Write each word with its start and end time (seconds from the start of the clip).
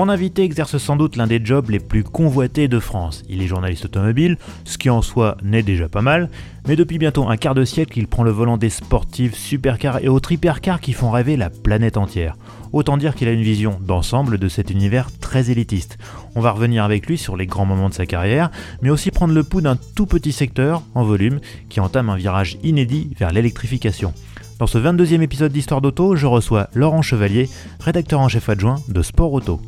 Mon 0.00 0.08
invité 0.08 0.44
exerce 0.44 0.78
sans 0.78 0.96
doute 0.96 1.16
l'un 1.16 1.26
des 1.26 1.44
jobs 1.44 1.68
les 1.68 1.78
plus 1.78 2.04
convoités 2.04 2.68
de 2.68 2.78
France. 2.78 3.22
Il 3.28 3.42
est 3.42 3.46
journaliste 3.46 3.84
automobile, 3.84 4.38
ce 4.64 4.78
qui 4.78 4.88
en 4.88 5.02
soi 5.02 5.36
n'est 5.42 5.62
déjà 5.62 5.90
pas 5.90 6.00
mal, 6.00 6.30
mais 6.66 6.74
depuis 6.74 6.96
bientôt 6.96 7.28
un 7.28 7.36
quart 7.36 7.54
de 7.54 7.66
siècle, 7.66 7.98
il 7.98 8.08
prend 8.08 8.22
le 8.22 8.30
volant 8.30 8.56
des 8.56 8.70
sportives, 8.70 9.34
supercars 9.34 10.02
et 10.02 10.08
autres 10.08 10.32
hypercars 10.32 10.80
qui 10.80 10.94
font 10.94 11.10
rêver 11.10 11.36
la 11.36 11.50
planète 11.50 11.98
entière. 11.98 12.38
Autant 12.72 12.96
dire 12.96 13.14
qu'il 13.14 13.28
a 13.28 13.32
une 13.32 13.42
vision 13.42 13.78
d'ensemble 13.78 14.38
de 14.38 14.48
cet 14.48 14.70
univers 14.70 15.10
très 15.20 15.50
élitiste. 15.50 15.98
On 16.34 16.40
va 16.40 16.52
revenir 16.52 16.82
avec 16.82 17.06
lui 17.06 17.18
sur 17.18 17.36
les 17.36 17.44
grands 17.44 17.66
moments 17.66 17.90
de 17.90 17.94
sa 17.94 18.06
carrière, 18.06 18.50
mais 18.80 18.88
aussi 18.88 19.10
prendre 19.10 19.34
le 19.34 19.44
pouls 19.44 19.60
d'un 19.60 19.76
tout 19.76 20.06
petit 20.06 20.32
secteur, 20.32 20.82
en 20.94 21.04
volume, 21.04 21.40
qui 21.68 21.78
entame 21.78 22.08
un 22.08 22.16
virage 22.16 22.56
inédit 22.62 23.10
vers 23.18 23.32
l'électrification. 23.32 24.14
Dans 24.58 24.66
ce 24.66 24.78
22e 24.78 25.20
épisode 25.20 25.52
d'Histoire 25.52 25.82
d'Auto, 25.82 26.16
je 26.16 26.26
reçois 26.26 26.70
Laurent 26.72 27.02
Chevalier, 27.02 27.50
rédacteur 27.80 28.20
en 28.20 28.30
chef 28.30 28.48
adjoint 28.48 28.76
de 28.88 29.02
Sport 29.02 29.34
Auto. 29.34 29.60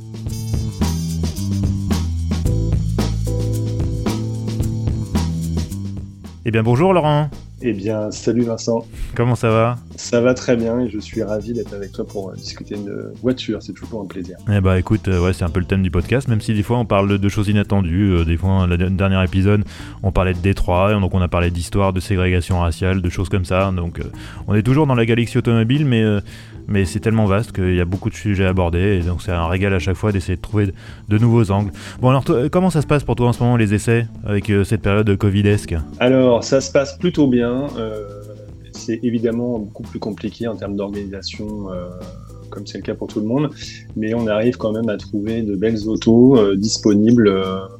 Eh 6.45 6.51
bien 6.51 6.62
bonjour 6.62 6.92
Laurent 6.92 7.31
eh 7.64 7.73
bien, 7.73 8.11
salut 8.11 8.42
Vincent. 8.42 8.84
Comment 9.14 9.37
ça 9.37 9.48
va? 9.51 9.79
Ça 9.95 10.20
va 10.20 10.34
très 10.34 10.56
bien 10.56 10.81
et 10.81 10.91
je 10.91 10.98
suis 10.98 11.23
ravi 11.23 11.53
d'être 11.53 11.73
avec 11.75 11.92
toi 11.92 12.05
pour 12.05 12.31
euh, 12.31 12.34
discuter 12.34 12.75
une 12.75 13.12
voiture. 13.23 13.62
C'est 13.62 13.73
toujours 13.73 14.03
un 14.03 14.06
plaisir. 14.06 14.37
Eh 14.53 14.61
bah 14.61 14.81
écoute, 14.81 15.06
euh, 15.06 15.23
ouais, 15.23 15.33
c'est 15.33 15.45
un 15.45 15.48
peu 15.48 15.61
le 15.61 15.67
thème 15.67 15.83
du 15.83 15.91
podcast, 15.91 16.27
même 16.27 16.41
si 16.41 16.55
des 16.55 16.64
fois 16.64 16.79
on 16.79 16.84
parle 16.84 17.19
de 17.19 17.29
choses 17.29 17.48
inattendues. 17.48 18.11
Euh, 18.11 18.25
des 18.25 18.36
fois, 18.36 18.67
le 18.67 18.77
dernier 18.77 19.23
épisode, 19.23 19.62
on 20.03 20.11
parlait 20.11 20.34
de 20.34 20.41
Détroit, 20.41 20.92
donc 20.95 21.14
on 21.14 21.20
a 21.20 21.29
parlé 21.29 21.53
d'histoire, 21.53 21.92
de 21.92 22.01
ségrégation 22.01 22.59
raciale, 22.59 23.01
de 23.01 23.09
choses 23.09 23.29
comme 23.29 23.45
ça. 23.45 23.70
Donc 23.70 24.01
on 24.48 24.55
est 24.55 24.64
toujours 24.64 24.89
dans 24.89 24.97
la 24.97 25.07
galaxie 25.07 25.39
automobile, 25.39 25.86
mais 25.86 26.05
mais 26.68 26.84
c'est 26.84 27.00
tellement 27.00 27.27
vaste 27.27 27.52
qu'il 27.52 27.74
y 27.74 27.80
a 27.80 27.84
beaucoup 27.84 28.10
de 28.10 28.14
sujets 28.14 28.44
à 28.44 28.50
aborder, 28.50 28.98
et 28.98 29.00
donc 29.00 29.22
c'est 29.22 29.32
un 29.32 29.46
régal 29.46 29.72
à 29.74 29.78
chaque 29.78 29.96
fois 29.96 30.12
d'essayer 30.12 30.36
de 30.36 30.41
trouver 30.41 30.72
de 31.08 31.18
nouveaux 31.18 31.50
angles. 31.50 31.72
Bon 32.00 32.10
alors 32.10 32.24
comment 32.50 32.70
ça 32.70 32.82
se 32.82 32.86
passe 32.86 33.05
pour 33.05 33.16
toi 33.16 33.28
en 33.28 33.32
ce 33.32 33.42
moment 33.42 33.56
les 33.56 33.74
essais 33.74 34.06
avec 34.24 34.50
euh, 34.50 34.64
cette 34.64 34.83
période 34.83 35.16
covidesque? 35.16 35.74
Alors 35.98 36.44
ça 36.44 36.60
se 36.60 36.70
passe 36.72 36.98
plutôt 36.98 37.27
bien. 37.27 37.66
Euh, 37.77 38.08
c'est 38.72 39.00
évidemment 39.02 39.58
beaucoup 39.58 39.83
plus 39.83 39.98
compliqué 39.98 40.48
en 40.48 40.56
termes 40.56 40.77
d'organisation. 40.77 41.72
Euh, 41.72 41.88
comme 42.50 42.66
c'est 42.66 42.77
le 42.77 42.83
cas 42.83 42.94
pour 42.94 43.08
tout 43.08 43.18
le 43.18 43.24
monde, 43.24 43.48
mais 43.96 44.12
on 44.12 44.27
arrive 44.27 44.58
quand 44.58 44.72
même 44.72 44.90
à 44.90 44.98
trouver 44.98 45.40
de 45.40 45.56
belles 45.56 45.88
autos 45.88 46.55
disponibles 46.55 47.33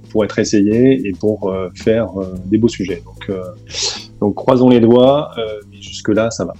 pour 0.08 0.25
être 0.25 0.38
essayées 0.38 1.06
et 1.06 1.12
pour 1.12 1.55
faire 1.75 2.08
des 2.47 2.56
beaux 2.56 2.69
sujets. 2.69 3.03
Donc, 3.05 3.30
donc 4.19 4.34
croisons 4.34 4.70
les 4.70 4.81
doigts, 4.81 5.31
mais 5.71 5.76
jusque-là, 5.82 6.31
ça 6.31 6.47
va. 6.47 6.54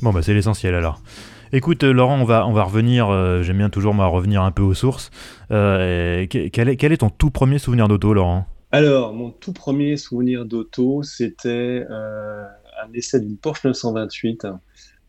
Bon, 0.00 0.10
bah 0.10 0.20
c'est 0.22 0.32
l'essentiel 0.32 0.74
alors. 0.74 1.02
Écoute, 1.52 1.82
euh, 1.82 1.92
Laurent, 1.92 2.16
on 2.20 2.24
va, 2.24 2.46
on 2.46 2.52
va 2.52 2.62
revenir, 2.62 3.08
euh, 3.08 3.42
j'aime 3.42 3.58
bien 3.58 3.70
toujours 3.70 3.92
revenir 3.92 4.42
un 4.42 4.52
peu 4.52 4.62
aux 4.62 4.74
sources. 4.74 5.10
Euh, 5.50 6.24
quel, 6.28 6.68
est, 6.68 6.76
quel, 6.76 6.92
est, 6.92 6.98
ton 6.98 7.10
tout 7.10 7.30
premier 7.30 7.58
souvenir 7.58 7.88
d'auto, 7.88 8.14
Laurent? 8.14 8.46
Alors, 8.70 9.12
mon 9.12 9.30
tout 9.30 9.52
premier 9.52 9.96
souvenir 9.96 10.44
d'auto, 10.44 11.02
c'était 11.02 11.84
un 11.90 12.92
essai 12.94 13.18
d'une 13.18 13.36
Porsche 13.36 13.64
928 13.64 14.46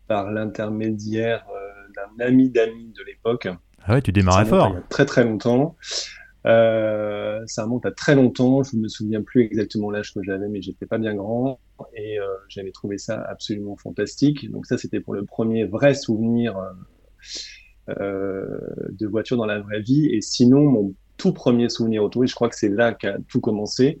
par 0.08 0.32
l'intermédiaire 0.32 1.46
d'un 1.94 2.26
ami 2.26 2.50
d'amis 2.50 2.92
de 2.92 3.04
l'époque. 3.06 3.46
Ah 3.86 3.94
ouais, 3.94 4.02
tu 4.02 4.10
démarrais 4.10 4.44
fort. 4.44 4.70
Il 4.70 4.74
y 4.74 4.78
a 4.78 4.82
très 4.88 5.06
très 5.06 5.22
longtemps. 5.22 5.76
Ça 6.44 7.62
remonte 7.62 7.86
à 7.86 7.92
très 7.92 8.16
longtemps. 8.16 8.64
Je 8.64 8.76
ne 8.76 8.82
me 8.82 8.88
souviens 8.88 9.22
plus 9.22 9.42
exactement 9.42 9.92
l'âge 9.92 10.12
que 10.12 10.20
j'avais, 10.24 10.48
mais 10.48 10.60
j'étais 10.60 10.86
pas 10.86 10.98
bien 10.98 11.14
grand 11.14 11.60
et 11.94 12.18
euh, 12.18 12.26
j'avais 12.48 12.72
trouvé 12.72 12.98
ça 12.98 13.20
absolument 13.22 13.76
fantastique. 13.76 14.50
Donc 14.50 14.66
ça, 14.66 14.78
c'était 14.78 15.00
pour 15.00 15.14
le 15.14 15.24
premier 15.24 15.64
vrai 15.64 15.94
souvenir 15.94 16.56
euh, 17.88 18.58
de 18.90 19.06
voiture 19.06 19.36
dans 19.36 19.46
la 19.46 19.60
vraie 19.60 19.80
vie. 19.80 20.06
Et 20.06 20.20
sinon, 20.20 20.62
mon 20.62 20.94
tout 21.16 21.32
premier 21.32 21.68
souvenir 21.68 22.02
auto, 22.02 22.24
et 22.24 22.26
je 22.26 22.34
crois 22.34 22.48
que 22.48 22.56
c'est 22.56 22.68
là 22.68 22.92
qu'a 22.92 23.16
tout 23.28 23.40
commencé, 23.40 24.00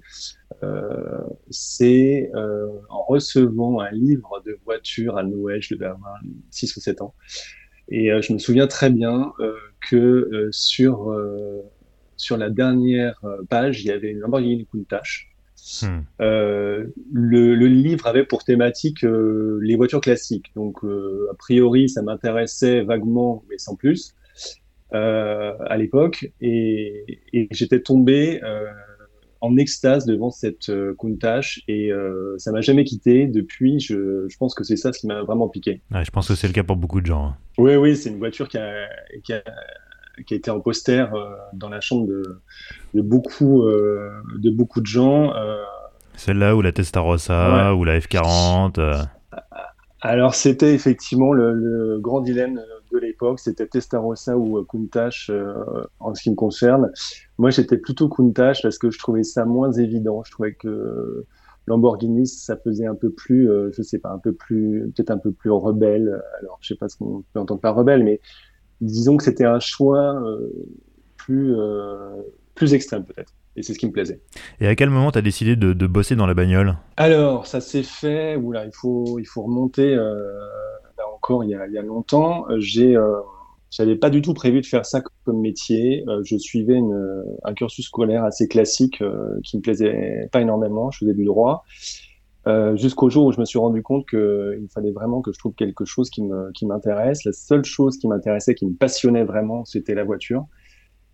euh, 0.62 1.20
c'est 1.50 2.30
euh, 2.34 2.66
en 2.88 3.04
recevant 3.04 3.80
un 3.80 3.90
livre 3.90 4.42
de 4.44 4.58
voiture 4.64 5.16
à 5.16 5.22
Noël, 5.22 5.62
je 5.62 5.74
devais 5.74 5.86
avoir 5.86 6.18
6 6.50 6.76
ou 6.76 6.80
7 6.80 7.02
ans. 7.02 7.14
Et 7.88 8.10
euh, 8.10 8.22
je 8.22 8.32
me 8.32 8.38
souviens 8.38 8.66
très 8.66 8.90
bien 8.90 9.32
que 9.80 10.48
sur 10.52 11.12
sur 12.22 12.36
la 12.36 12.50
dernière 12.50 13.18
euh, 13.24 13.42
page, 13.48 13.82
il 13.82 13.88
y 13.88 13.90
avait 13.90 14.10
une 14.10 14.20
Lamborghini 14.20 14.64
Countach. 14.66 15.28
Hmm. 15.82 16.00
Euh, 16.20 16.86
le, 17.12 17.66
livre 17.66 18.06
avait 18.06 18.24
pour 18.24 18.42
thématique 18.42 19.04
euh, 19.04 19.60
les 19.62 19.76
voitures 19.76 20.00
classiques. 20.00 20.50
Donc, 20.56 20.78
a 20.84 21.34
priori, 21.34 21.88
ça 21.88 22.02
m'intéressait 22.02 22.82
vaguement, 22.82 23.44
mais 23.48 23.58
sans 23.58 23.76
plus, 23.76 24.14
à 24.90 25.76
l'époque. 25.76 26.30
Et, 26.40 27.20
j'étais 27.50 27.80
tombé 27.80 28.40
en 29.40 29.56
extase 29.56 30.04
devant 30.04 30.30
cette 30.30 30.70
Countach 30.98 31.60
et 31.68 31.90
ça 32.38 32.50
m'a 32.50 32.60
jamais 32.60 32.84
quitté. 32.84 33.26
Depuis, 33.26 33.78
je, 33.78 34.26
pense 34.38 34.54
que 34.54 34.64
c'est 34.64 34.76
ça 34.76 34.92
ce 34.92 34.98
qui 34.98 35.06
m'a 35.06 35.22
vraiment 35.22 35.48
piqué. 35.48 35.80
je 35.92 36.10
pense 36.10 36.28
que 36.28 36.34
c'est 36.34 36.48
le 36.48 36.52
cas 36.52 36.64
pour 36.64 36.76
beaucoup 36.76 37.00
de 37.00 37.06
gens. 37.06 37.26
Hein. 37.26 37.36
Oui, 37.58 37.76
oui, 37.76 37.96
c'est 37.96 38.10
une 38.10 38.18
voiture 38.18 38.48
qui 38.48 38.58
a, 38.58 38.88
qui 39.22 39.32
a 39.32 39.42
qui 40.26 40.34
a 40.34 40.36
été 40.36 40.50
en 40.50 40.60
poster 40.60 41.12
euh, 41.14 41.36
dans 41.52 41.68
la 41.68 41.80
chambre 41.80 42.06
de, 42.06 42.40
de 42.94 43.02
beaucoup, 43.02 43.62
euh, 43.62 44.10
de 44.36 44.50
beaucoup 44.50 44.80
de 44.80 44.86
gens. 44.86 45.34
Euh. 45.34 45.62
Celle-là 46.16 46.54
ou 46.54 46.62
la 46.62 46.72
Testarossa 46.72 47.74
ou 47.74 47.84
la 47.84 47.98
F40 47.98 49.06
Alors 50.00 50.34
c'était 50.34 50.74
effectivement 50.74 51.32
le, 51.32 51.98
grand 52.00 52.20
dilemme 52.20 52.60
de 52.92 52.98
l'époque, 52.98 53.40
c'était 53.40 53.66
Testarossa 53.66 54.36
ou 54.36 54.62
Countach 54.64 55.30
en 56.00 56.14
ce 56.14 56.22
qui 56.22 56.30
me 56.30 56.34
concerne. 56.34 56.92
Moi 57.38 57.50
j'étais 57.50 57.78
plutôt 57.78 58.08
Countach 58.08 58.60
parce 58.62 58.76
que 58.76 58.90
je 58.90 58.98
trouvais 58.98 59.22
ça 59.22 59.46
moins 59.46 59.72
évident. 59.72 60.22
Je 60.26 60.32
trouvais 60.32 60.52
que 60.52 61.24
Lamborghini 61.66 62.26
ça 62.26 62.58
faisait 62.58 62.86
un 62.86 62.94
peu 62.94 63.10
plus, 63.10 63.48
je 63.72 63.82
sais 63.82 63.98
pas, 63.98 64.10
un 64.10 64.18
peu 64.18 64.34
plus, 64.34 64.92
peut-être 64.94 65.10
un 65.10 65.18
peu 65.18 65.32
plus 65.32 65.50
rebelle. 65.50 66.22
Alors 66.40 66.58
je 66.60 66.68
sais 66.68 66.76
pas 66.76 66.90
ce 66.90 66.98
qu'on 66.98 67.24
peut 67.32 67.40
entendre 67.40 67.62
par 67.62 67.74
rebelle, 67.74 68.04
mais 68.04 68.20
disons 68.82 69.16
que 69.16 69.24
c'était 69.24 69.44
un 69.44 69.60
choix 69.60 70.14
euh, 70.14 70.52
plus, 71.16 71.54
euh, 71.56 72.16
plus 72.54 72.74
extrême 72.74 73.04
peut-être. 73.04 73.32
Et 73.54 73.62
c'est 73.62 73.74
ce 73.74 73.78
qui 73.78 73.86
me 73.86 73.92
plaisait. 73.92 74.20
Et 74.60 74.66
à 74.66 74.74
quel 74.74 74.88
moment 74.90 75.12
tu 75.12 75.18
as 75.18 75.22
décidé 75.22 75.56
de, 75.56 75.72
de, 75.74 75.86
bosser 75.86 76.16
dans 76.16 76.26
la 76.26 76.34
bagnole? 76.34 76.76
Alors, 76.96 77.46
ça 77.46 77.60
s'est 77.60 77.82
fait, 77.82 78.34
oula, 78.36 78.64
il 78.64 78.72
faut, 78.74 79.18
il 79.18 79.26
faut 79.26 79.42
remonter 79.42 79.94
euh, 79.94 80.16
là 80.96 81.04
encore 81.14 81.44
il 81.44 81.50
y 81.50 81.54
a, 81.54 81.66
il 81.66 81.72
y 81.72 81.78
a 81.78 81.82
longtemps. 81.82 82.46
J'ai, 82.58 82.96
euh, 82.96 83.20
j'avais 83.70 83.96
pas 83.96 84.08
du 84.08 84.22
tout 84.22 84.32
prévu 84.32 84.62
de 84.62 84.66
faire 84.66 84.86
ça 84.86 85.02
comme 85.24 85.40
métier. 85.40 86.04
je 86.24 86.36
suivais 86.38 86.76
une, 86.76 87.24
un 87.44 87.52
cursus 87.52 87.86
scolaire 87.86 88.24
assez 88.24 88.48
classique 88.48 89.02
qui 89.44 89.58
me 89.58 89.62
plaisait 89.62 90.28
pas 90.32 90.40
énormément. 90.40 90.90
Je 90.90 90.98
faisais 90.98 91.14
du 91.14 91.24
droit. 91.24 91.64
Euh, 92.48 92.76
jusqu'au 92.76 93.08
jour 93.08 93.26
où 93.26 93.32
je 93.32 93.38
me 93.38 93.44
suis 93.44 93.58
rendu 93.58 93.82
compte 93.82 94.08
qu'il 94.08 94.66
fallait 94.74 94.90
vraiment 94.90 95.20
que 95.20 95.32
je 95.32 95.38
trouve 95.38 95.54
quelque 95.54 95.84
chose 95.84 96.10
qui 96.10 96.22
me 96.22 96.50
qui 96.52 96.66
m'intéresse. 96.66 97.24
La 97.24 97.32
seule 97.32 97.64
chose 97.64 97.98
qui 97.98 98.08
m'intéressait, 98.08 98.54
qui 98.54 98.66
me 98.66 98.74
passionnait 98.74 99.24
vraiment, 99.24 99.64
c'était 99.64 99.94
la 99.94 100.04
voiture. 100.04 100.46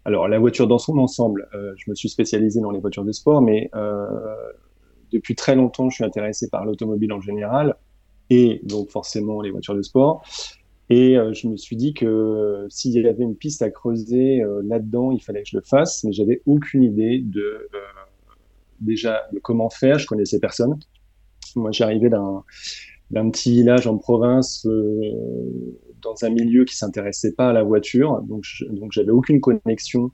Alors 0.05 0.27
la 0.27 0.39
voiture 0.39 0.67
dans 0.67 0.79
son 0.79 0.97
ensemble, 0.99 1.49
euh, 1.55 1.75
je 1.77 1.91
me 1.91 1.95
suis 1.95 2.09
spécialisé 2.09 2.61
dans 2.61 2.71
les 2.71 2.81
voitures 2.81 3.05
de 3.05 3.13
sport, 3.13 3.43
mais 3.43 3.71
euh, 3.75 4.07
depuis 5.13 5.35
très 5.35 5.55
longtemps, 5.55 5.91
je 5.91 5.97
suis 5.97 6.05
intéressé 6.05 6.49
par 6.49 6.65
l'automobile 6.65 7.13
en 7.13 7.21
général 7.21 7.77
et 8.31 8.61
donc 8.65 8.89
forcément 8.89 9.43
les 9.43 9.51
voitures 9.51 9.75
de 9.75 9.83
sport. 9.83 10.23
Et 10.91 11.19
euh, 11.19 11.35
je 11.35 11.49
me 11.49 11.57
suis 11.57 11.77
dit 11.77 11.93
que 11.93 12.67
s'il 12.71 12.93
y 12.93 13.07
avait 13.07 13.23
une 13.23 13.37
piste 13.37 13.61
à 13.61 13.71
creuser 13.71 14.41
euh, 14.41 14.63
là-dedans, 14.65 15.13
il 15.13 15.23
fallait 15.23 15.43
que 15.43 15.49
je 15.51 15.59
le 15.59 15.63
fasse, 15.63 16.03
mais 16.05 16.13
j'avais 16.13 16.41
aucune 16.47 16.83
idée 16.83 17.19
de 17.19 17.69
déjà 18.81 19.25
de 19.33 19.39
comment 19.41 19.69
faire. 19.69 19.99
Je 19.99 20.07
connaissais 20.07 20.41
personne. 20.41 20.79
Moi, 21.57 21.71
j'arrivais 21.73 22.09
d'un 22.09 22.45
d'un 23.11 23.31
petit 23.31 23.53
village 23.53 23.87
en 23.87 23.97
province 23.97 24.67
euh, 24.67 25.01
dans 26.03 26.15
un 26.23 26.31
milieu 26.31 26.65
qui 26.65 26.77
s'intéressait 26.77 27.33
pas 27.33 27.51
à 27.51 27.53
la 27.53 27.63
voiture, 27.63 28.21
donc 28.23 28.45
donc 28.71 28.93
j'avais 28.93 29.11
aucune 29.11 29.41
connexion 29.41 30.11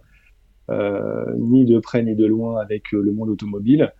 euh, 0.71 1.25
ni 1.37 1.65
de 1.65 1.79
près 1.79 2.03
ni 2.03 2.15
de 2.15 2.25
loin 2.25 2.59
avec 2.61 2.95
euh, 2.95 3.03
le 3.03 3.13
monde 3.13 3.31
automobile. 3.31 3.93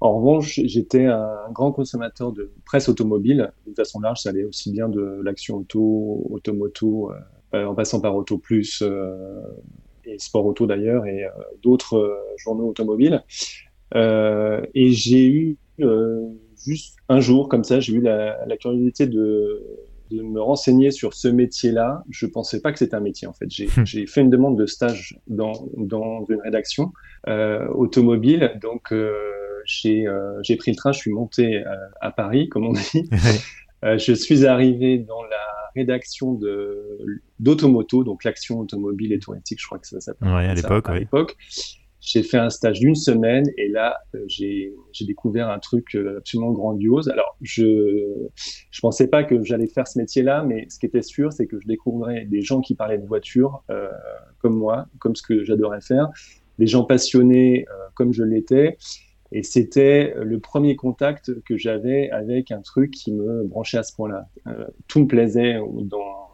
En 0.00 0.18
revanche, 0.18 0.60
j'étais 0.64 1.06
un 1.06 1.50
grand 1.52 1.72
consommateur 1.72 2.32
de 2.32 2.52
presse 2.64 2.88
automobile. 2.88 3.52
De 3.66 3.72
façon 3.74 4.00
large, 4.00 4.20
ça 4.20 4.30
allait 4.30 4.44
aussi 4.44 4.72
bien 4.72 4.88
de 4.88 5.20
l'action 5.22 5.58
auto, 5.58 6.26
automoto, 6.28 7.12
en 7.52 7.74
passant 7.76 8.00
par 8.00 8.16
Auto 8.16 8.36
Plus, 8.36 8.82
et 10.04 10.18
Sport 10.18 10.46
Auto 10.46 10.66
d'ailleurs, 10.66 11.06
et 11.06 11.24
d'autres 11.62 12.20
journaux 12.36 12.68
automobiles. 12.68 13.22
et 13.94 14.90
j'ai 14.90 15.28
eu 15.28 15.56
juste 16.64 16.96
un 17.08 17.20
jour, 17.20 17.48
comme 17.48 17.64
ça, 17.64 17.80
j'ai 17.80 17.94
eu 17.94 18.00
la, 18.00 18.44
la 18.46 18.56
curiosité 18.56 19.06
de, 19.06 19.62
de, 20.10 20.22
me 20.22 20.40
renseigner 20.40 20.90
sur 20.90 21.14
ce 21.14 21.28
métier-là. 21.28 22.04
Je 22.10 22.26
pensais 22.26 22.60
pas 22.60 22.72
que 22.72 22.78
c'était 22.78 22.94
un 22.94 23.00
métier, 23.00 23.26
en 23.28 23.32
fait. 23.32 23.46
J'ai 23.50 23.66
hmm. 23.66 24.06
fait 24.06 24.20
une 24.20 24.30
demande 24.30 24.58
de 24.58 24.66
stage 24.66 25.18
dans, 25.26 25.68
dans 25.76 26.24
une 26.28 26.40
rédaction 26.40 26.92
euh, 27.28 27.66
automobile. 27.68 28.58
Donc, 28.60 28.92
euh, 28.92 29.12
j'ai 29.64 30.06
euh, 30.06 30.40
pris 30.58 30.70
le 30.72 30.76
train, 30.76 30.92
je 30.92 30.98
suis 30.98 31.12
monté 31.12 31.62
à 32.00 32.10
Paris, 32.10 32.48
comme 32.48 32.66
on 32.66 32.72
dit. 32.72 33.08
Je 33.84 34.12
suis 34.12 34.46
arrivé 34.46 34.98
dans 34.98 35.24
la 35.24 35.70
rédaction 35.74 36.38
d'Automoto, 37.40 38.04
donc 38.04 38.22
l'action 38.22 38.60
automobile 38.60 39.12
et 39.12 39.18
touristique, 39.18 39.60
je 39.60 39.66
crois 39.66 39.80
que 39.80 39.88
ça 39.88 40.00
s'appelle. 40.00 40.28
Ouais, 40.28 40.46
à 40.46 40.54
l'époque. 40.54 40.88
À 40.88 40.96
l'époque. 40.96 41.36
J'ai 42.04 42.24
fait 42.24 42.36
un 42.36 42.50
stage 42.50 42.80
d'une 42.80 42.96
semaine 42.96 43.44
et 43.56 43.68
là, 43.68 43.96
euh, 44.16 44.24
j'ai 44.26 44.74
découvert 45.02 45.48
un 45.48 45.60
truc 45.60 45.94
euh, 45.94 46.18
absolument 46.18 46.50
grandiose. 46.50 47.08
Alors, 47.08 47.36
je 47.42 48.26
je 48.72 48.80
pensais 48.80 49.06
pas 49.06 49.22
que 49.22 49.44
j'allais 49.44 49.68
faire 49.68 49.86
ce 49.86 50.00
métier-là, 50.00 50.42
mais 50.42 50.66
ce 50.68 50.80
qui 50.80 50.86
était 50.86 51.02
sûr, 51.02 51.32
c'est 51.32 51.46
que 51.46 51.60
je 51.60 51.66
découvrais 51.68 52.24
des 52.24 52.42
gens 52.42 52.60
qui 52.60 52.74
parlaient 52.74 52.98
de 52.98 53.06
voiture 53.06 53.62
euh, 53.70 53.88
comme 54.40 54.56
moi, 54.56 54.88
comme 54.98 55.14
ce 55.14 55.22
que 55.22 55.44
j'adorais 55.44 55.80
faire, 55.80 56.08
des 56.58 56.66
gens 56.66 56.82
passionnés 56.82 57.66
comme 57.94 58.12
je 58.12 58.24
l'étais. 58.24 58.78
Et 59.30 59.44
c'était 59.44 60.12
le 60.20 60.40
premier 60.40 60.74
contact 60.74 61.40
que 61.44 61.56
j'avais 61.56 62.10
avec 62.10 62.50
un 62.50 62.62
truc 62.62 62.90
qui 62.90 63.12
me 63.12 63.44
branchait 63.44 63.78
à 63.78 63.82
ce 63.84 63.94
point-là. 63.94 64.26
Tout 64.88 65.00
me 65.00 65.06
plaisait 65.06 65.54
dans 65.54 66.31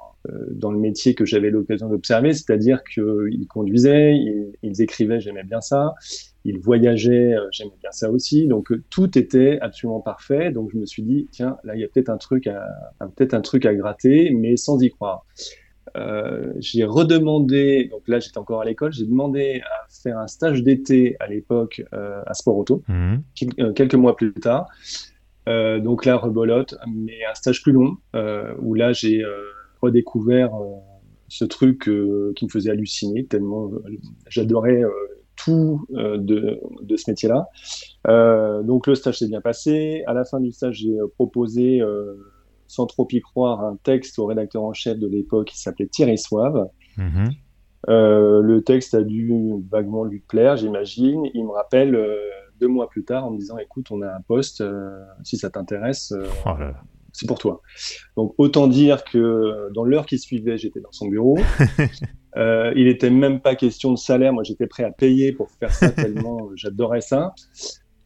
dans 0.50 0.72
le 0.72 0.78
métier 0.78 1.14
que 1.14 1.24
j'avais 1.24 1.50
l'occasion 1.50 1.88
d'observer, 1.88 2.32
c'est-à-dire 2.32 2.82
qu'ils 2.84 3.46
conduisaient, 3.48 4.14
ils, 4.62 4.82
écrivaient, 4.82 5.20
j'aimais 5.20 5.44
bien 5.44 5.60
ça, 5.60 5.94
ils 6.44 6.58
voyageaient, 6.58 7.34
euh, 7.34 7.46
j'aimais 7.50 7.76
bien 7.80 7.90
ça 7.92 8.10
aussi, 8.10 8.46
donc 8.46 8.72
euh, 8.72 8.82
tout 8.90 9.18
était 9.18 9.58
absolument 9.60 10.00
parfait. 10.00 10.50
Donc 10.50 10.70
je 10.72 10.78
me 10.78 10.86
suis 10.86 11.02
dit 11.02 11.28
tiens 11.30 11.56
là 11.64 11.74
il 11.74 11.80
y 11.80 11.84
a 11.84 11.88
peut-être 11.88 12.08
un 12.08 12.16
truc 12.16 12.46
à 12.46 12.66
peut-être 13.16 13.34
un 13.34 13.40
truc 13.40 13.66
à 13.66 13.74
gratter, 13.74 14.30
mais 14.30 14.56
sans 14.56 14.80
y 14.82 14.90
croire. 14.90 15.26
Euh, 15.96 16.52
j'ai 16.58 16.84
redemandé, 16.84 17.88
donc 17.90 18.02
là 18.08 18.20
j'étais 18.20 18.38
encore 18.38 18.60
à 18.60 18.64
l'école, 18.64 18.92
j'ai 18.92 19.06
demandé 19.06 19.62
à 19.64 19.86
faire 20.02 20.18
un 20.18 20.26
stage 20.26 20.62
d'été 20.62 21.16
à 21.18 21.26
l'époque 21.26 21.82
euh, 21.94 22.20
à 22.26 22.34
Sport 22.34 22.58
Auto, 22.58 22.82
mmh. 22.88 23.72
quelques 23.74 23.94
mois 23.94 24.16
plus 24.16 24.32
tard. 24.34 24.68
Euh, 25.48 25.80
donc 25.80 26.04
là 26.04 26.16
rebolote, 26.16 26.74
mais 26.86 27.24
un 27.24 27.34
stage 27.34 27.62
plus 27.62 27.72
long 27.72 27.96
où 28.60 28.74
là 28.74 28.92
j'ai 28.92 29.24
redécouvert 29.80 30.54
euh, 30.54 30.76
ce 31.28 31.44
truc 31.44 31.88
euh, 31.88 32.32
qui 32.36 32.46
me 32.46 32.50
faisait 32.50 32.70
halluciner 32.70 33.26
tellement 33.26 33.70
euh, 33.72 33.98
j'adorais 34.28 34.82
tout 35.36 35.86
de, 35.90 36.60
de, 36.82 36.96
ce 36.96 37.10
métier-là. 37.10 37.46
donc 38.64 38.88
le 38.88 38.96
stage 38.96 39.20
s'est 39.20 39.28
bien 39.28 39.40
passé. 39.40 40.02
À 40.08 40.12
la 40.12 40.24
fin 40.24 40.40
du 40.40 40.50
stage, 40.50 40.78
j'ai 40.78 40.96
proposé, 41.14 41.80
sans 42.66 42.86
trop 42.86 43.06
y 43.12 43.20
croire, 43.20 43.64
un 43.64 43.76
texte 43.76 44.18
au 44.18 44.26
rédacteur 44.26 44.64
en 44.64 44.72
chef 44.72 44.98
de 44.98 45.06
l'époque 45.06 45.46
qui 45.46 45.60
s'appelait 45.60 45.86
Thierry 45.86 46.18
Soave. 46.18 46.68
Mm-hmm. 46.96 47.30
le 47.86 48.60
texte 48.62 48.94
a 48.94 49.02
dû 49.02 49.32
vaguement 49.70 50.02
lui 50.02 50.18
plaire, 50.18 50.56
j'imagine. 50.56 51.30
Il 51.34 51.44
me 51.44 51.52
rappelle 51.52 51.96
deux 52.58 52.66
mois 52.66 52.88
plus 52.88 53.04
tard 53.04 53.24
en 53.24 53.30
me 53.30 53.38
disant 53.38 53.58
écoute, 53.58 53.92
on 53.92 54.02
a 54.02 54.12
un 54.12 54.20
poste, 54.20 54.64
si 55.22 55.36
ça 55.36 55.50
t'intéresse, 55.50 56.12
oh 56.46 56.50
c'est 57.12 57.26
pour 57.26 57.38
toi. 57.38 57.60
Donc 58.16 58.34
autant 58.38 58.68
dire 58.68 59.04
que 59.04 59.70
dans 59.74 59.84
l'heure 59.84 60.06
qui 60.06 60.18
suivait, 60.18 60.58
j'étais 60.58 60.80
dans 60.80 60.92
son 60.92 61.08
bureau. 61.08 61.38
euh, 62.36 62.72
il 62.76 62.88
était 62.88 63.10
même 63.10 63.40
pas 63.40 63.54
question 63.54 63.92
de 63.92 63.98
salaire. 63.98 64.32
Moi, 64.32 64.44
j'étais 64.44 64.66
prêt 64.66 64.84
à 64.84 64.90
payer 64.90 65.32
pour 65.32 65.50
faire 65.50 65.72
ça 65.72 65.90
tellement 65.90 66.50
j'adorais 66.56 67.00
ça. 67.00 67.34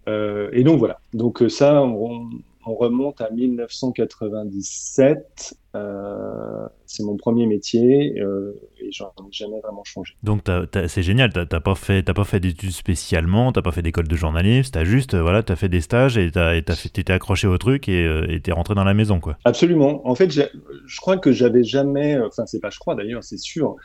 Euh, 0.09 0.51
et 0.53 0.65
donc 0.65 0.79
voilà. 0.79 0.99
Donc 1.13 1.43
ça, 1.49 1.83
on, 1.83 2.31
on 2.67 2.75
remonte 2.75 3.21
à 3.21 3.31
1997. 3.31 5.55
Euh, 5.75 6.69
c'est 6.93 7.03
mon 7.03 7.17
premier 7.17 7.47
métier 7.47 8.21
euh, 8.21 8.53
et 8.79 8.91
j'en 8.93 9.07
ai 9.07 9.33
jamais 9.33 9.61
vraiment 9.61 9.85
changé. 9.85 10.15
Donc 10.23 10.43
c'est 10.89 11.03
génial, 11.03 11.33
t'as 11.33 11.61
pas 11.61 11.75
fait, 11.75 12.03
pas 12.03 12.25
fait 12.25 12.41
d'études 12.41 12.71
spécialement, 12.71 13.53
t'as 13.53 13.63
pas 13.63 13.73
fait 13.73 13.83
d'école 13.83 14.09
de 14.09 14.17
journalisme, 14.17 14.71
t'as 14.73 14.85
juste, 14.85 15.15
voilà, 15.15 15.43
t'as 15.43 15.57
fait 15.57 15.69
des 15.69 15.81
stages 15.81 16.19
et 16.19 16.31
t'étais 16.31 17.13
accroché 17.13 17.47
au 17.47 17.57
truc 17.59 17.89
et 17.89 18.07
tu 18.29 18.43
t'es 18.43 18.53
rentré 18.53 18.75
dans 18.75 18.85
la 18.85 18.95
maison, 18.95 19.21
quoi. 19.21 19.39
Absolument. 19.45 20.07
En 20.07 20.15
fait, 20.15 20.31
je 20.31 21.01
crois 21.01 21.17
que 21.17 21.33
j'avais 21.33 21.65
jamais, 21.65 22.19
enfin 22.21 22.45
c'est 22.47 22.61
pas 22.61 22.71
je 22.71 22.79
crois 22.79 22.95
d'ailleurs, 22.95 23.25
c'est 23.25 23.39
sûr. 23.39 23.77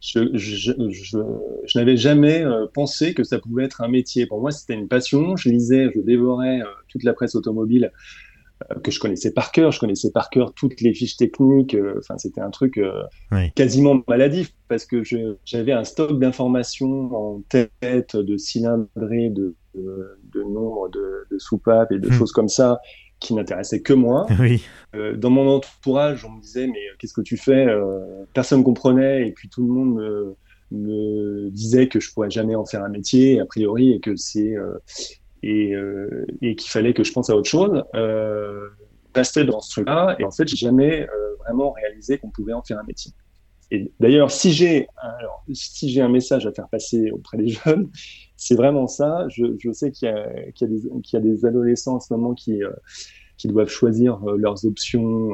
Je, 0.00 0.28
je, 0.34 0.72
je, 0.90 1.18
je 1.64 1.78
n'avais 1.78 1.96
jamais 1.96 2.44
pensé 2.74 3.14
que 3.14 3.24
ça 3.24 3.38
pouvait 3.38 3.64
être 3.64 3.80
un 3.80 3.88
métier. 3.88 4.26
Pour 4.26 4.40
moi, 4.40 4.50
c'était 4.50 4.74
une 4.74 4.88
passion. 4.88 5.36
Je 5.36 5.48
lisais, 5.48 5.88
je 5.94 6.00
dévorais 6.00 6.60
toute 6.88 7.02
la 7.02 7.14
presse 7.14 7.34
automobile 7.34 7.86
euh, 7.86 8.35
que 8.82 8.90
je 8.90 8.98
connaissais 8.98 9.32
par 9.32 9.52
cœur. 9.52 9.70
Je 9.70 9.80
connaissais 9.80 10.10
par 10.10 10.30
cœur 10.30 10.54
toutes 10.54 10.80
les 10.80 10.94
fiches 10.94 11.16
techniques. 11.16 11.74
Euh, 11.74 11.94
enfin, 11.98 12.16
c'était 12.18 12.40
un 12.40 12.50
truc 12.50 12.78
euh, 12.78 13.02
quasiment 13.54 14.02
maladif 14.08 14.52
parce 14.68 14.86
que 14.86 15.02
j'avais 15.44 15.72
un 15.72 15.84
stock 15.84 16.18
d'informations 16.18 17.14
en 17.14 17.42
tête, 17.48 18.16
de 18.16 18.36
cylindrées, 18.36 19.30
de, 19.30 19.54
de, 19.74 20.18
de 20.32 20.42
nombre 20.42 20.88
de, 20.88 21.26
de, 21.30 21.38
soupapes 21.38 21.92
et 21.92 21.98
de 21.98 22.08
hmm. 22.08 22.12
choses 22.12 22.32
comme 22.32 22.48
ça 22.48 22.80
qui 23.20 23.34
n'intéressaient 23.34 23.82
que 23.82 23.92
moi. 23.92 24.26
Oui. 24.40 24.62
dans 25.16 25.30
mon 25.30 25.48
entourage, 25.48 26.24
on 26.24 26.30
me 26.30 26.40
disait 26.40 26.66
mais 26.66 26.80
qu'est-ce 26.98 27.14
que 27.14 27.22
tu 27.22 27.36
fais 27.36 27.66
Personne 28.34 28.62
comprenait 28.62 29.28
et 29.28 29.32
puis 29.32 29.48
tout 29.48 29.62
le 29.62 29.72
monde 29.72 29.94
me, 29.94 30.36
me 30.70 31.50
disait 31.50 31.88
que 31.88 32.00
je 32.00 32.12
pourrais 32.12 32.30
jamais 32.30 32.54
en 32.54 32.66
faire 32.66 32.82
un 32.82 32.88
métier 32.88 33.40
a 33.40 33.46
priori 33.46 33.92
et 33.92 34.00
que 34.00 34.16
c'est 34.16 34.54
et, 35.46 35.74
euh, 35.74 36.26
et 36.42 36.56
qu'il 36.56 36.70
fallait 36.70 36.92
que 36.92 37.04
je 37.04 37.12
pense 37.12 37.30
à 37.30 37.36
autre 37.36 37.48
chose. 37.48 37.84
Euh, 37.94 38.68
restais 39.14 39.44
dans 39.44 39.60
ce 39.60 39.70
truc-là 39.70 40.16
et 40.18 40.24
en 40.24 40.30
fait, 40.30 40.46
j'ai 40.46 40.56
jamais 40.56 41.08
euh, 41.08 41.36
vraiment 41.38 41.72
réalisé 41.72 42.18
qu'on 42.18 42.30
pouvait 42.30 42.52
en 42.52 42.62
faire 42.62 42.78
un 42.78 42.84
métier. 42.84 43.12
Et 43.70 43.90
d'ailleurs, 43.98 44.30
si 44.30 44.52
j'ai 44.52 44.86
alors 44.98 45.44
si 45.52 45.88
j'ai 45.88 46.00
un 46.00 46.08
message 46.08 46.46
à 46.46 46.52
faire 46.52 46.68
passer 46.68 47.10
auprès 47.10 47.38
des 47.38 47.48
jeunes, 47.64 47.88
c'est 48.36 48.54
vraiment 48.54 48.86
ça. 48.86 49.26
Je, 49.28 49.72
sais 49.72 49.90
qu'il 49.90 50.08
y, 50.08 50.64
y, 50.64 51.12
y, 51.12 51.16
a 51.16 51.20
des 51.20 51.44
adolescents 51.44 51.96
en 51.96 52.00
ce 52.00 52.12
moment 52.12 52.34
qui 52.34 52.62
euh, 52.62 52.70
qui 53.38 53.48
doivent 53.48 53.68
choisir 53.68 54.18
leurs 54.38 54.64
options 54.64 55.32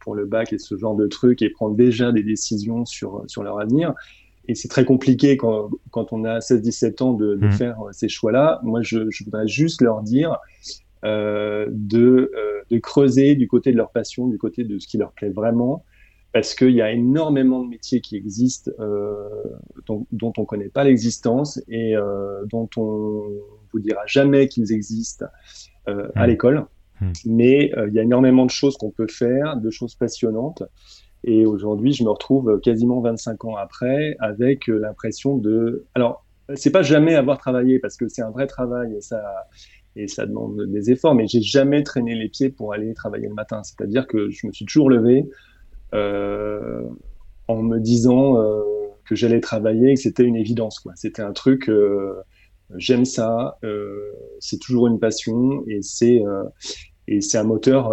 pour 0.00 0.16
le 0.16 0.26
bac 0.26 0.52
et 0.52 0.58
ce 0.58 0.76
genre 0.76 0.96
de 0.96 1.06
trucs 1.06 1.40
et 1.40 1.50
prendre 1.50 1.76
déjà 1.76 2.10
des 2.10 2.22
décisions 2.22 2.84
sur 2.84 3.24
sur 3.28 3.42
leur 3.42 3.60
avenir 3.60 3.94
et 4.48 4.54
c'est 4.54 4.68
très 4.68 4.84
compliqué 4.84 5.36
quand, 5.36 5.70
quand 5.90 6.12
on 6.12 6.24
a 6.24 6.38
16-17 6.38 7.02
ans 7.02 7.12
de, 7.14 7.34
de 7.34 7.46
mmh. 7.46 7.52
faire 7.52 7.80
euh, 7.80 7.92
ces 7.92 8.08
choix-là. 8.08 8.60
Moi, 8.62 8.80
je, 8.82 9.10
je, 9.10 9.24
voudrais 9.24 9.46
juste 9.46 9.82
leur 9.82 10.02
dire 10.02 10.38
euh, 11.04 11.66
de, 11.70 12.32
euh, 12.34 12.62
de 12.70 12.78
creuser 12.78 13.34
du 13.34 13.46
côté 13.48 13.70
de 13.70 13.76
leur 13.76 13.90
passion, 13.90 14.26
du 14.26 14.38
côté 14.38 14.64
de 14.64 14.78
ce 14.78 14.88
qui 14.88 14.98
leur 14.98 15.12
plaît 15.12 15.28
vraiment, 15.30 15.84
parce 16.32 16.54
qu'il 16.54 16.70
y 16.70 16.82
a 16.82 16.90
énormément 16.90 17.62
de 17.62 17.68
métiers 17.68 18.00
qui 18.00 18.16
existent 18.16 18.70
euh, 18.80 19.28
dont, 19.86 20.06
dont 20.10 20.32
on 20.38 20.44
connaît 20.44 20.68
pas 20.68 20.84
l'existence 20.84 21.62
et 21.68 21.94
dont 22.50 22.68
on 22.76 23.22
vous 23.72 23.78
dira 23.78 24.02
jamais 24.06 24.48
qu'ils 24.48 24.72
existent 24.72 25.26
à 25.86 25.92
mmh. 25.92 26.26
l'école. 26.26 26.66
Mmh. 27.00 27.12
Mais 27.26 27.72
il 27.88 27.94
y 27.94 27.98
a 27.98 28.02
énormément 28.02 28.44
de 28.44 28.50
choses 28.50 28.76
qu'on 28.76 28.90
peut 28.90 29.08
faire, 29.08 29.56
de 29.58 29.70
choses 29.70 29.94
passionnantes. 29.94 30.62
Et 31.26 31.44
aujourd'hui, 31.44 31.92
je 31.92 32.04
me 32.04 32.10
retrouve 32.10 32.60
quasiment 32.60 33.00
25 33.00 33.44
ans 33.44 33.56
après 33.56 34.16
avec 34.20 34.70
euh, 34.70 34.78
l'impression 34.78 35.36
de. 35.36 35.84
Alors, 35.94 36.24
c'est 36.54 36.70
pas 36.70 36.82
jamais 36.82 37.16
avoir 37.16 37.38
travaillé 37.38 37.80
parce 37.80 37.96
que 37.96 38.08
c'est 38.08 38.22
un 38.22 38.30
vrai 38.30 38.46
travail 38.46 38.94
et 38.94 39.00
ça 39.00 39.20
et 39.96 40.08
ça 40.08 40.26
demande 40.26 40.62
des 40.66 40.90
efforts, 40.90 41.14
mais 41.14 41.26
j'ai 41.26 41.40
jamais 41.40 41.82
traîné 41.82 42.14
les 42.14 42.28
pieds 42.28 42.50
pour 42.50 42.72
aller 42.72 42.92
travailler 42.94 43.28
le 43.28 43.34
matin. 43.34 43.62
C'est-à-dire 43.62 44.06
que 44.06 44.30
je 44.30 44.46
me 44.46 44.52
suis 44.52 44.66
toujours 44.66 44.90
levé 44.90 45.28
euh, 45.94 46.82
en 47.48 47.62
me 47.62 47.78
disant 47.78 48.38
euh, 48.38 48.62
que 49.06 49.14
j'allais 49.14 49.40
travailler 49.40 49.92
et 49.92 49.94
que 49.94 50.00
c'était 50.00 50.24
une 50.24 50.36
évidence. 50.36 50.86
C'était 50.94 51.22
un 51.22 51.32
truc. 51.32 51.68
Euh, 51.68 52.14
J'aime 52.76 53.04
ça. 53.04 53.58
Euh, 53.62 54.12
c'est 54.40 54.58
toujours 54.58 54.88
une 54.88 54.98
passion 54.98 55.62
et 55.68 55.82
c'est 55.82 56.20
et 57.06 57.20
c'est 57.20 57.38
un 57.38 57.44
moteur 57.44 57.92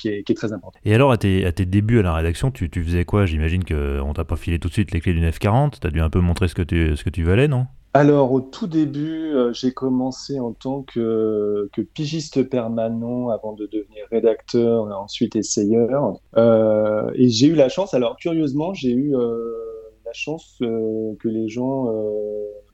qui 0.00 0.08
est, 0.08 0.36
très 0.36 0.52
important. 0.52 0.78
Et 0.84 0.94
alors, 0.94 1.12
à 1.12 1.16
tes, 1.16 1.44
à 1.44 1.52
tes, 1.52 1.66
débuts 1.66 1.98
à 1.98 2.02
la 2.02 2.14
rédaction, 2.14 2.50
tu, 2.50 2.70
tu 2.70 2.82
faisais 2.82 3.04
quoi? 3.04 3.26
J'imagine 3.26 3.64
qu'on 3.64 4.12
t'a 4.14 4.24
pas 4.24 4.36
filé 4.36 4.58
tout 4.58 4.68
de 4.68 4.72
suite 4.72 4.92
les 4.92 5.00
clés 5.00 5.12
d'une 5.12 5.28
F40. 5.28 5.80
Tu 5.80 5.86
as 5.86 5.90
dû 5.90 6.00
un 6.00 6.10
peu 6.10 6.20
montrer 6.20 6.48
ce 6.48 6.54
que 6.54 6.62
tu, 6.62 6.96
ce 6.96 7.04
que 7.04 7.10
tu 7.10 7.22
valais, 7.22 7.48
non? 7.48 7.66
Alors, 7.92 8.32
au 8.32 8.40
tout 8.40 8.68
début, 8.68 9.32
euh, 9.34 9.52
j'ai 9.52 9.72
commencé 9.72 10.38
en 10.38 10.52
tant 10.52 10.82
que, 10.82 11.68
que, 11.72 11.82
pigiste 11.82 12.48
permanent 12.48 13.30
avant 13.30 13.52
de 13.52 13.66
devenir 13.66 14.04
rédacteur 14.12 14.88
et 14.88 14.92
ensuite 14.92 15.34
essayeur. 15.34 16.20
Euh, 16.36 17.10
et 17.14 17.28
j'ai 17.28 17.48
eu 17.48 17.56
la 17.56 17.68
chance, 17.68 17.92
alors 17.92 18.16
curieusement, 18.16 18.74
j'ai 18.74 18.92
eu 18.92 19.16
euh, 19.16 19.40
la 20.04 20.12
chance 20.12 20.58
que 20.60 21.28
les 21.28 21.48
gens 21.48 21.86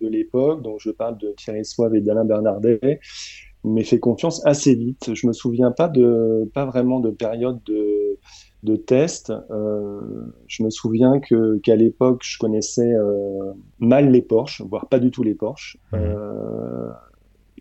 de 0.00 0.08
l'époque, 0.08 0.62
dont 0.62 0.76
je 0.78 0.90
parle 0.90 1.16
de 1.16 1.32
Thierry 1.36 1.64
Soave 1.64 1.94
et 1.94 2.00
d'Alain 2.02 2.24
Bernardet, 2.24 3.00
mais 3.64 3.84
fait 3.84 3.98
confiance 3.98 4.44
assez 4.46 4.74
vite. 4.74 5.14
Je 5.14 5.26
me 5.26 5.32
souviens 5.32 5.72
pas 5.72 5.88
de, 5.88 6.50
pas 6.54 6.64
vraiment 6.64 7.00
de 7.00 7.10
période 7.10 7.60
de, 7.64 8.18
de 8.62 8.76
test. 8.76 9.32
Euh, 9.50 10.00
je 10.46 10.62
me 10.62 10.70
souviens 10.70 11.20
que 11.20 11.58
qu'à 11.58 11.76
l'époque, 11.76 12.22
je 12.24 12.38
connaissais 12.38 12.92
euh, 12.92 13.52
mal 13.78 14.10
les 14.10 14.22
Porsche, 14.22 14.62
voire 14.62 14.88
pas 14.88 14.98
du 14.98 15.10
tout 15.10 15.22
les 15.22 15.34
Porsche. 15.34 15.78
Mmh. 15.92 15.96
Euh, 15.96 16.90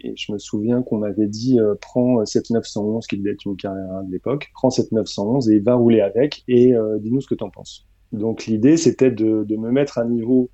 et 0.01 0.13
je 0.15 0.31
me 0.31 0.37
souviens 0.37 0.83
qu'on 0.83 0.97
m'avait 0.97 1.27
dit 1.27 1.57
prends 1.81 2.23
7911, 2.23 3.07
qui 3.07 3.17
devait 3.17 3.31
être 3.31 3.45
une 3.45 3.55
carrière 3.55 4.03
de 4.03 4.11
l'époque, 4.11 4.51
prends 4.53 4.69
7911 4.69 5.49
et 5.49 5.59
va 5.59 5.75
rouler 5.75 6.01
avec 6.01 6.43
et 6.47 6.73
dis-nous 6.99 7.21
ce 7.21 7.27
que 7.27 7.33
tu 7.33 7.43
en 7.43 7.49
penses. 7.49 7.87
Donc 8.11 8.45
l'idée, 8.45 8.77
c'était 8.77 9.09
de, 9.09 9.43
de, 9.43 9.55
me 9.55 9.71
mettre 9.71 9.97
à 9.97 10.05
niveau 10.05 10.51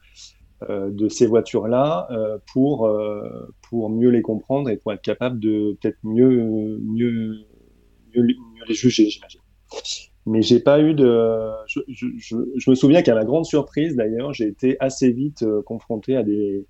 de 0.69 1.09
ces 1.09 1.25
voitures-là 1.25 2.07
euh, 2.11 2.37
pour, 2.53 2.85
euh, 2.85 3.47
pour 3.69 3.89
mieux 3.89 4.09
les 4.09 4.21
comprendre 4.21 4.69
et 4.69 4.77
pour 4.77 4.93
être 4.93 5.01
capable 5.01 5.39
de 5.39 5.77
peut-être 5.81 5.97
mieux, 6.03 6.79
mieux, 6.81 7.45
mieux, 8.15 8.27
les 8.67 8.73
juger, 8.73 9.09
j'imagine. 9.09 9.41
Mais 10.27 10.41
j'ai 10.41 10.59
pas 10.59 10.79
eu 10.81 10.93
de. 10.93 11.51
Je, 11.67 11.79
je 11.87 12.69
me 12.69 12.75
souviens 12.75 13.01
qu'à 13.01 13.15
ma 13.15 13.25
grande 13.25 13.45
surprise, 13.45 13.95
d'ailleurs, 13.95 14.33
j'ai 14.33 14.47
été 14.47 14.77
assez 14.79 15.11
vite 15.11 15.43
confronté 15.65 16.15
à 16.15 16.21
des, 16.21 16.67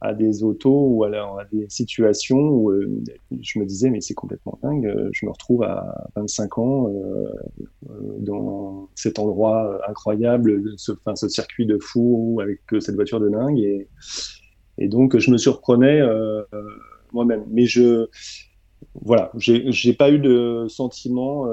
à 0.00 0.14
des 0.14 0.44
autos 0.44 0.86
ou 0.88 1.04
alors 1.04 1.40
à 1.40 1.44
des 1.44 1.68
situations 1.68 2.38
où 2.38 2.70
euh, 2.70 3.02
je 3.40 3.58
me 3.58 3.64
disais 3.64 3.90
mais 3.90 4.00
c'est 4.00 4.14
complètement 4.14 4.58
dingue, 4.62 4.86
euh, 4.86 5.08
je 5.12 5.26
me 5.26 5.30
retrouve 5.30 5.64
à 5.64 6.08
25 6.16 6.58
ans 6.58 6.88
euh, 6.88 7.26
dans 8.18 8.88
cet 8.94 9.18
endroit 9.18 9.80
incroyable, 9.88 10.62
ce, 10.76 10.92
enfin, 10.92 11.16
ce 11.16 11.28
circuit 11.28 11.66
de 11.66 11.78
fou 11.78 12.38
avec 12.42 12.60
cette 12.80 12.94
voiture 12.94 13.20
de 13.20 13.28
dingue 13.28 13.58
et, 13.58 13.88
et 14.78 14.88
donc 14.88 15.18
je 15.18 15.30
me 15.30 15.38
surprenais 15.38 16.00
moi-même. 17.12 17.44
Mais 17.50 17.64
je 17.64 18.06
voilà, 19.02 19.32
j'ai 19.34 19.92
pas 19.92 20.10
eu 20.10 20.18
de 20.18 20.66
sentiment 20.68 21.46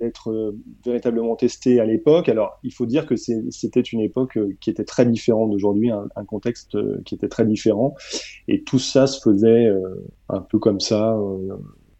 être 0.00 0.30
euh, 0.30 0.56
véritablement 0.84 1.36
testé 1.36 1.80
à 1.80 1.84
l'époque. 1.84 2.28
Alors, 2.28 2.58
il 2.62 2.72
faut 2.72 2.86
dire 2.86 3.06
que 3.06 3.14
c'était 3.16 3.80
une 3.80 4.00
époque 4.00 4.36
euh, 4.36 4.56
qui 4.60 4.70
était 4.70 4.84
très 4.84 5.06
différente 5.06 5.50
d'aujourd'hui, 5.50 5.90
un, 5.90 6.24
contexte 6.26 6.74
euh, 6.74 7.00
qui 7.04 7.14
était 7.14 7.28
très 7.28 7.44
différent, 7.44 7.94
et 8.48 8.62
tout 8.62 8.78
ça 8.78 9.06
se 9.06 9.20
faisait 9.20 9.70
un 10.28 10.40
peu 10.40 10.58
comme 10.58 10.80
ça, 10.80 11.16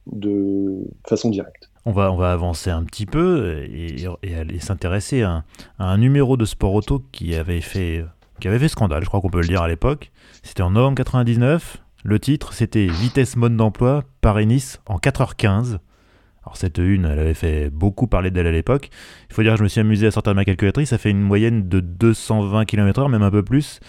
de 0.06 0.84
façon 1.06 1.30
directe. 1.30 1.70
On 1.84 1.92
va, 1.92 2.10
on 2.10 2.16
va 2.16 2.32
avancer 2.32 2.70
un 2.70 2.84
petit 2.84 3.06
peu 3.06 3.62
et, 3.70 4.06
aller 4.34 4.58
s'intéresser 4.58 5.22
à, 5.22 5.44
un 5.78 5.98
numéro 5.98 6.36
de 6.36 6.44
sport 6.44 6.72
auto 6.72 7.02
qui 7.12 7.34
avait 7.34 7.60
fait, 7.60 8.04
qui 8.40 8.48
avait 8.48 8.58
fait 8.58 8.68
scandale, 8.68 9.02
je 9.02 9.08
crois 9.08 9.20
qu'on 9.20 9.30
peut 9.30 9.40
le 9.40 9.48
dire 9.48 9.62
à 9.62 9.68
l'époque. 9.68 10.10
C'était 10.42 10.62
en 10.62 10.70
novembre 10.70 10.96
99. 10.96 11.82
Le 12.02 12.18
titre, 12.18 12.52
c'était 12.52 12.86
Vitesse 12.86 13.36
mode 13.36 13.56
d'emploi 13.56 14.04
Paris-Nice 14.20 14.80
en 14.86 14.98
4h15. 14.98 15.78
Alors 16.44 16.56
cette 16.56 16.78
une, 16.78 17.06
elle 17.06 17.18
avait 17.18 17.34
fait 17.34 17.70
beaucoup 17.70 18.06
parler 18.06 18.30
d'elle 18.30 18.46
à 18.46 18.52
l'époque. 18.52 18.90
Il 19.30 19.34
faut 19.34 19.42
dire 19.42 19.52
que 19.52 19.58
je 19.58 19.62
me 19.62 19.68
suis 19.68 19.80
amusé 19.80 20.06
à 20.06 20.10
sortir 20.10 20.32
de 20.32 20.36
ma 20.36 20.44
calculatrice, 20.44 20.90
ça 20.90 20.98
fait 20.98 21.10
une 21.10 21.22
moyenne 21.22 21.68
de 21.68 21.80
220 21.80 22.64
km/h, 22.66 23.10
même 23.10 23.22
un 23.22 23.30
peu 23.30 23.42
plus. 23.42 23.80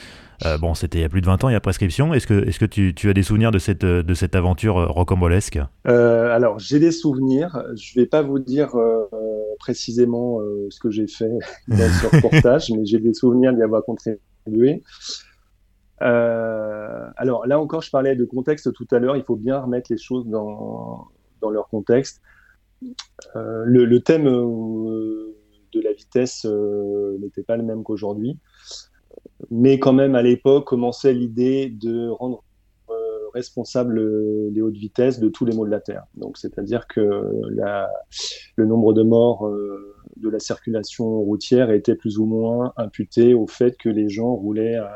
Euh, 0.46 0.58
bon, 0.58 0.74
c'était 0.74 1.00
il 1.00 1.02
y 1.02 1.06
a 1.06 1.10
plus 1.10 1.22
de 1.22 1.26
20 1.26 1.44
ans, 1.44 1.50
il 1.50 1.54
y 1.54 1.56
a 1.56 1.60
prescription. 1.60 2.14
Est-ce 2.14 2.28
que, 2.28 2.48
est 2.48 2.58
que 2.58 2.66
tu, 2.66 2.94
tu, 2.94 3.10
as 3.10 3.14
des 3.14 3.24
souvenirs 3.24 3.52
de 3.52 3.60
cette, 3.60 3.86
de 3.86 4.14
cette 4.14 4.36
aventure 4.36 4.78
euh, 4.78 4.86
rocambolesque? 4.88 5.60
Euh, 5.88 6.36
Alors, 6.36 6.60
j'ai 6.60 6.80
des 6.80 6.92
souvenirs. 6.92 7.64
Je 7.76 7.98
ne 7.98 8.04
vais 8.04 8.08
pas 8.08 8.22
vous 8.22 8.40
dire 8.40 8.76
précisément 9.60 10.40
ce 10.70 10.80
que 10.80 10.90
j'ai 10.90 11.08
fait 11.08 11.32
dans 11.68 11.78
ce 11.78 12.16
reportage, 12.16 12.70
mais 12.72 12.86
j'ai 12.86 13.00
des 13.00 13.14
souvenirs 13.14 13.54
d'y 13.54 13.64
avoir 13.64 13.84
contribué. 13.84 14.84
alors 16.00 17.46
là 17.48 17.60
encore, 17.60 17.82
je 17.82 17.90
parlais 17.90 18.16
de 18.16 18.26
contexte 18.26 18.74
tout 18.74 18.88
à 18.92 19.00
l'heure. 19.00 19.16
Il 19.16 19.24
faut 19.24 19.38
bien 19.38 19.60
remettre 19.60 19.92
les 19.92 19.98
choses 19.98 20.28
dans, 20.28 21.08
dans 21.42 21.50
leur 21.50 21.70
contexte. 21.70 22.22
Euh, 23.36 23.64
le, 23.66 24.00
thème 24.02 24.28
euh, 24.28 25.36
de 25.74 25.82
la 25.82 25.94
vitesse 25.94 26.46
euh, 26.46 27.18
n'était 27.20 27.44
pas 27.44 27.58
le 27.58 27.64
même 27.64 27.84
qu'aujourd'hui, 27.84 28.38
mais 29.50 29.80
quand 29.80 29.94
même 29.94 30.16
à 30.16 30.22
l'époque 30.22 30.68
commençait 30.68 31.14
l'idée 31.14 31.70
de 31.70 32.10
rendre 32.10 32.44
responsable 33.34 34.00
les 34.52 34.62
hautes 34.62 34.78
vitesses 34.78 35.20
de 35.20 35.28
tous 35.28 35.44
les 35.44 35.54
maux 35.54 35.66
de 35.66 35.70
la 35.70 35.82
Terre. 35.82 36.06
Donc, 36.16 36.38
c'est-à-dire 36.38 36.88
que 36.88 37.02
le 38.56 38.66
nombre 38.66 38.94
de 38.94 39.04
morts 39.04 39.52
de 40.16 40.30
la 40.30 40.40
circulation 40.40 41.20
routière 41.20 41.70
était 41.70 41.96
plus 41.96 42.18
ou 42.18 42.26
moins 42.26 42.72
imputé 42.78 43.34
au 43.34 43.46
fait 43.46 43.76
que 43.76 43.90
les 43.90 44.08
gens 44.08 44.34
roulaient 44.34 44.78
à 44.78 44.90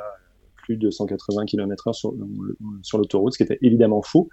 plus 0.55 0.77
de 0.77 0.89
180 0.89 1.47
km/h 1.47 1.91
sur, 1.91 2.13
sur 2.81 2.97
l'autoroute, 2.97 3.33
ce 3.33 3.39
qui 3.39 3.43
était 3.43 3.59
évidemment 3.61 4.01
faux. 4.01 4.29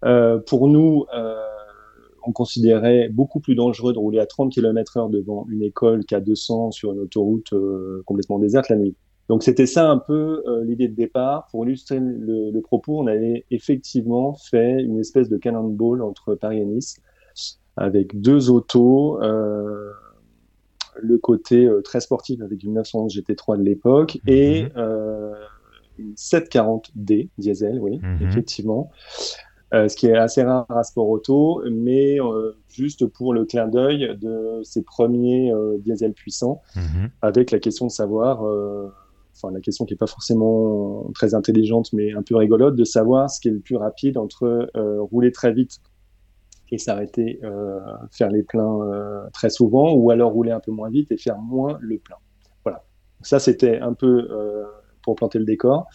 pour 0.00 0.66
nous, 0.66 1.06
on 2.26 2.32
considérait 2.32 3.08
beaucoup 3.08 3.40
plus 3.40 3.54
dangereux 3.54 3.92
de 3.92 3.98
rouler 3.98 4.18
à 4.18 4.26
30 4.26 4.52
km 4.52 4.96
heure 4.96 5.08
devant 5.08 5.46
une 5.50 5.62
école 5.62 6.04
qu'à 6.04 6.20
200 6.20 6.70
sur 6.70 6.92
une 6.92 7.00
autoroute 7.00 7.52
euh, 7.52 8.02
complètement 8.06 8.38
déserte 8.38 8.68
la 8.68 8.76
nuit. 8.76 8.94
Donc 9.28 9.42
c'était 9.42 9.66
ça 9.66 9.90
un 9.90 9.98
peu 9.98 10.42
euh, 10.46 10.64
l'idée 10.64 10.88
de 10.88 10.94
départ. 10.94 11.46
Pour 11.50 11.64
illustrer 11.64 11.98
le, 12.00 12.60
propos, 12.60 12.98
on 12.98 13.06
avait 13.06 13.44
effectivement 13.50 14.34
fait 14.34 14.82
une 14.82 14.98
espèce 14.98 15.28
de 15.28 15.36
cannonball 15.36 16.02
entre 16.02 16.34
Paris 16.34 16.60
et 16.60 16.64
Nice 16.64 17.00
avec 17.76 18.20
deux 18.20 18.50
autos, 18.50 19.22
euh, 19.22 19.90
le 21.00 21.16
côté 21.16 21.66
très 21.84 22.00
sportif 22.00 22.42
avec 22.42 22.62
une 22.62 22.74
911 22.74 23.16
GT3 23.16 23.58
de 23.58 23.62
l'époque 23.62 24.18
et 24.26 24.64
mhm. 24.64 25.34
une 25.98 26.12
740D 26.14 27.30
diesel, 27.38 27.78
oui, 27.80 27.98
mhm. 28.02 28.28
effectivement. 28.28 28.90
Euh, 29.74 29.88
ce 29.88 29.96
qui 29.96 30.06
est 30.06 30.16
assez 30.16 30.42
rare 30.42 30.66
à 30.68 30.82
Sport 30.82 31.08
Auto, 31.08 31.62
mais 31.70 32.20
euh, 32.20 32.52
juste 32.68 33.06
pour 33.06 33.32
le 33.32 33.46
clin 33.46 33.68
d'œil 33.68 34.18
de 34.20 34.60
ces 34.64 34.82
premiers 34.82 35.50
euh, 35.50 35.78
diesels 35.78 36.12
puissants, 36.12 36.60
mhm. 36.76 37.08
avec 37.22 37.50
la 37.50 37.58
question 37.58 37.86
de 37.86 37.90
savoir, 37.90 38.42
enfin 39.34 39.50
la 39.50 39.60
question 39.60 39.86
qui 39.86 39.94
n'est 39.94 39.98
pas 39.98 40.06
forcément 40.06 41.10
très 41.14 41.34
intelligente, 41.34 41.90
mais 41.94 42.12
un 42.12 42.22
peu 42.22 42.36
rigolote, 42.36 42.76
de 42.76 42.84
savoir 42.84 43.30
ce 43.30 43.40
qui 43.40 43.48
est 43.48 43.52
le 43.52 43.60
plus 43.60 43.76
rapide 43.76 44.18
entre 44.18 44.68
rouler 45.00 45.32
très 45.32 45.52
vite 45.52 45.78
et 46.70 46.78
s'arrêter, 46.78 47.40
faire 48.10 48.30
les 48.30 48.42
pleins 48.42 49.28
très 49.32 49.50
souvent, 49.50 49.94
ou 49.94 50.10
alors 50.10 50.32
rouler 50.32 50.50
un 50.50 50.60
peu 50.60 50.70
moins 50.70 50.90
vite 50.90 51.10
et 51.12 51.16
faire 51.16 51.38
moins 51.38 51.78
le 51.80 51.98
plein. 51.98 52.16
Voilà. 52.64 52.84
Ça, 53.22 53.38
c'était 53.38 53.78
un 53.78 53.94
peu 53.94 54.28
pour 55.02 55.16
planter 55.16 55.38
le 55.38 55.46
décor. 55.46 55.86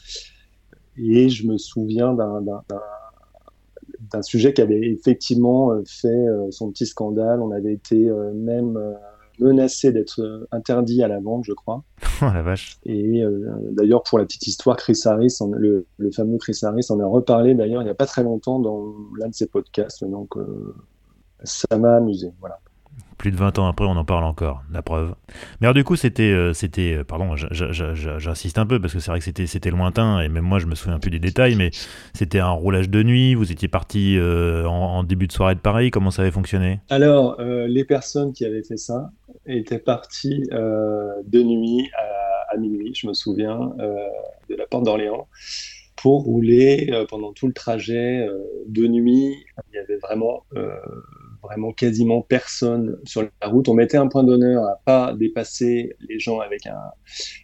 Et 0.97 1.29
je 1.29 1.47
me 1.47 1.57
souviens 1.59 2.13
d'un 2.13 2.41
d'un 3.99 4.21
sujet 4.21 4.53
qui 4.53 4.61
avait 4.61 4.79
effectivement 4.79 5.71
euh, 5.71 5.83
fait 5.85 6.07
euh, 6.07 6.49
son 6.51 6.71
petit 6.71 6.85
scandale. 6.85 7.41
On 7.41 7.51
avait 7.51 7.73
été 7.73 8.09
euh, 8.09 8.33
même 8.33 8.79
menacé 9.39 9.91
d'être 9.91 10.47
interdit 10.51 11.03
à 11.03 11.07
la 11.07 11.19
vente, 11.19 11.45
je 11.45 11.53
crois. 11.53 11.83
Oh 12.23 12.33
la 12.33 12.41
vache. 12.41 12.77
Et 12.83 13.21
d'ailleurs, 13.69 14.01
pour 14.01 14.17
la 14.17 14.25
petite 14.25 14.47
histoire, 14.47 14.75
Chris 14.75 14.99
Harris, 15.05 15.37
le, 15.51 15.85
le, 15.97 16.11
fameux 16.11 16.39
Chris 16.39 16.57
Harris, 16.63 16.87
en 16.89 16.99
a 16.99 17.05
reparlé 17.05 17.53
d'ailleurs 17.53 17.83
il 17.83 17.85
n'y 17.85 17.91
a 17.91 17.95
pas 17.95 18.07
très 18.07 18.23
longtemps 18.23 18.57
dans 18.57 18.91
l'un 19.19 19.27
de 19.27 19.35
ses 19.35 19.45
podcasts. 19.45 20.03
Donc, 20.03 20.33
ça 21.43 21.77
m'a 21.77 21.97
amusé. 21.97 22.31
Voilà 22.39 22.59
plus 23.17 23.31
de 23.31 23.35
20 23.35 23.59
ans 23.59 23.67
après, 23.67 23.85
on 23.85 23.97
en 23.97 24.05
parle 24.05 24.23
encore, 24.23 24.63
la 24.71 24.81
preuve. 24.81 25.15
Mais 25.59 25.67
alors 25.67 25.73
du 25.73 25.83
coup, 25.83 25.95
c'était, 25.95 26.31
euh, 26.31 26.53
c'était, 26.53 26.97
euh, 26.97 27.03
pardon, 27.03 27.35
j'insiste 27.35 28.57
un 28.57 28.65
peu 28.65 28.79
parce 28.79 28.93
que 28.93 28.99
c'est 28.99 29.11
vrai 29.11 29.19
que 29.19 29.45
c'était, 29.45 29.71
lointain 29.71 30.21
et 30.21 30.29
même 30.29 30.43
moi, 30.43 30.59
je 30.59 30.67
me 30.67 30.75
souviens 30.75 30.99
plus 30.99 31.09
des 31.09 31.19
détails, 31.19 31.55
mais 31.55 31.71
c'était 32.13 32.39
un 32.39 32.51
roulage 32.51 32.89
de 32.89 33.03
nuit. 33.03 33.33
Vous 33.33 33.51
étiez 33.51 33.67
parti 33.67 34.17
euh, 34.17 34.65
en, 34.65 35.03
début 35.03 35.27
de 35.27 35.31
soirée 35.31 35.55
de 35.55 35.59
Paris. 35.59 35.91
Comment 35.91 36.11
ça 36.11 36.21
avait 36.21 36.31
fonctionné? 36.31 36.79
Alors, 36.89 37.39
les 37.39 37.85
personnes 37.85 38.33
qui 38.33 38.45
avaient 38.45 38.63
fait 38.63 38.77
ça 38.77 39.11
étaient 39.45 39.79
parties 39.79 40.43
de 40.51 41.43
nuit 41.43 41.89
à, 41.97 42.53
à, 42.53 42.57
minuit, 42.57 42.93
je 42.93 43.07
me 43.07 43.13
souviens, 43.13 43.71
de 44.49 44.55
la 44.55 44.65
porte 44.67 44.85
d'Orléans 44.85 45.27
pour 45.95 46.23
rouler 46.23 46.91
pendant 47.09 47.33
tout 47.33 47.47
le 47.47 47.53
trajet 47.53 48.27
de 48.67 48.87
nuit. 48.87 49.45
Il 49.71 49.75
y 49.75 49.79
avait 49.79 49.97
vraiment 49.97 50.43
vraiment 51.47 51.71
quasiment 51.71 52.21
personne 52.21 52.97
sur 53.03 53.23
la 53.23 53.47
route. 53.47 53.67
On 53.69 53.73
mettait 53.73 53.97
un 53.97 54.07
point 54.07 54.23
d'honneur 54.23 54.63
à 54.65 54.81
pas 54.85 55.13
dépasser 55.13 55.95
les 56.07 56.19
gens 56.19 56.39
avec 56.39 56.65
un 56.67 56.77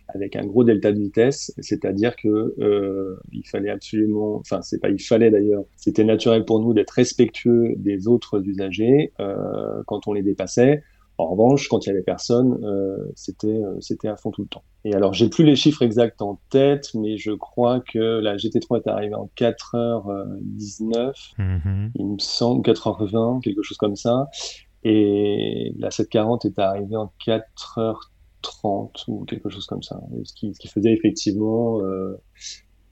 avec 0.10 0.36
un 0.36 0.45
gros 0.45 0.63
delta 0.63 0.91
de 0.91 1.00
vitesse, 1.00 1.51
c'est-à-dire 1.60 2.15
que 2.15 2.53
euh, 2.60 3.15
il 3.31 3.48
fallait 3.48 3.72
absolument, 3.72 4.36
enfin 4.36 4.62
c'est 4.62 4.79
pas 4.79 4.89
il 4.89 5.01
fallait 5.01 5.31
d'ailleurs, 5.31 5.63
c'était 5.75 6.03
naturel 6.03 6.45
pour 6.45 6.60
nous 6.60 6.74
d'être 6.74 6.91
respectueux 6.91 7.74
des 7.77 8.07
autres 8.07 8.45
usagers 8.45 9.12
euh, 9.19 9.81
quand 9.88 10.07
on 10.07 10.13
les 10.13 10.22
dépassait. 10.22 10.83
En 11.17 11.27
revanche, 11.27 11.67
quand 11.67 11.86
il 11.86 11.89
y 11.89 11.91
avait 11.91 12.01
personne, 12.01 12.60
euh, 12.63 12.98
c'était 13.15 13.48
euh, 13.48 13.79
c'était 13.79 14.08
à 14.08 14.15
fond 14.15 14.32
tout 14.32 14.41
le 14.41 14.48
temps. 14.48 14.63
Et 14.84 14.93
alors, 14.93 15.13
j'ai 15.13 15.29
plus 15.29 15.46
les 15.46 15.55
chiffres 15.55 15.82
exacts 15.82 16.22
en 16.22 16.39
tête, 16.50 16.89
mais 16.96 17.17
je 17.17 17.32
crois 17.32 17.79
que 17.82 18.00
la 18.00 18.36
GT3 18.36 18.82
est 18.82 18.88
arrivée 18.88 19.15
en 19.15 19.29
4h19, 19.38 21.13
mm-hmm. 21.38 21.91
il 21.96 22.05
me 22.05 22.20
semble 22.20 22.62
4h20, 22.67 23.41
quelque 23.41 23.62
chose 23.62 23.77
comme 23.77 23.96
ça. 23.96 24.27
Et 24.84 25.74
la 25.77 25.91
740 25.91 26.46
est 26.46 26.60
arrivée 26.60 26.98
en 26.98 27.12
4h30 27.25 29.03
ou 29.08 29.24
quelque 29.25 29.50
chose 29.50 29.65
comme 29.65 29.84
ça. 29.84 30.01
Ce 30.24 30.34
qui, 30.34 30.53
ce 30.53 30.60
qui 30.60 30.67
faisait 30.67 30.91
effectivement 30.91 31.79
euh, 31.82 32.20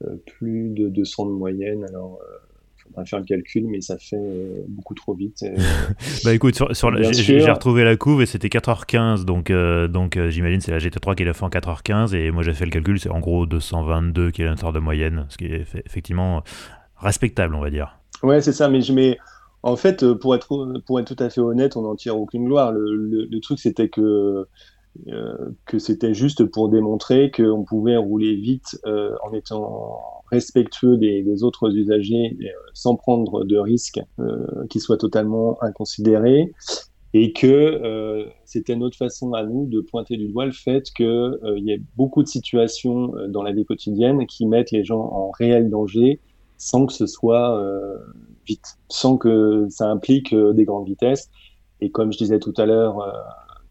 euh 0.04 0.16
plus 0.26 0.70
de 0.70 0.88
200 0.88 1.26
de 1.26 1.32
moyenne. 1.32 1.84
Alors, 1.84 2.18
euh, 2.22 2.38
faudra 2.82 3.04
faire 3.04 3.18
le 3.18 3.24
calcul, 3.24 3.66
mais 3.66 3.80
ça 3.80 3.96
fait 3.98 4.16
euh, 4.16 4.64
beaucoup 4.68 4.94
trop 4.94 5.14
vite. 5.14 5.44
bah 6.24 6.34
écoute, 6.34 6.54
sur, 6.54 6.70
j'ai 7.12 7.50
retrouvé 7.50 7.84
la 7.84 7.96
couve 7.96 8.22
et 8.22 8.26
c'était 8.26 8.48
4h15, 8.48 9.24
donc, 9.24 9.50
euh, 9.50 9.88
donc 9.88 10.16
euh, 10.16 10.30
j'imagine 10.30 10.60
c'est 10.60 10.72
la 10.72 10.78
GT3 10.78 11.14
qui 11.14 11.24
l'a 11.24 11.32
fait 11.32 11.44
en 11.44 11.48
4h15 11.48 12.14
et 12.14 12.30
moi 12.30 12.42
j'ai 12.42 12.54
fait 12.54 12.64
le 12.64 12.70
calcul, 12.70 12.98
c'est 12.98 13.10
en 13.10 13.20
gros 13.20 13.46
222 13.46 14.30
km 14.30 14.72
de 14.72 14.78
moyenne, 14.78 15.26
ce 15.28 15.36
qui 15.36 15.46
est 15.46 15.66
effectivement 15.86 16.42
respectable, 16.96 17.54
on 17.54 17.60
va 17.60 17.70
dire. 17.70 17.98
Ouais, 18.22 18.40
c'est 18.40 18.52
ça, 18.52 18.68
mais 18.68 18.80
je 18.80 18.92
mets. 18.92 19.18
En 19.64 19.76
fait, 19.76 20.04
pour 20.14 20.34
être, 20.34 20.80
pour 20.86 20.98
être 20.98 21.14
tout 21.14 21.22
à 21.22 21.30
fait 21.30 21.40
honnête, 21.40 21.76
on 21.76 21.82
n'en 21.82 21.94
tire 21.94 22.18
aucune 22.18 22.46
gloire. 22.46 22.72
Le, 22.72 22.96
le, 23.30 23.40
truc, 23.40 23.60
c'était 23.60 23.88
que, 23.88 24.48
que 25.66 25.78
c'était 25.78 26.14
juste 26.14 26.44
pour 26.44 26.68
démontrer 26.68 27.30
qu'on 27.30 27.64
pouvait 27.64 27.96
rouler 27.96 28.34
vite 28.34 28.78
en 28.84 29.32
étant 29.32 30.22
respectueux 30.32 30.96
des, 30.96 31.44
autres 31.44 31.76
usagers 31.76 32.36
euh, 32.40 32.48
sans 32.72 32.96
prendre 32.96 33.44
de 33.44 33.58
risques 33.58 34.00
euh, 34.18 34.46
qui 34.70 34.80
soient 34.80 34.96
totalement 34.96 35.62
inconsidérés 35.62 36.52
et 37.12 37.32
que 37.34 37.46
euh, 37.46 38.24
c'était 38.46 38.74
notre 38.74 38.96
façon 38.96 39.34
à 39.34 39.42
nous 39.44 39.66
de 39.66 39.80
pointer 39.80 40.16
du 40.16 40.28
doigt 40.28 40.46
le 40.46 40.52
fait 40.52 40.90
qu'il 40.96 41.38
y 41.58 41.72
a 41.74 41.76
beaucoup 41.96 42.22
de 42.22 42.28
situations 42.28 43.12
dans 43.28 43.42
la 43.42 43.52
vie 43.52 43.66
quotidienne 43.66 44.26
qui 44.26 44.46
mettent 44.46 44.70
les 44.70 44.84
gens 44.84 45.00
en 45.00 45.30
réel 45.30 45.68
danger 45.68 46.18
sans 46.56 46.86
que 46.86 46.92
ce 46.94 47.06
soit 47.06 47.60
vite, 48.46 48.78
sans 48.88 49.18
que 49.18 49.66
ça 49.68 49.90
implique 49.90 50.32
des 50.32 50.64
grandes 50.64 50.86
vitesses. 50.86 51.28
Et 51.80 51.90
comme 51.90 52.12
je 52.12 52.18
disais 52.18 52.38
tout 52.38 52.54
à 52.56 52.66
l'heure, 52.66 52.98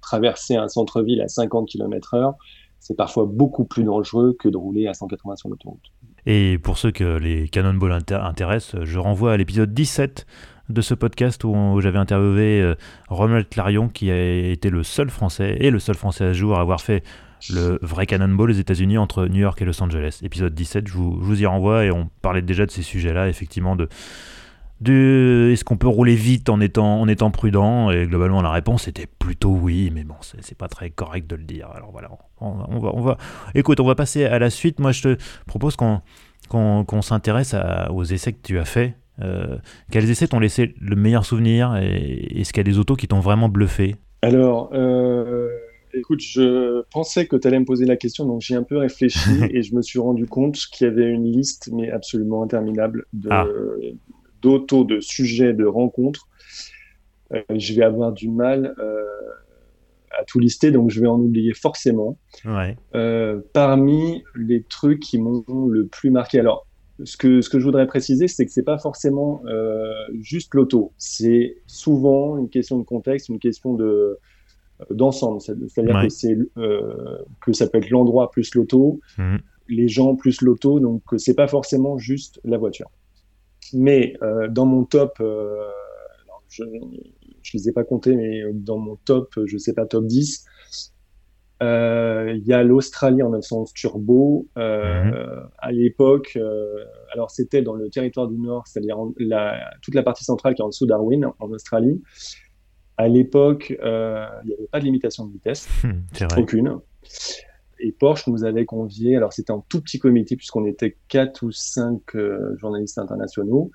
traverser 0.01 0.55
un 0.55 0.67
centre-ville 0.67 1.21
à 1.21 1.27
50 1.27 1.67
km/h, 1.67 2.33
c'est 2.79 2.95
parfois 2.95 3.25
beaucoup 3.25 3.65
plus 3.65 3.83
dangereux 3.83 4.35
que 4.39 4.49
de 4.49 4.57
rouler 4.57 4.87
à 4.87 4.93
180 4.93 5.35
sur 5.35 5.49
l'autoroute. 5.49 5.91
Et 6.25 6.57
pour 6.57 6.77
ceux 6.77 6.91
que 6.91 7.17
les 7.17 7.47
Cannonball 7.47 7.91
intéressent, 7.91 8.83
je 8.83 8.99
renvoie 8.99 9.33
à 9.33 9.37
l'épisode 9.37 9.73
17 9.73 10.25
de 10.69 10.81
ce 10.81 10.93
podcast 10.93 11.43
où, 11.43 11.79
j'avais 11.81 11.99
interviewé 11.99 12.61
euh, 12.61 12.75
Ronald 13.09 13.49
Clarion, 13.49 13.89
qui 13.89 14.09
a 14.11 14.49
été 14.49 14.69
le 14.69 14.83
seul 14.83 15.09
Français, 15.09 15.57
et 15.59 15.69
le 15.69 15.79
seul 15.79 15.95
Français 15.95 16.25
à 16.25 16.33
jour 16.33 16.57
à 16.57 16.61
avoir 16.61 16.81
fait 16.81 17.03
le 17.49 17.79
vrai 17.81 18.05
Cannonball 18.05 18.51
aux 18.51 18.53
États-Unis 18.53 18.97
entre 18.97 19.25
New 19.25 19.39
York 19.39 19.61
et 19.61 19.65
Los 19.65 19.81
Angeles. 19.81 20.19
Épisode 20.23 20.53
17, 20.53 20.87
je 20.87 20.93
vous, 20.93 21.17
je 21.19 21.25
vous 21.25 21.41
y 21.41 21.45
renvoie, 21.45 21.85
et 21.85 21.91
on 21.91 22.09
parlait 22.21 22.41
déjà 22.41 22.65
de 22.65 22.71
ces 22.71 22.83
sujets-là, 22.83 23.27
effectivement, 23.27 23.75
de 23.75 23.89
est-ce 24.89 25.63
qu'on 25.63 25.77
peut 25.77 25.87
rouler 25.87 26.15
vite 26.15 26.49
en 26.49 26.59
étant, 26.59 26.99
en 26.99 27.07
étant 27.07 27.31
prudent? 27.31 27.91
Et 27.91 28.07
globalement, 28.07 28.41
la 28.41 28.51
réponse 28.51 28.87
était 28.87 29.07
plutôt 29.07 29.49
oui, 29.49 29.91
mais 29.93 30.03
bon, 30.03 30.15
c'est 30.21 30.57
pas 30.57 30.67
très 30.67 30.89
correct 30.89 31.29
de 31.29 31.35
le 31.35 31.43
dire. 31.43 31.69
Alors 31.75 31.91
voilà, 31.91 32.09
on, 32.39 32.79
va, 32.79 32.91
on 32.93 33.01
va, 33.01 33.17
écoute, 33.53 33.79
on 33.79 33.85
va 33.85 33.95
passer 33.95 34.25
à 34.25 34.39
la 34.39 34.49
suite. 34.49 34.79
Moi, 34.79 34.91
je 34.91 35.01
te 35.01 35.17
propose 35.45 35.75
qu'on 35.75 37.01
s'intéresse 37.01 37.55
aux 37.91 38.03
essais 38.03 38.33
que 38.33 38.41
tu 38.41 38.59
as 38.59 38.65
faits. 38.65 38.93
Euh, 39.21 39.57
quels 39.91 40.09
essais 40.09 40.27
t'ont 40.27 40.39
laissé 40.39 40.73
le 40.79 40.95
meilleur 40.95 41.25
souvenir? 41.25 41.75
Et 41.77 42.39
est-ce 42.39 42.53
qu'il 42.53 42.65
y 42.65 42.67
a 42.67 42.71
des 42.71 42.79
autos 42.79 42.95
qui 42.95 43.07
t'ont 43.07 43.19
vraiment 43.19 43.49
bluffé? 43.49 43.95
Alors, 44.23 44.71
euh, 44.73 45.49
écoute, 45.93 46.21
je 46.21 46.81
pensais 46.91 47.27
que 47.27 47.35
tu 47.35 47.47
allais 47.47 47.59
me 47.59 47.65
poser 47.65 47.85
la 47.85 47.97
question, 47.97 48.25
donc 48.25 48.41
j'ai 48.41 48.55
un 48.55 48.63
peu 48.63 48.77
réfléchi 48.77 49.29
et 49.51 49.61
je 49.61 49.75
me 49.75 49.81
suis 49.81 49.99
rendu 49.99 50.25
compte 50.25 50.55
qu'il 50.55 50.87
y 50.87 50.89
avait 50.89 51.09
une 51.09 51.31
liste, 51.31 51.69
mais 51.71 51.91
absolument 51.91 52.41
interminable, 52.41 53.05
de, 53.13 53.29
ah 53.31 53.45
d'auto, 54.41 54.83
de 54.83 54.99
sujets, 54.99 55.53
de 55.53 55.65
rencontres, 55.65 56.27
euh, 57.33 57.41
je 57.55 57.73
vais 57.73 57.83
avoir 57.83 58.11
du 58.11 58.29
mal 58.29 58.75
euh, 58.79 59.03
à 60.17 60.23
tout 60.25 60.39
lister, 60.39 60.71
donc 60.71 60.89
je 60.89 60.99
vais 60.99 61.07
en 61.07 61.19
oublier 61.19 61.53
forcément. 61.53 62.17
Euh, 62.95 63.41
parmi 63.53 64.23
les 64.35 64.63
trucs 64.63 64.99
qui 64.99 65.17
m'ont 65.17 65.43
le 65.67 65.87
plus 65.87 66.11
marqué, 66.11 66.39
alors 66.39 66.67
ce 67.03 67.17
que, 67.17 67.41
ce 67.41 67.49
que 67.49 67.59
je 67.59 67.65
voudrais 67.65 67.87
préciser, 67.87 68.27
c'est 68.27 68.45
que 68.45 68.51
c'est 68.51 68.63
pas 68.63 68.77
forcément 68.77 69.41
juste 70.19 70.53
l'auto. 70.53 70.91
C'est 70.97 71.57
souvent 71.65 72.37
une 72.37 72.49
question 72.49 72.77
de 72.77 72.83
contexte, 72.83 73.29
une 73.29 73.39
question 73.39 73.73
de 73.73 74.19
d'ensemble. 74.89 75.41
C'est-à-dire 75.41 76.01
que 76.01 76.09
c'est 76.09 76.37
que 76.55 77.53
ça 77.53 77.67
peut 77.67 77.79
être 77.79 77.89
l'endroit 77.89 78.29
plus 78.29 78.53
l'auto, 78.53 78.99
mmh. 79.17 79.37
les 79.69 79.87
gens 79.87 80.15
plus 80.15 80.41
l'auto, 80.41 80.79
donc 80.79 81.01
c'est 81.17 81.35
pas 81.35 81.47
forcément 81.47 81.97
juste 81.97 82.39
la 82.43 82.57
voiture. 82.57 82.91
Mais 83.73 84.15
euh, 84.21 84.47
dans 84.47 84.65
mon 84.65 84.83
top, 84.83 85.17
euh, 85.21 85.55
je 86.49 86.63
ne 86.63 86.79
les 87.53 87.69
ai 87.69 87.71
pas 87.71 87.83
comptés, 87.83 88.15
mais 88.15 88.41
dans 88.53 88.77
mon 88.77 88.97
top, 88.97 89.33
je 89.45 89.57
sais 89.57 89.73
pas, 89.73 89.85
top 89.85 90.05
10, 90.05 90.45
euh, 91.63 92.33
il 92.35 92.45
y 92.45 92.53
a 92.53 92.63
l'Australie 92.63 93.21
en 93.21 93.29
911 93.29 93.73
turbo. 93.73 94.47
Mhm. 94.55 95.49
À 95.57 95.71
l'époque, 95.71 96.37
alors 97.13 97.31
c'était 97.31 97.61
dans 97.61 97.75
le 97.75 97.89
territoire 97.89 98.27
du 98.27 98.37
Nord, 98.37 98.67
c'est-à-dire 98.67 98.97
toute 99.81 99.95
la 99.95 100.03
partie 100.03 100.23
centrale 100.23 100.55
qui 100.55 100.61
est 100.61 100.65
en 100.65 100.69
dessous 100.69 100.85
d'Arwin, 100.85 101.31
en 101.39 101.51
Australie. 101.51 102.01
À 102.97 103.07
l'époque, 103.07 103.69
il 103.69 104.45
n'y 104.45 104.53
avait 104.53 104.67
pas 104.71 104.79
de 104.79 104.85
limitation 104.85 105.25
de 105.25 105.33
vitesse, 105.33 105.67
aucune 106.37 106.79
et 107.81 107.91
Porsche 107.91 108.27
nous 108.27 108.43
avait 108.43 108.65
conviés, 108.65 109.15
alors 109.15 109.33
c'était 109.33 109.51
un 109.51 109.63
tout 109.69 109.81
petit 109.81 109.99
comité 109.99 110.35
puisqu'on 110.35 110.65
était 110.65 110.97
quatre 111.07 111.43
ou 111.43 111.51
cinq 111.51 112.15
euh, 112.15 112.55
journalistes 112.57 112.97
internationaux, 112.97 113.71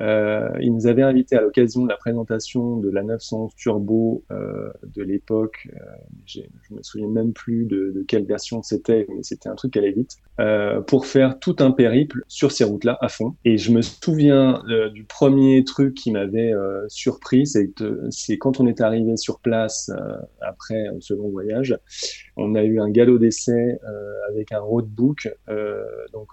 euh, 0.00 0.48
il 0.60 0.72
nous 0.74 0.86
avait 0.86 1.02
invités 1.02 1.36
à 1.36 1.40
l'occasion 1.40 1.84
de 1.84 1.88
la 1.88 1.96
présentation 1.96 2.76
de 2.76 2.90
la 2.90 3.02
911 3.02 3.54
Turbo 3.56 4.24
euh, 4.30 4.70
de 4.94 5.02
l'époque. 5.02 5.68
Euh, 5.72 5.80
je 6.26 6.42
me 6.70 6.82
souviens 6.82 7.08
même 7.08 7.32
plus 7.32 7.64
de, 7.64 7.92
de 7.94 8.02
quelle 8.06 8.24
version 8.24 8.62
c'était, 8.62 9.06
mais 9.08 9.22
c'était 9.22 9.48
un 9.48 9.54
truc 9.54 9.72
qui 9.72 9.78
allait 9.78 9.92
vite. 9.92 10.18
Euh, 10.40 10.80
pour 10.80 11.06
faire 11.06 11.40
tout 11.40 11.56
un 11.58 11.72
périple 11.72 12.22
sur 12.28 12.52
ces 12.52 12.62
routes-là 12.62 12.96
à 13.00 13.08
fond. 13.08 13.34
Et 13.44 13.58
je 13.58 13.72
me 13.72 13.82
souviens 13.82 14.62
euh, 14.68 14.88
du 14.88 15.02
premier 15.02 15.64
truc 15.64 15.94
qui 15.94 16.12
m'avait 16.12 16.52
euh, 16.52 16.84
surpris, 16.86 17.44
c'est 17.44 18.38
quand 18.38 18.60
on 18.60 18.68
est 18.68 18.80
arrivé 18.80 19.16
sur 19.16 19.40
place 19.40 19.90
après 20.40 20.86
ce 21.00 21.14
long 21.14 21.28
voyage, 21.30 21.76
on 22.36 22.54
a 22.54 22.62
eu 22.62 22.78
un 22.78 22.88
galop 22.88 23.18
d'essai 23.18 23.80
avec 24.28 24.52
un 24.52 24.60
roadbook. 24.60 25.28
donc 26.12 26.28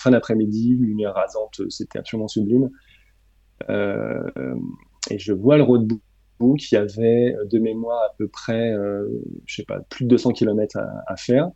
fin 0.00 0.10
d'après-midi, 0.10 0.76
lumière 0.78 1.14
rasante, 1.14 1.60
c'était 1.68 1.98
absolument 1.98 2.28
sublime. 2.28 2.70
Euh, 3.68 4.54
et 5.10 5.18
je 5.18 5.32
vois 5.32 5.56
le 5.56 5.62
roadbook, 5.62 6.00
y 6.72 6.76
avait 6.76 7.36
de 7.50 7.58
mémoire 7.58 8.02
à 8.02 8.14
peu 8.16 8.28
près, 8.28 8.72
euh, 8.72 9.06
je 9.46 9.56
sais 9.56 9.64
pas, 9.64 9.80
plus 9.90 10.04
de 10.04 10.10
200 10.10 10.32
km 10.32 10.78
à, 11.06 11.16
faire. 11.16 11.50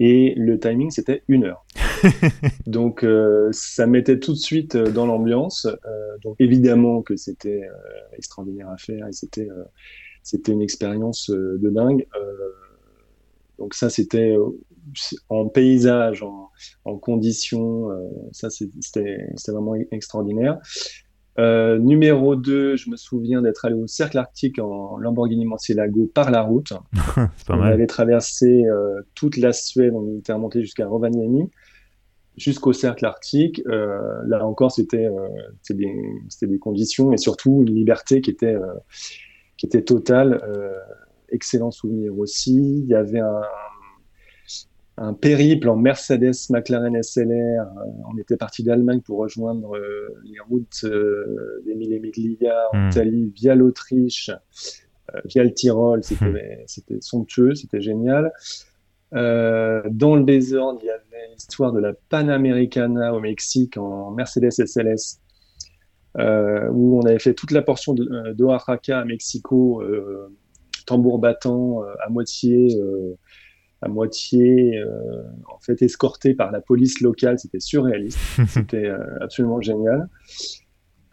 Et 0.00 0.34
le 0.36 0.60
timing, 0.60 0.90
c'était 0.90 1.24
une 1.26 1.44
heure. 1.44 1.66
donc, 2.66 3.02
euh, 3.02 3.48
ça 3.50 3.86
mettait 3.88 4.20
tout 4.20 4.32
de 4.32 4.38
suite 4.38 4.76
dans 4.76 5.06
l'ambiance. 5.06 5.66
donc, 6.22 6.36
évidemment 6.38 7.02
que 7.02 7.16
c'était 7.16 7.68
extraordinaire 8.16 8.68
à 8.68 8.78
faire 8.78 9.06
et 9.08 9.12
c'était 9.12 9.48
c'était 10.22 10.52
une 10.52 10.62
expérience 10.62 11.30
de 11.30 11.70
dingue. 11.70 12.06
donc, 13.58 13.74
ça, 13.74 13.90
c'était 13.90 14.36
en 15.28 15.48
paysage, 15.48 16.22
en, 16.84 16.98
conditions, 16.98 17.90
euh, 17.90 17.96
ça 18.32 18.48
c'était 18.50 19.28
vraiment 19.48 19.74
extraordinaire. 19.90 20.58
Euh, 21.38 21.78
numéro 21.78 22.34
2, 22.34 22.76
je 22.76 22.90
me 22.90 22.96
souviens 22.96 23.42
d'être 23.42 23.64
allé 23.64 23.74
au 23.74 23.86
Cercle 23.86 24.18
Arctique 24.18 24.58
en 24.58 24.98
Lamborghini 24.98 25.46
Murcielago 25.46 26.10
par 26.12 26.30
la 26.32 26.42
route. 26.42 26.72
on 27.48 27.60
avait 27.60 27.86
traversé 27.86 28.64
euh, 28.64 29.00
toute 29.14 29.36
la 29.36 29.52
Suède, 29.52 29.92
on 29.94 30.18
était 30.18 30.32
remonté 30.32 30.60
jusqu'à 30.62 30.88
Rovaniemi, 30.88 31.48
jusqu'au 32.36 32.72
Cercle 32.72 33.06
Arctique. 33.06 33.62
là 33.66 34.44
encore, 34.44 34.72
c'était 34.72 35.08
des, 35.70 35.94
des, 36.42 36.58
conditions 36.58 37.12
et 37.12 37.18
surtout 37.18 37.62
une 37.66 37.74
liberté 37.74 38.20
qui 38.20 38.30
était, 38.30 38.56
qui 39.56 39.66
était 39.66 39.82
totale. 39.82 40.40
excellent 41.28 41.70
souvenir 41.70 42.18
aussi. 42.18 42.80
Il 42.80 42.86
y 42.86 42.94
avait 42.94 43.20
un, 43.20 43.42
un 45.00 45.14
périple 45.14 45.68
en 45.68 45.76
Mercedes 45.76 46.50
McLaren 46.50 47.00
SLR. 47.02 47.32
Euh, 47.32 47.64
on 48.12 48.18
était 48.18 48.36
parti 48.36 48.62
d'Allemagne 48.62 49.00
pour 49.00 49.18
rejoindre 49.18 49.76
euh, 49.76 50.14
les 50.24 50.40
routes 50.40 50.84
euh, 50.84 51.62
d'Emilie 51.64 52.00
Miglia 52.00 52.54
en 52.72 52.78
hmm. 52.78 52.88
Italie 52.88 53.32
via 53.34 53.54
l'Autriche, 53.54 54.30
via 55.24 55.44
le 55.44 55.52
Tyrol. 55.52 56.00
Hmm. 56.00 56.36
C'était 56.66 57.00
somptueux, 57.00 57.54
c'était 57.54 57.80
génial. 57.80 58.32
dans 59.12 60.16
le 60.16 60.24
désordre, 60.24 60.80
il 60.82 60.86
y 60.86 60.90
avait 60.90 61.32
l'histoire 61.32 61.72
de 61.72 61.80
la 61.80 61.92
Panamericana 62.08 63.14
au 63.14 63.20
Mexique 63.20 63.76
en 63.76 64.10
Mercedes 64.10 64.50
SLS, 64.50 65.20
où 66.18 66.98
on 66.98 67.02
avait 67.06 67.18
fait 67.18 67.34
toute 67.34 67.52
la 67.52 67.62
portion 67.62 67.94
de, 67.94 68.32
d'Oaxaca 68.32 68.98
à 68.98 69.04
Mexico, 69.04 69.82
tambour 70.86 71.18
battant, 71.20 71.82
à 72.04 72.10
moitié 72.10 72.68
à 73.82 73.88
moitié 73.88 74.78
euh, 74.78 75.22
en 75.48 75.58
fait 75.60 75.82
escorté 75.82 76.34
par 76.34 76.50
la 76.50 76.60
police 76.60 77.00
locale. 77.00 77.38
C'était 77.38 77.60
surréaliste, 77.60 78.18
c'était 78.48 78.86
euh, 78.86 78.98
absolument 79.20 79.60
génial. 79.60 80.08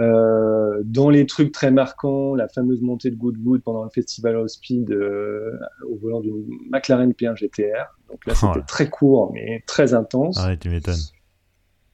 Euh, 0.01 0.81
dans 0.83 1.09
les 1.09 1.25
trucs 1.25 1.53
très 1.53 1.71
marquants, 1.71 2.35
la 2.35 2.49
fameuse 2.49 2.81
montée 2.81 3.11
de 3.11 3.15
Goodwood 3.15 3.61
pendant 3.63 3.83
le 3.83 3.89
festival 3.89 4.35
of 4.35 4.49
Speed 4.49 4.91
au 4.91 5.95
volant 6.01 6.19
d'une 6.19 6.45
McLaren 6.69 7.11
P1 7.11 7.37
GTR. 7.37 7.95
Donc 8.09 8.25
là, 8.25 8.35
c'était 8.35 8.65
très 8.67 8.89
court 8.89 9.31
mais 9.33 9.63
très 9.67 9.93
intense. 9.93 10.37
Ah 10.39 10.55
tu 10.57 10.69
m'étonnes. 10.69 10.95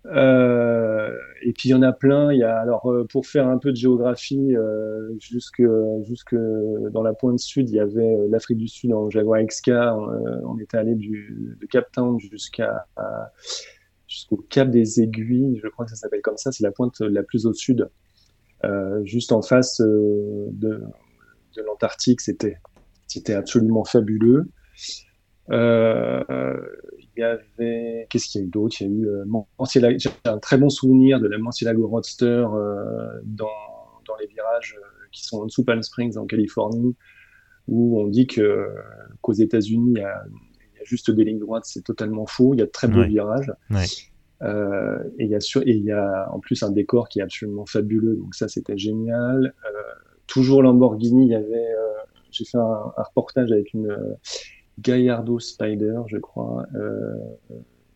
Euh, 0.07 1.15
et 1.43 1.53
puis 1.53 1.69
il 1.69 1.71
y 1.71 1.75
en 1.75 1.81
a 1.81 1.91
plein. 1.91 2.29
Alors 2.41 2.89
pour 3.09 3.27
faire 3.27 3.47
un 3.47 3.57
peu 3.57 3.71
de 3.71 3.75
géographie, 3.75 4.55
jusque 5.19 5.61
jusque 6.03 6.35
dans 6.91 7.03
la 7.03 7.13
pointe 7.13 7.39
sud, 7.39 7.69
il 7.69 7.75
y 7.75 7.79
avait 7.79 8.27
l'Afrique 8.29 8.57
du 8.57 8.67
Sud 8.67 8.93
en 8.93 9.09
Jaguar 9.09 9.43
XK. 9.43 9.69
On, 9.69 10.57
était 10.59 10.77
allé 10.77 10.95
de 10.95 11.65
Cap 11.67 11.91
Town 11.91 12.19
jusqu'au 12.19 12.67
Cap 14.49 14.69
des 14.69 15.01
Aiguilles. 15.01 15.59
Je 15.61 15.67
crois 15.67 15.85
que 15.85 15.91
ça 15.91 15.97
s'appelle 15.97 16.21
comme 16.21 16.37
ça. 16.37 16.51
C'est 16.51 16.63
la 16.63 16.71
pointe 16.71 16.99
la 17.01 17.23
plus 17.23 17.45
au 17.45 17.53
sud, 17.53 17.89
juste 19.03 19.31
en 19.31 19.41
face 19.41 19.81
de 19.81 20.81
l'Antarctique. 21.65 22.21
C'était 22.21 23.33
absolument 23.33 23.83
fabuleux. 23.83 24.47
Euh, 25.51 26.55
il 27.17 27.21
y 27.21 27.23
avait, 27.23 28.07
qu'est-ce 28.09 28.27
qu'il 28.27 28.41
y 28.41 28.43
a 28.43 28.47
eu 28.47 28.49
d'autre? 28.49 28.75
Il 28.79 28.87
y 28.87 28.89
a 28.89 28.93
eu 28.93 29.07
euh, 29.07 29.95
j'ai 29.97 30.09
un 30.25 30.37
très 30.37 30.57
bon 30.57 30.69
souvenir 30.69 31.19
de 31.19 31.27
la 31.27 31.37
Mancielago 31.37 31.87
Roadster 31.87 32.25
euh, 32.25 33.19
dans, 33.23 33.47
dans 34.07 34.15
les 34.17 34.27
virages 34.27 34.77
euh, 34.79 34.85
qui 35.11 35.25
sont 35.25 35.41
en 35.41 35.45
dessous 35.45 35.63
Palm 35.63 35.81
Springs 35.83 36.17
en 36.17 36.25
Californie, 36.25 36.95
où 37.67 37.99
on 37.99 38.07
dit 38.07 38.27
que 38.27 38.69
qu'aux 39.21 39.33
États-Unis 39.33 39.93
il 39.95 40.01
y, 40.01 40.03
a, 40.03 40.23
juste 40.83 41.11
des 41.11 41.25
lignes 41.25 41.39
droites, 41.39 41.65
c'est 41.65 41.83
totalement 41.83 42.25
faux. 42.25 42.53
Il 42.53 42.59
y 42.59 42.63
a 42.63 42.65
de 42.65 42.71
très 42.71 42.87
beaux 42.87 43.03
virages. 43.03 43.51
Euh, 44.41 45.03
et 45.19 45.25
il 45.25 45.29
y 45.29 45.35
a 45.35 45.39
sur, 45.39 45.61
et 45.61 45.71
il 45.71 45.83
y 45.83 45.91
a 45.91 46.27
en 46.31 46.39
plus 46.39 46.63
un 46.63 46.71
décor 46.71 47.09
qui 47.09 47.19
est 47.19 47.21
absolument 47.21 47.65
fabuleux. 47.65 48.15
Donc 48.15 48.33
ça, 48.33 48.47
c'était 48.47 48.77
génial. 48.77 49.53
Euh, 49.65 49.81
toujours 50.25 50.63
Lamborghini, 50.63 51.25
il 51.25 51.31
y 51.31 51.35
avait, 51.35 51.75
j'ai 52.31 52.45
fait 52.45 52.57
un, 52.57 52.93
un, 52.97 53.03
reportage 53.03 53.51
avec 53.51 53.73
une 53.73 53.95
Gallardo 54.79 55.39
Spider, 55.39 56.01
je 56.07 56.17
crois. 56.17 56.65
Euh, 56.75 57.15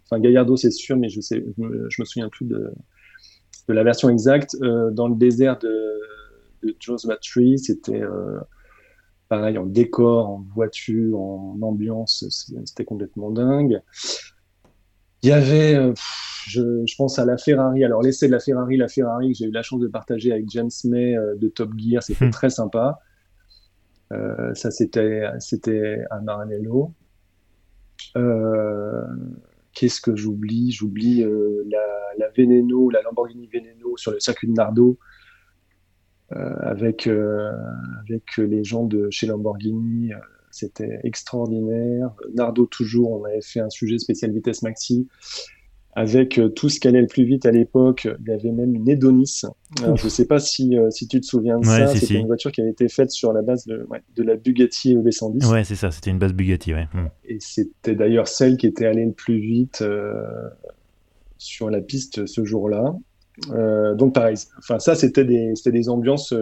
enfin, 0.06 0.20
Gallardo, 0.20 0.56
c'est 0.56 0.72
sûr, 0.72 0.98
mais 0.98 1.10
je 1.10 1.22
sais, 1.22 1.44
je 1.58 1.64
me, 1.64 2.06
souviens 2.06 2.30
plus 2.30 2.46
de, 2.46 2.72
de 3.68 3.74
la 3.74 3.84
version 3.84 4.10
exacte. 4.10 4.56
Euh, 4.62 4.92
dans 4.92 5.08
le 5.08 5.16
désert 5.16 5.58
de, 5.60 6.00
de 6.64 6.76
Joshua 6.80 7.18
Tree, 7.18 7.58
c'était 7.58 8.02
euh, 8.02 8.40
pareil 9.30 9.58
en 9.58 9.66
décor, 9.66 10.30
en 10.30 10.46
voiture, 10.54 11.20
en 11.20 11.58
ambiance, 11.62 12.26
c'était 12.66 12.86
complètement 12.86 13.32
dingue. 13.32 13.82
Il 15.24 15.30
y 15.30 15.32
avait, 15.32 15.92
je, 16.48 16.84
je, 16.86 16.96
pense 16.98 17.18
à 17.18 17.26
la 17.26 17.38
Ferrari. 17.38 17.84
Alors 17.84 18.04
l'essai 18.04 18.28
de 18.28 18.32
la 18.32 18.40
Ferrari, 18.40 18.78
la 18.78 18.88
Ferrari 18.88 19.32
que 19.32 19.38
j'ai 19.40 19.46
eu 19.46 19.52
la 19.52 19.64
chance 19.64 19.80
de 19.80 19.88
partager 19.88 20.32
avec 20.32 20.48
James 20.52 20.70
May 20.84 21.16
de 21.38 21.48
Top 21.48 21.72
Gear, 21.76 22.04
c'était 22.04 22.28
hmm. 22.28 22.32
très 22.32 22.52
sympa. 22.52 23.00
Euh, 24.12 24.54
ça, 24.54 24.72
c'était, 24.72 25.24
c'était 25.40 26.04
à 26.12 26.20
Maranello. 26.22 26.92
Euh, 28.18 29.04
qu'est-ce 29.74 30.02
que 30.02 30.16
j'oublie? 30.16 30.72
J'oublie 30.72 31.24
euh, 31.24 31.64
la, 31.70 31.86
la, 32.18 32.32
la 32.38 33.02
Lamborghini 33.02 33.50
Veneno 33.52 33.98
sur 33.98 34.12
le 34.12 34.20
circuit 34.20 34.48
de 34.48 34.54
Nardo. 34.54 34.98
avec, 36.30 37.08
avec 37.08 38.38
les 38.38 38.64
gens 38.64 38.86
de 38.86 39.10
chez 39.12 39.28
Lamborghini, 39.28 40.12
c'était 40.52 41.00
extraordinaire. 41.04 42.14
Nardo 42.34 42.66
toujours, 42.66 43.12
on 43.12 43.24
avait 43.26 43.42
fait 43.42 43.60
un 43.60 43.70
sujet 43.70 43.98
spécial 43.98 44.32
vitesse 44.32 44.62
maxi 44.64 45.08
avec 45.96 46.38
euh, 46.38 46.50
tout 46.50 46.68
ce 46.68 46.80
qui 46.80 46.90
allait 46.90 47.02
le 47.02 47.08
plus 47.08 47.24
vite 47.24 47.46
à 47.46 47.52
l'époque. 47.52 48.08
Il 48.20 48.30
y 48.30 48.34
avait 48.34 48.52
même 48.52 48.76
une 48.76 48.88
Edonis. 48.90 49.44
je 49.80 49.90
ne 49.90 49.96
sais 50.10 50.28
pas 50.28 50.40
si, 50.40 50.78
euh, 50.78 50.92
si 50.92 51.08
tu 51.08 51.22
te 51.22 51.26
souviens 51.26 51.58
de 51.58 51.66
ça. 51.66 51.88
c'était 51.88 52.16
une 52.16 52.28
voiture 52.28 52.52
qui 52.52 52.62
avait 52.62 52.72
été 52.72 52.90
faite 52.90 53.12
sur 53.12 53.32
la 53.32 53.42
base 53.42 53.66
de, 53.66 53.88
de 54.16 54.24
la 54.24 54.36
Bugatti 54.36 54.96
EV110. 54.96 55.50
Ouais, 55.50 55.64
c'est 55.64 55.76
ça. 55.76 55.92
C'était 55.92 56.12
une 56.12 56.20
base 56.20 56.34
Bugatti. 56.34 56.74
Ouais. 56.74 56.88
Hmm. 56.94 57.08
Et 57.24 57.38
c'était 57.40 57.96
d'ailleurs 57.96 58.28
celle 58.28 58.58
qui 58.58 58.68
était 58.68 58.86
allée 58.86 59.06
le 59.06 59.14
plus 59.14 59.40
vite 59.40 59.82
euh, 59.82 60.22
sur 61.38 61.70
la 61.70 61.80
piste 61.80 62.26
ce 62.26 62.44
jour-là. 62.44 62.94
donc 63.96 64.14
pareil. 64.14 64.36
Enfin 64.58 64.80
ça, 64.80 64.96
c'était 64.96 65.24
des, 65.24 65.54
des 65.66 65.90
ambiances, 65.90 66.34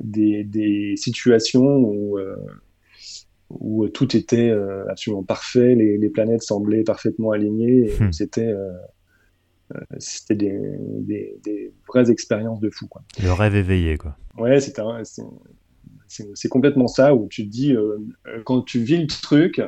des, 0.00 0.42
des, 0.42 0.94
situations 0.96 1.76
où 1.76 2.18
où 3.60 3.84
euh, 3.84 3.88
tout 3.88 4.16
était 4.16 4.50
euh, 4.50 4.84
absolument 4.88 5.22
parfait, 5.22 5.74
les, 5.74 5.98
les, 5.98 6.10
planètes 6.10 6.42
semblaient 6.42 6.84
parfaitement 6.84 7.32
alignées, 7.32 7.88
et 7.88 8.02
hmm. 8.02 8.12
c'était 8.12 8.52
euh, 8.52 8.72
c'était 9.98 10.34
des, 10.34 10.60
des, 11.00 11.38
des, 11.44 11.72
vraies 11.88 12.10
expériences 12.10 12.60
de 12.60 12.70
fou. 12.70 12.86
Quoi. 12.88 13.02
Le 13.22 13.32
rêve 13.32 13.56
éveillé, 13.56 13.96
quoi. 13.96 14.16
Ouais, 14.38 14.60
c'est 14.60 16.48
complètement 16.48 16.88
ça, 16.88 17.14
où 17.14 17.26
tu 17.28 17.44
te 17.44 17.50
dis, 17.50 17.74
quand 18.44 18.62
tu 18.62 18.80
vis 18.80 18.98
le 18.98 19.06
truc, 19.06 19.62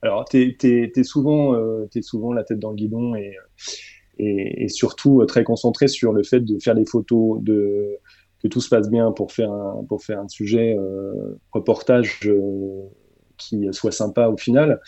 alors 0.00 0.26
tu 0.26 0.56
es, 0.62 0.92
es, 0.94 1.02
souvent, 1.02 1.56
es 1.92 2.02
souvent 2.02 2.32
la 2.32 2.44
tête 2.44 2.60
dans 2.60 2.70
le 2.70 2.76
guidon 2.76 3.16
et, 3.16 3.34
et, 4.18 4.62
et, 4.62 4.68
surtout 4.68 5.24
très 5.26 5.42
concentré 5.42 5.88
sur 5.88 6.12
le 6.12 6.22
fait 6.22 6.38
de 6.38 6.56
faire 6.62 6.76
des 6.76 6.86
photos, 6.86 7.42
de, 7.42 7.98
que 8.40 8.46
tout 8.46 8.60
se 8.60 8.68
passe 8.68 8.88
bien 8.88 9.10
pour 9.10 9.32
faire 9.32 9.50
un, 9.50 9.84
pour 9.88 10.04
faire 10.04 10.20
un 10.20 10.28
sujet 10.28 10.76
reportage 11.50 12.20
qui 13.38 13.66
soit 13.72 13.92
sympa 13.92 14.28
au 14.28 14.36
final. 14.36 14.80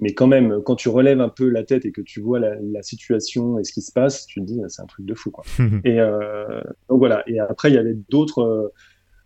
Mais 0.00 0.14
quand 0.14 0.26
même, 0.26 0.62
quand 0.62 0.76
tu 0.76 0.88
relèves 0.88 1.20
un 1.20 1.28
peu 1.28 1.48
la 1.50 1.62
tête 1.62 1.84
et 1.84 1.92
que 1.92 2.00
tu 2.00 2.20
vois 2.20 2.40
la, 2.40 2.82
situation 2.82 3.58
et 3.58 3.64
ce 3.64 3.72
qui 3.72 3.82
se 3.82 3.92
passe, 3.92 4.26
tu 4.26 4.40
te 4.40 4.46
dis, 4.46 4.60
c'est 4.68 4.80
un 4.80 4.86
truc 4.86 5.04
de 5.04 5.14
fou. 5.14 5.30
Quoi. 5.30 5.44
et 5.84 6.00
euh, 6.00 6.62
donc 6.88 6.98
voilà. 6.98 7.22
Et 7.26 7.38
après, 7.38 7.70
il 7.70 7.74
y 7.74 7.78
avait 7.78 7.96
d'autres, 8.08 8.42
euh, 8.42 8.72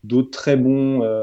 d'autres 0.03 0.31
très 0.31 0.57
bons 0.57 1.03
euh, 1.05 1.23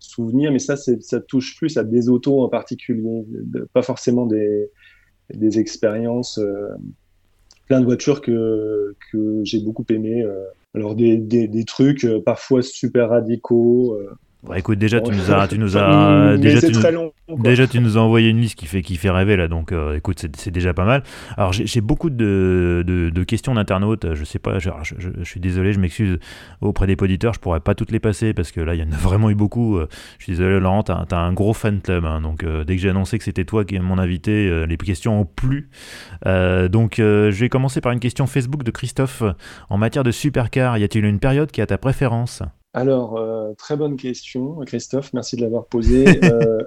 souvenirs, 0.00 0.50
mais 0.50 0.58
ça, 0.58 0.76
ça 0.76 1.20
touche 1.20 1.56
plus 1.56 1.76
à 1.76 1.84
des 1.84 2.08
autos 2.08 2.42
en 2.42 2.48
particulier, 2.48 3.24
pas 3.72 3.82
forcément 3.82 4.26
des, 4.26 4.68
des 5.32 5.60
expériences. 5.60 6.40
plein 7.66 7.80
de 7.80 7.84
voitures 7.84 8.20
que, 8.20 8.96
que 9.12 9.42
j'ai 9.44 9.60
beaucoup 9.60 9.86
aimé. 9.90 10.26
alors 10.74 10.96
des, 10.96 11.18
des, 11.18 11.46
des, 11.46 11.64
trucs 11.64 12.06
parfois 12.24 12.62
super 12.62 13.10
radicaux. 13.10 13.96
Bah, 14.46 14.58
écoute, 14.58 14.78
déjà 14.78 15.00
tu 15.00 15.10
nous 15.10 15.30
as, 15.30 15.48
tu 15.48 15.58
nous 15.58 15.76
as, 15.78 16.36
déjà, 16.36 16.60
tu 16.60 16.72
nous, 16.72 17.42
déjà 17.42 17.66
tu 17.66 17.80
nous 17.80 17.96
as 17.96 18.00
envoyé 18.00 18.28
une 18.28 18.40
liste 18.40 18.56
qui 18.56 18.66
fait, 18.66 18.82
qui 18.82 18.96
fait 18.96 19.08
rêver 19.08 19.36
là, 19.36 19.48
donc 19.48 19.72
euh, 19.72 19.96
écoute, 19.96 20.26
c'est 20.36 20.50
déjà 20.50 20.74
pas 20.74 20.84
mal. 20.84 21.02
Alors 21.38 21.52
j'ai 21.52 21.80
beaucoup 21.80 22.10
de, 22.10 22.84
de, 22.86 23.08
de 23.08 23.24
questions 23.24 23.54
d'internautes, 23.54 24.14
je 24.14 24.24
sais 24.24 24.38
pas, 24.38 24.58
je, 24.58 24.68
je, 24.82 25.24
suis 25.24 25.40
désolé, 25.40 25.72
je 25.72 25.80
m'excuse 25.80 26.18
auprès 26.60 26.86
des 26.86 26.96
auditeurs, 27.00 27.32
je 27.32 27.40
pourrais 27.40 27.60
pas 27.60 27.74
toutes 27.74 27.90
les 27.90 28.00
passer 28.00 28.34
parce 28.34 28.52
que 28.52 28.60
là 28.60 28.74
il 28.74 28.80
y 28.80 28.82
en 28.82 28.92
a 28.92 28.96
vraiment 29.00 29.30
eu 29.30 29.34
beaucoup. 29.34 29.78
Euh, 29.78 29.88
je 30.18 30.24
suis 30.24 30.32
désolé 30.32 30.60
Laurent, 30.60 30.82
t'as 30.82 31.06
as 31.10 31.16
un 31.16 31.32
gros 31.32 31.54
fan 31.54 31.80
club, 31.80 32.04
hein, 32.04 32.20
donc 32.20 32.44
euh, 32.44 32.64
dès 32.64 32.76
que 32.76 32.82
j'ai 32.82 32.90
annoncé 32.90 33.16
que 33.16 33.24
c'était 33.24 33.46
toi 33.46 33.64
qui 33.64 33.76
est 33.76 33.78
mon 33.78 33.98
invité, 33.98 34.66
les 34.66 34.76
questions 34.76 35.20
ont 35.20 35.24
plu. 35.24 35.70
donc 36.24 36.96
je 36.98 37.30
vais 37.30 37.48
commencer 37.48 37.80
par 37.80 37.92
une 37.92 38.00
question 38.00 38.26
Facebook 38.26 38.62
de 38.62 38.70
Christophe. 38.70 39.22
En 39.70 39.78
matière 39.78 40.04
de 40.04 40.10
supercar, 40.10 40.76
y 40.76 40.84
a-t-il 40.84 41.04
une 41.04 41.18
période 41.18 41.50
qui 41.50 41.60
a 41.60 41.66
ta 41.66 41.78
préférence? 41.78 42.42
Alors, 42.76 43.16
euh, 43.16 43.52
très 43.56 43.76
bonne 43.76 43.96
question, 43.96 44.56
Christophe. 44.66 45.12
Merci 45.12 45.36
de 45.36 45.42
l'avoir 45.42 45.66
posée. 45.66 46.04
Euh... 46.24 46.58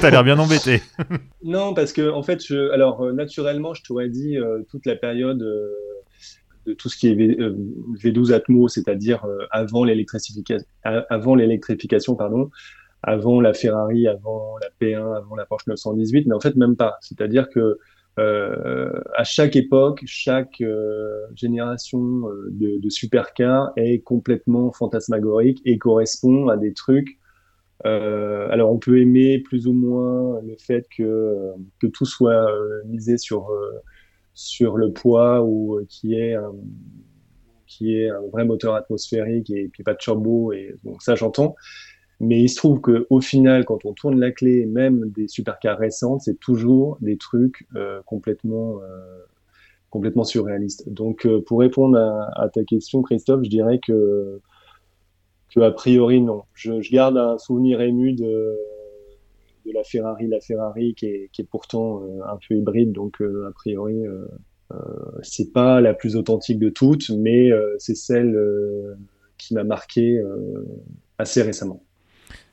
T'as 0.00 0.10
l'air 0.10 0.24
bien 0.24 0.38
embêté. 0.38 0.82
non, 1.42 1.72
parce 1.72 1.92
que 1.92 2.10
en 2.10 2.22
fait, 2.22 2.44
je... 2.44 2.70
alors 2.70 3.02
euh, 3.02 3.12
naturellement, 3.12 3.72
je 3.72 3.82
t'aurais 3.82 4.08
dit 4.08 4.36
toute 4.70 4.86
la 4.86 4.96
période 4.96 5.38
de 5.38 6.74
tout 6.74 6.88
ce 6.88 6.96
qui 6.98 7.08
est 7.08 7.14
v... 7.14 8.12
12 8.12 8.32
Atmo, 8.32 8.68
c'est-à-dire 8.68 9.24
avant 9.50 9.84
l'électrification, 9.84 10.66
avant 10.82 11.34
l'électrification, 11.34 12.14
pardon, 12.14 12.50
avant 13.02 13.40
la 13.40 13.54
Ferrari, 13.54 14.06
avant 14.06 14.56
la 14.60 14.68
P1, 14.80 15.16
avant 15.16 15.34
la 15.34 15.46
Porsche 15.46 15.66
918, 15.68 16.26
mais 16.26 16.34
en 16.34 16.40
fait 16.40 16.56
même 16.56 16.76
pas. 16.76 16.98
C'est-à-dire 17.00 17.48
que 17.48 17.78
euh, 18.18 18.90
à 19.16 19.22
chaque 19.22 19.54
époque, 19.54 20.02
chaque 20.04 20.60
euh, 20.60 21.26
génération 21.34 22.28
euh, 22.28 22.48
de, 22.50 22.78
de 22.78 22.90
supercars 22.90 23.70
est 23.76 24.00
complètement 24.00 24.72
fantasmagorique 24.72 25.60
et 25.64 25.78
correspond 25.78 26.48
à 26.48 26.56
des 26.56 26.72
trucs. 26.72 27.18
alors 27.84 28.72
on 28.72 28.78
peut 28.78 29.00
aimer 29.00 29.38
plus 29.38 29.66
ou 29.68 29.72
moins 29.72 30.40
le 30.42 30.56
fait 30.56 30.86
que, 30.96 31.52
que 31.80 31.86
tout 31.86 32.06
soit 32.06 32.50
misé 32.86 33.18
sur, 33.18 33.48
sur 34.34 34.76
le 34.76 34.92
poids 34.92 35.44
ou 35.44 35.80
qui 35.88 36.14
est 36.14 36.34
un, 36.34 36.52
qui 37.68 37.94
est 37.94 38.10
un 38.10 38.20
vrai 38.32 38.44
moteur 38.44 38.74
atmosphérique 38.74 39.50
et 39.50 39.68
puis 39.68 39.84
pas 39.84 39.92
de 39.92 39.98
turbo 39.98 40.52
et 40.52 40.74
donc 40.82 41.02
ça 41.02 41.14
j'entends 41.14 41.54
mais 42.20 42.40
il 42.40 42.48
se 42.48 42.56
trouve 42.56 42.80
que 42.80 43.06
au 43.10 43.20
final, 43.20 43.64
quand 43.64 43.84
on 43.84 43.92
tourne 43.92 44.18
la 44.18 44.32
clé, 44.32 44.66
même 44.66 45.10
des 45.10 45.28
supercars 45.28 45.78
récentes, 45.78 46.22
c'est 46.22 46.38
toujours 46.40 46.98
des 47.00 47.16
trucs 47.16 47.66
euh, 47.76 48.02
complètement 48.06 48.80
euh, 48.82 49.24
complètement 49.90 50.24
surréalistes. 50.24 50.88
Donc, 50.88 51.26
euh, 51.26 51.40
pour 51.40 51.60
répondre 51.60 51.96
à, 51.98 52.48
ta 52.50 52.64
question, 52.64 53.02
Christophe, 53.02 53.44
je 53.44 53.50
dirais 53.50 53.78
que 53.78 54.40
que 55.54 55.60
a 55.60 55.70
priori 55.70 56.20
non. 56.20 56.42
Je, 56.54 56.72
garde 56.92 57.16
un 57.16 57.38
souvenir 57.38 57.80
ému 57.80 58.12
de 58.12 58.58
de 59.66 59.72
la 59.72 59.84
Ferrari, 59.84 60.26
la 60.28 60.40
Ferrari 60.40 60.94
qui 60.94 61.06
est, 61.06 61.30
qui 61.32 61.42
est 61.42 61.48
pourtant 61.48 62.02
euh, 62.02 62.20
un 62.26 62.38
peu 62.48 62.54
hybride, 62.56 62.92
donc 62.92 63.20
a 63.20 63.52
priori 63.52 64.04
c'est 65.22 65.52
pas 65.52 65.80
la 65.80 65.94
plus 65.94 66.16
authentique 66.16 66.58
de 66.58 66.68
toutes, 66.68 67.10
mais 67.10 67.50
c'est 67.78 67.94
celle 67.94 68.36
qui 69.38 69.54
m'a 69.54 69.64
marqué 69.64 70.22
assez 71.18 71.42
récemment. 71.42 71.82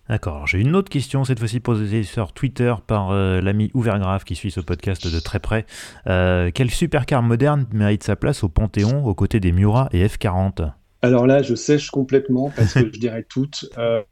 D'accord. 0.07 0.45
J'ai 0.45 0.59
une 0.59 0.75
autre 0.75 0.89
question, 0.89 1.23
cette 1.23 1.39
fois-ci 1.39 1.59
posée 1.59 2.03
sur 2.03 2.31
Twitter 2.31 2.73
par 2.85 3.11
euh, 3.11 3.41
l'ami 3.41 3.71
Ouvergrave 3.73 4.23
qui 4.23 4.35
suit 4.35 4.51
ce 4.51 4.59
podcast 4.59 5.11
de 5.11 5.19
très 5.19 5.39
près. 5.39 5.65
Euh, 6.07 6.51
quel 6.53 6.69
supercar 6.69 7.23
moderne 7.23 7.65
mérite 7.71 8.03
sa 8.03 8.15
place 8.15 8.43
au 8.43 8.49
Panthéon 8.49 9.03
aux 9.05 9.15
côtés 9.15 9.39
des 9.39 9.51
Miura 9.51 9.89
et 9.91 10.05
F40 10.05 10.71
Alors 11.01 11.25
là, 11.25 11.41
je 11.41 11.55
sèche 11.55 11.89
complètement 11.89 12.51
parce 12.55 12.75
que 12.75 12.79
je 12.93 12.99
dirais 12.99 13.25
toutes. 13.27 13.67
Euh, 13.79 14.03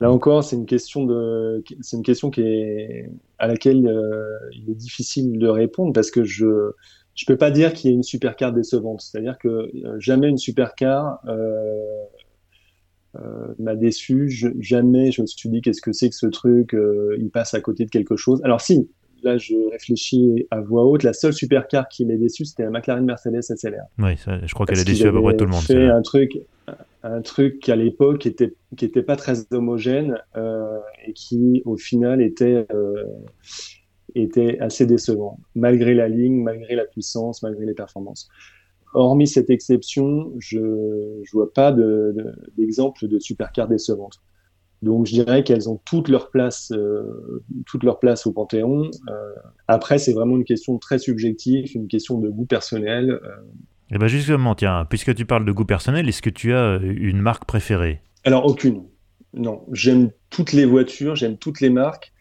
là 0.00 0.10
encore, 0.10 0.44
c'est 0.44 0.56
une 0.56 0.66
question 0.66 1.04
de, 1.04 1.62
c'est 1.82 1.98
une 1.98 2.02
question 2.02 2.30
qui 2.30 2.40
est 2.40 3.10
à 3.38 3.48
laquelle 3.48 3.92
il 4.52 4.70
est 4.70 4.76
difficile 4.76 5.38
de 5.38 5.48
répondre 5.48 5.92
parce 5.92 6.10
que 6.10 6.24
je 6.24 6.72
je 7.20 7.26
peux 7.26 7.36
pas 7.36 7.50
dire 7.50 7.74
qu'il 7.74 7.90
y 7.90 7.92
ait 7.92 7.96
une 7.96 8.02
supercar 8.02 8.50
décevante. 8.50 9.02
C'est-à-dire 9.02 9.36
que 9.38 9.70
jamais 9.98 10.28
une 10.28 10.38
supercar 10.38 11.20
euh, 11.28 11.76
m'a 13.58 13.74
déçu. 13.74 14.30
jamais 14.60 15.10
je 15.12 15.22
me 15.22 15.26
suis 15.26 15.48
dit 15.48 15.60
qu'est-ce 15.60 15.80
que 15.80 15.92
c'est 15.92 16.08
que 16.08 16.14
ce 16.14 16.26
truc, 16.26 16.74
euh, 16.74 17.16
il 17.18 17.30
passe 17.30 17.54
à 17.54 17.60
côté 17.60 17.84
de 17.84 17.90
quelque 17.90 18.16
chose. 18.16 18.40
Alors 18.44 18.60
si, 18.60 18.88
là 19.22 19.36
je 19.36 19.54
réfléchis 19.70 20.46
à 20.50 20.60
voix 20.60 20.84
haute, 20.84 21.02
la 21.02 21.12
seule 21.12 21.32
supercar 21.32 21.88
qui 21.88 22.04
m'est 22.04 22.16
déçu, 22.16 22.44
c'était 22.44 22.64
la 22.64 22.70
McLaren 22.70 23.04
Mercedes 23.04 23.42
SLR. 23.42 23.82
Oui, 23.98 24.12
je 24.16 24.54
crois 24.54 24.66
qu'elle 24.66 24.78
a 24.78 24.84
déçu 24.84 25.06
à 25.08 25.12
peu 25.12 25.22
près 25.22 25.36
tout 25.36 25.44
le 25.44 25.50
monde. 25.50 25.62
Fait 25.62 25.88
un 25.88 26.02
truc, 26.02 26.38
un 27.02 27.20
truc 27.22 27.60
qui 27.60 27.72
à 27.72 27.76
l'époque 27.76 28.26
était 28.26 28.54
qui 28.76 28.84
était 28.84 29.02
pas 29.02 29.16
très 29.16 29.52
homogène 29.52 30.18
euh, 30.36 30.78
et 31.06 31.12
qui 31.12 31.62
au 31.64 31.76
final 31.76 32.22
était 32.22 32.66
euh, 32.72 33.04
était 34.14 34.58
assez 34.60 34.86
décevant, 34.86 35.38
malgré 35.54 35.94
la 35.94 36.08
ligne, 36.08 36.42
malgré 36.42 36.74
la 36.74 36.84
puissance, 36.84 37.42
malgré 37.42 37.66
les 37.66 37.74
performances 37.74 38.28
hormis 38.94 39.26
cette 39.26 39.50
exception, 39.50 40.32
je 40.38 40.58
ne 40.58 41.32
vois 41.32 41.52
pas 41.52 41.72
d'exemple 42.56 43.02
de, 43.02 43.14
de, 43.14 43.18
supercar 43.18 43.68
décevante. 43.68 44.20
Donc 44.82 45.06
je 45.06 45.12
dirais 45.12 45.44
qu'elles 45.44 45.68
ont 45.68 45.78
toute 45.84 46.08
leur 46.08 46.30
place, 46.30 46.72
euh, 46.72 47.42
toute 47.66 47.84
leur 47.84 47.98
place 47.98 48.26
au 48.26 48.32
Panthéon. 48.32 48.90
Euh, 49.08 49.34
après, 49.68 49.98
c'est 49.98 50.12
vraiment 50.12 50.36
une 50.36 50.44
question 50.44 50.78
très 50.78 50.98
subjective, 50.98 51.70
une 51.74 51.86
question 51.86 52.18
de 52.18 52.30
goût 52.30 52.46
personnel. 52.46 53.10
Euh. 53.10 53.36
Et 53.90 53.96
eh 53.96 53.98
ben 53.98 54.06
justement, 54.06 54.54
tiens, 54.54 54.86
puisque 54.88 55.14
tu 55.14 55.26
parles 55.26 55.44
de 55.44 55.52
goût 55.52 55.64
personnel, 55.64 56.08
est-ce 56.08 56.22
que 56.22 56.30
tu 56.30 56.54
as 56.54 56.78
une 56.80 57.20
marque 57.20 57.44
préférée? 57.44 58.00
Alors 58.24 58.46
aucune. 58.46 58.84
Non, 59.34 59.62
j'aime 59.72 60.10
toutes 60.30 60.52
les 60.52 60.64
voitures, 60.64 61.16
j'aime 61.16 61.36
toutes 61.36 61.60
les 61.60 61.70
marques 61.70 62.12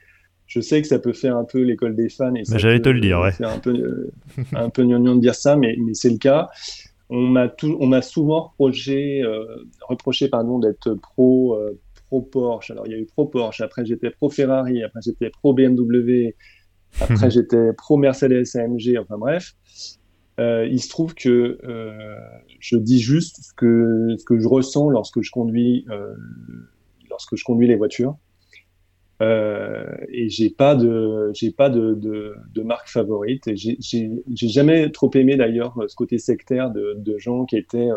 je 0.50 0.60
sais 0.62 0.82
que 0.82 0.88
ça 0.88 0.98
peut 0.98 1.14
faire 1.14 1.38
un 1.38 1.46
peu 1.46 1.62
l'école 1.62 1.96
des 1.96 2.10
fans. 2.10 2.34
Et 2.34 2.44
J'allais 2.44 2.82
te 2.82 2.90
le 2.90 3.00
dire, 3.00 3.22
ouais. 3.22 3.32
C'est 3.32 3.46
un 3.46 3.60
peu, 3.60 3.70
euh, 3.70 4.12
un 4.54 4.70
peu 4.70 4.84
gnangnan 4.84 5.16
de 5.16 5.22
dire 5.22 5.36
ça, 5.36 5.56
mais, 5.56 5.76
mais 5.80 5.94
c'est 5.94 6.10
le 6.10 6.18
cas. 6.18 6.50
On 7.12 7.28
m'a 7.28 8.02
souvent 8.02 8.48
reproché, 8.50 9.22
euh, 9.24 9.46
reproché 9.82 10.28
pardon 10.28 10.60
d'être 10.60 10.94
pro 10.96 11.56
euh, 11.56 11.80
pro 12.08 12.22
Porsche. 12.22 12.72
Alors 12.72 12.86
il 12.88 12.92
y 12.92 12.96
a 12.96 13.00
eu 13.00 13.06
pro 13.06 13.26
Porsche, 13.26 13.62
après 13.62 13.86
j'étais 13.86 14.12
pro 14.12 14.30
Ferrari, 14.30 14.84
après 14.84 15.00
j'étais 15.04 15.30
pro 15.30 15.54
BMW, 15.54 16.36
après 17.00 17.30
j'étais 17.32 17.74
pro 17.74 17.98
Mercedes 17.98 18.44
AMG. 18.56 18.98
Enfin 19.00 19.18
bref, 19.18 19.56
euh, 20.40 20.68
il 20.70 20.80
se 20.80 20.90
trouve 20.90 21.16
que 21.16 21.60
euh, 21.64 22.16
je 22.60 22.78
dis 22.78 23.00
juste 23.00 23.44
ce 23.44 23.54
que 23.54 24.16
ce 24.18 24.24
que 24.24 24.40
je 24.40 24.48
ressens 24.48 24.90
lorsque 24.90 25.22
je 25.22 25.32
conduis 25.32 25.86
lorsque 27.10 27.36
je 27.36 27.44
conduis 27.44 27.68
les 27.68 27.76
voitures. 27.76 28.18
Euh, 29.22 29.86
et 30.08 30.30
j'ai 30.30 30.50
pas 30.50 30.76
de 30.76 31.32
j'ai 31.34 31.52
pas 31.52 31.70
de, 31.70 31.94
de, 31.94 32.36
de, 32.54 32.62
marque 32.62 32.88
favorite. 32.88 33.50
J'ai 33.54 34.22
jamais 34.48 34.90
trop 34.92 35.12
aimé 35.14 35.36
d'ailleurs 35.36 35.78
ce 35.88 35.96
côté 35.96 36.18
sectaire 36.18 36.72
de, 36.72 36.96
de 36.98 37.18
gens 37.18 37.44
qui 37.44 37.58
étaient 37.58 37.90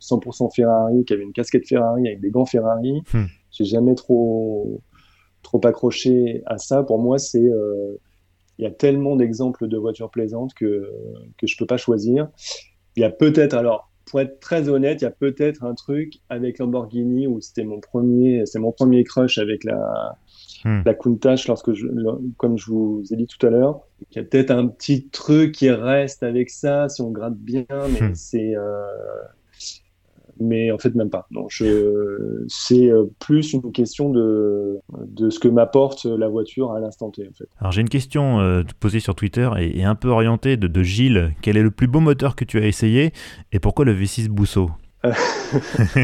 100% 0.00 0.46
euh, 0.46 0.48
Ferrari 0.54 1.04
qui 1.04 1.12
avaient 1.12 1.22
une 1.22 1.32
casquette 1.32 1.68
Ferrari 1.68 2.08
avec 2.08 2.20
des 2.20 2.30
gants 2.30 2.46
Ferrari. 2.46 3.02
Hmm. 3.12 3.26
j'ai 3.52 3.64
jamais 3.64 3.94
trop 3.94 4.80
trop 5.42 5.64
accroché 5.64 6.42
à 6.46 6.58
ça. 6.58 6.82
Pour 6.82 6.98
moi 6.98 7.18
c'est 7.18 7.44
euh, 7.44 7.96
il 8.58 8.64
y 8.64 8.66
a 8.66 8.72
tellement 8.72 9.14
d'exemples 9.14 9.68
de 9.68 9.76
voitures 9.76 10.10
plaisantes 10.10 10.54
que 10.54 10.90
que 11.38 11.46
je 11.46 11.56
peux 11.56 11.66
pas 11.66 11.76
choisir. 11.76 12.28
Il 12.96 13.00
y 13.00 13.04
a 13.04 13.10
peut-être 13.10 13.54
alors 13.54 13.92
pour 14.06 14.20
être 14.20 14.40
très 14.40 14.68
honnête, 14.68 15.02
il 15.02 15.04
y 15.04 15.08
a 15.08 15.12
peut-être 15.12 15.62
un 15.64 15.74
truc 15.74 16.14
avec 16.28 16.58
Lamborghini 16.58 17.26
où 17.28 17.40
c'était 17.40 17.64
mon 17.64 17.80
premier, 17.80 18.44
c'est 18.44 18.58
mon 18.58 18.70
premier 18.70 19.02
crush 19.02 19.38
avec 19.38 19.64
la, 19.64 20.18
Hmm. 20.64 20.80
la 20.86 20.94
Countach, 20.94 21.46
lorsque 21.46 21.74
je, 21.74 21.86
comme 22.38 22.56
je 22.56 22.70
vous 22.70 23.02
ai 23.10 23.16
dit 23.16 23.26
tout 23.26 23.46
à 23.46 23.50
l'heure, 23.50 23.80
il 24.10 24.16
y 24.16 24.20
a 24.20 24.24
peut-être 24.24 24.50
un 24.50 24.66
petit 24.66 25.08
truc 25.08 25.52
qui 25.52 25.70
reste 25.70 26.22
avec 26.22 26.48
ça 26.48 26.88
si 26.88 27.02
on 27.02 27.10
gratte 27.10 27.36
bien, 27.36 27.66
mais 27.70 28.08
hmm. 28.08 28.14
c'est 28.14 28.56
euh, 28.56 28.86
mais 30.40 30.70
en 30.70 30.78
fait 30.78 30.94
même 30.94 31.10
pas. 31.10 31.26
Non, 31.30 31.46
je, 31.48 32.44
c'est 32.48 32.90
euh, 32.90 33.04
plus 33.18 33.52
une 33.52 33.72
question 33.72 34.10
de, 34.10 34.80
de 35.06 35.30
ce 35.30 35.38
que 35.38 35.48
m'apporte 35.48 36.06
la 36.06 36.28
voiture 36.28 36.72
à 36.72 36.80
l'instant 36.80 37.10
T. 37.10 37.28
En 37.28 37.32
fait. 37.32 37.48
Alors 37.58 37.72
j'ai 37.72 37.82
une 37.82 37.88
question 37.88 38.40
euh, 38.40 38.62
posée 38.80 39.00
sur 39.00 39.14
Twitter 39.14 39.48
et, 39.58 39.84
un 39.84 39.94
peu 39.94 40.08
orientée 40.08 40.56
de, 40.56 40.66
de, 40.66 40.82
Gilles. 40.82 41.34
Quel 41.42 41.56
est 41.56 41.62
le 41.62 41.70
plus 41.70 41.86
beau 41.86 42.00
moteur 42.00 42.36
que 42.36 42.44
tu 42.44 42.58
as 42.58 42.66
essayé 42.66 43.12
et 43.52 43.58
pourquoi 43.58 43.84
le 43.84 43.94
V6 43.94 44.28
Bousseau 44.28 44.70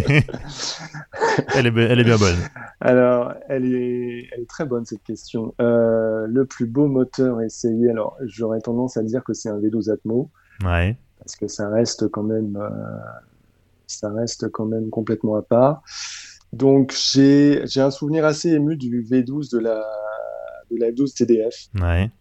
elle, 1.55 1.67
est, 1.67 1.75
elle, 1.75 2.01
est, 2.01 2.05
bien 2.05 2.19
bonne. 2.19 2.37
Alors, 2.81 3.33
elle 3.49 3.65
est, 3.65 4.29
elle 4.33 4.43
est 4.43 4.49
très 4.49 4.67
bonne 4.67 4.85
cette 4.85 5.03
question. 5.03 5.55
Euh, 5.61 6.27
le 6.27 6.45
plus 6.45 6.67
beau 6.67 6.87
moteur 6.87 7.41
essayé, 7.41 7.91
alors 7.91 8.19
j'aurais 8.27 8.61
tendance 8.61 8.99
à 8.99 9.03
dire 9.03 9.25
que 9.25 9.33
c'est 9.33 9.49
un 9.49 9.59
V12 9.59 9.91
Atmo. 9.91 10.31
Ouais. 10.65 10.99
Parce 11.19 11.37
que 11.37 11.49
ça 11.49 11.71
reste 11.71 12.09
quand 12.09 12.23
même, 12.23 12.57
euh, 12.57 12.69
ça 13.87 14.11
reste 14.11 14.51
quand 14.51 14.67
même 14.67 14.91
complètement 14.91 15.37
à 15.37 15.43
part. 15.43 15.83
Donc 16.53 16.93
j'ai 16.95 17.63
un 17.77 17.91
souvenir 17.91 18.25
assez 18.27 18.51
ému 18.51 18.77
du 18.77 19.03
V12 19.03 19.51
de 19.53 19.61
la 19.61 19.83
de 20.71 20.81
la 20.81 20.93
12 20.93 21.15
TDF, 21.15 21.69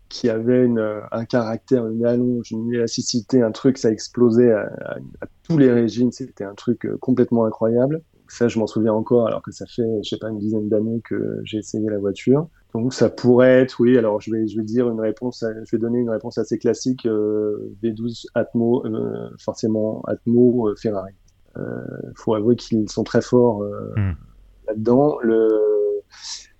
qui 0.09 0.29
avait 0.29 0.65
une, 0.65 1.01
un 1.11 1.25
caractère, 1.25 1.87
une 1.87 2.05
allonge, 2.05 2.51
une 2.51 2.73
élasticité, 2.73 3.41
un 3.41 3.51
truc, 3.51 3.77
ça 3.77 3.91
explosait 3.91 4.51
à, 4.51 4.71
à 5.21 5.27
tous 5.43 5.57
les 5.57 5.71
régimes. 5.71 6.11
C'était 6.11 6.43
un 6.43 6.55
truc 6.55 6.85
euh, 6.85 6.97
complètement 6.99 7.45
incroyable. 7.45 8.01
Ça, 8.27 8.47
je 8.47 8.59
m'en 8.59 8.67
souviens 8.67 8.93
encore, 8.93 9.27
alors 9.27 9.41
que 9.41 9.51
ça 9.51 9.65
fait, 9.65 9.87
je 10.03 10.09
sais 10.09 10.17
pas, 10.17 10.29
une 10.29 10.37
dizaine 10.37 10.69
d'années 10.69 11.01
que 11.03 11.39
j'ai 11.43 11.57
essayé 11.57 11.89
la 11.89 11.97
voiture. 11.97 12.47
Donc, 12.73 12.93
ça 12.93 13.09
pourrait 13.09 13.61
être, 13.61 13.79
oui. 13.79 13.97
Alors, 13.97 14.21
je 14.21 14.31
vais, 14.31 14.47
je 14.47 14.57
vais 14.57 14.63
dire 14.63 14.89
une 14.89 14.99
réponse, 14.99 15.43
je 15.43 15.75
vais 15.75 15.79
donner 15.79 15.99
une 15.99 16.11
réponse 16.11 16.37
assez 16.37 16.59
classique. 16.59 17.07
Euh, 17.07 17.73
V12 17.83 18.27
Atmo, 18.35 18.85
euh, 18.85 19.29
forcément 19.39 20.03
Atmo 20.07 20.69
Ferrari. 20.75 21.13
Il 21.57 22.13
faut 22.15 22.35
avouer 22.35 22.55
qu'ils 22.55 22.89
sont 22.89 23.03
très 23.03 23.21
forts 23.21 23.63
hmm. 23.97 24.13
là-dedans. 24.67 25.17
Le 25.21 25.49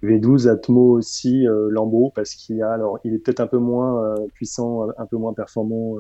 V12 0.03 0.47
Atmo 0.47 0.97
aussi 0.97 1.45
Lambeau 1.69 2.12
parce 2.15 2.35
qu'il 2.35 2.57
y 2.57 2.62
a 2.62 2.71
alors 2.71 2.99
il 3.03 3.13
est 3.13 3.17
peut-être 3.17 3.41
un 3.41 3.47
peu 3.47 3.57
moins 3.57 4.15
puissant, 4.33 4.88
un 4.97 5.05
peu 5.05 5.17
moins 5.17 5.33
performant 5.33 5.97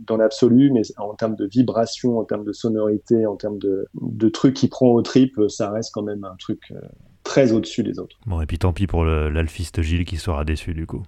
dans 0.00 0.16
l'absolu, 0.16 0.70
mais 0.72 0.82
en 0.96 1.14
termes 1.14 1.36
de 1.36 1.46
vibration, 1.46 2.18
en 2.18 2.24
termes 2.24 2.44
de 2.44 2.52
sonorité, 2.52 3.26
en 3.26 3.36
termes 3.36 3.58
de, 3.58 3.86
de 4.00 4.28
trucs 4.28 4.54
qui 4.54 4.68
prend 4.68 4.88
au 4.88 5.02
triple, 5.02 5.50
ça 5.50 5.70
reste 5.70 5.92
quand 5.92 6.02
même 6.02 6.24
un 6.24 6.36
truc 6.38 6.60
euh, 6.70 6.80
très 7.24 7.52
au-dessus 7.52 7.82
des 7.82 7.98
autres. 7.98 8.16
Bon, 8.26 8.40
et 8.40 8.46
puis 8.46 8.58
tant 8.58 8.72
pis 8.72 8.86
pour 8.86 9.04
l'alphiste 9.04 9.82
Gilles 9.82 10.04
qui 10.04 10.16
sera 10.16 10.44
déçu 10.44 10.74
du 10.74 10.86
coup. 10.86 11.02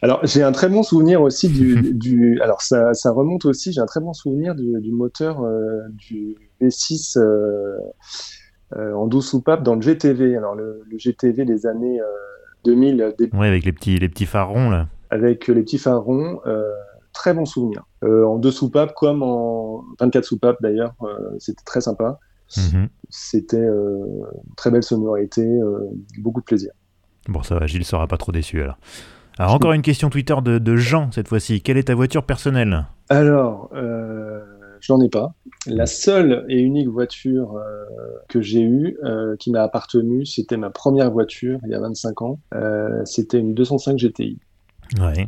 Alors, 0.00 0.24
j'ai 0.24 0.42
un 0.42 0.52
très 0.52 0.68
bon 0.68 0.82
souvenir 0.82 1.20
aussi 1.20 1.48
du. 1.48 1.92
du 1.94 2.40
alors, 2.40 2.62
ça, 2.62 2.94
ça, 2.94 3.12
remonte 3.12 3.44
aussi, 3.44 3.72
j'ai 3.72 3.80
un 3.80 3.86
très 3.86 4.00
bon 4.00 4.14
souvenir 4.14 4.54
du, 4.54 4.80
du 4.80 4.90
moteur 4.90 5.42
euh, 5.42 5.82
du 5.90 6.36
V6 6.60 7.18
euh, 7.18 7.76
en 8.74 9.06
12 9.06 9.26
soupapes 9.26 9.62
dans 9.62 9.74
le 9.74 9.82
GTV. 9.82 10.36
Alors, 10.36 10.54
le, 10.54 10.82
le 10.88 10.98
GTV 10.98 11.44
des 11.44 11.66
années 11.66 12.00
2000. 12.64 13.14
Oui, 13.32 13.46
avec 13.46 13.64
les 13.64 13.72
petits, 13.72 13.98
les 13.98 14.08
petits 14.08 14.26
phares 14.26 14.50
ronds, 14.50 14.70
là. 14.70 14.88
Avec 15.10 15.46
les 15.46 15.62
petits 15.62 15.78
phares 15.78 16.02
ronds 16.02 16.40
très 17.16 17.34
bon 17.34 17.44
souvenir. 17.44 17.84
Euh, 18.04 18.24
en 18.24 18.36
deux 18.36 18.50
soupapes 18.50 18.94
comme 18.94 19.22
en 19.22 19.84
24 19.98 20.24
soupapes 20.24 20.58
d'ailleurs, 20.60 20.94
euh, 21.02 21.34
c'était 21.38 21.64
très 21.64 21.80
sympa. 21.80 22.20
Mhm. 22.56 22.88
C'était 23.08 23.56
euh, 23.56 24.04
très 24.56 24.70
belle 24.70 24.82
sonorité, 24.82 25.44
beaucoup 26.18 26.40
de 26.40 26.44
plaisir. 26.44 26.70
Bon, 27.28 27.42
ça 27.42 27.58
va, 27.58 27.66
Gilles 27.66 27.84
sera 27.84 28.06
pas 28.06 28.18
trop 28.18 28.30
déçu 28.30 28.62
alors. 28.62 28.78
Alors, 29.38 29.54
encore 29.54 29.72
une 29.72 29.82
question 29.82 30.08
Twitter 30.08 30.34
de, 30.42 30.76
Jean 30.76 31.10
cette 31.12 31.28
fois-ci. 31.28 31.60
Quelle 31.60 31.76
est 31.76 31.88
ta 31.88 31.94
voiture 31.94 32.22
personnelle? 32.22 32.86
Alors, 33.08 33.70
je 34.86 34.92
n'en 34.92 35.00
ai 35.00 35.08
pas. 35.08 35.34
La 35.66 35.86
seule 35.86 36.44
et 36.48 36.60
unique 36.60 36.88
voiture 36.88 37.60
que 38.28 38.40
j'ai 38.40 38.62
eue, 38.62 38.96
qui 39.38 39.50
m'a 39.50 39.62
appartenu, 39.62 40.24
c'était 40.24 40.56
ma 40.56 40.70
première 40.70 41.10
voiture 41.10 41.58
il 41.64 41.70
y 41.70 41.74
a 41.74 41.80
25 41.80 42.22
ans. 42.22 42.40
c'était 43.04 43.38
une 43.38 43.54
205 43.54 43.98
GTI. 43.98 44.38
Ouais. 45.00 45.26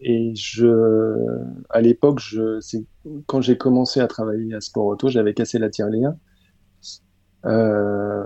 Et 0.00 0.34
je, 0.34 1.26
à 1.70 1.80
l'époque, 1.80 2.20
je, 2.20 2.60
c'est 2.60 2.84
quand 3.26 3.40
j'ai 3.40 3.56
commencé 3.56 4.00
à 4.00 4.06
travailler 4.06 4.54
à 4.54 4.60
Sport 4.60 4.86
Auto, 4.86 5.08
j'avais 5.08 5.34
cassé 5.34 5.58
la 5.58 5.70
tirelire. 5.70 6.12
Euh, 7.46 8.24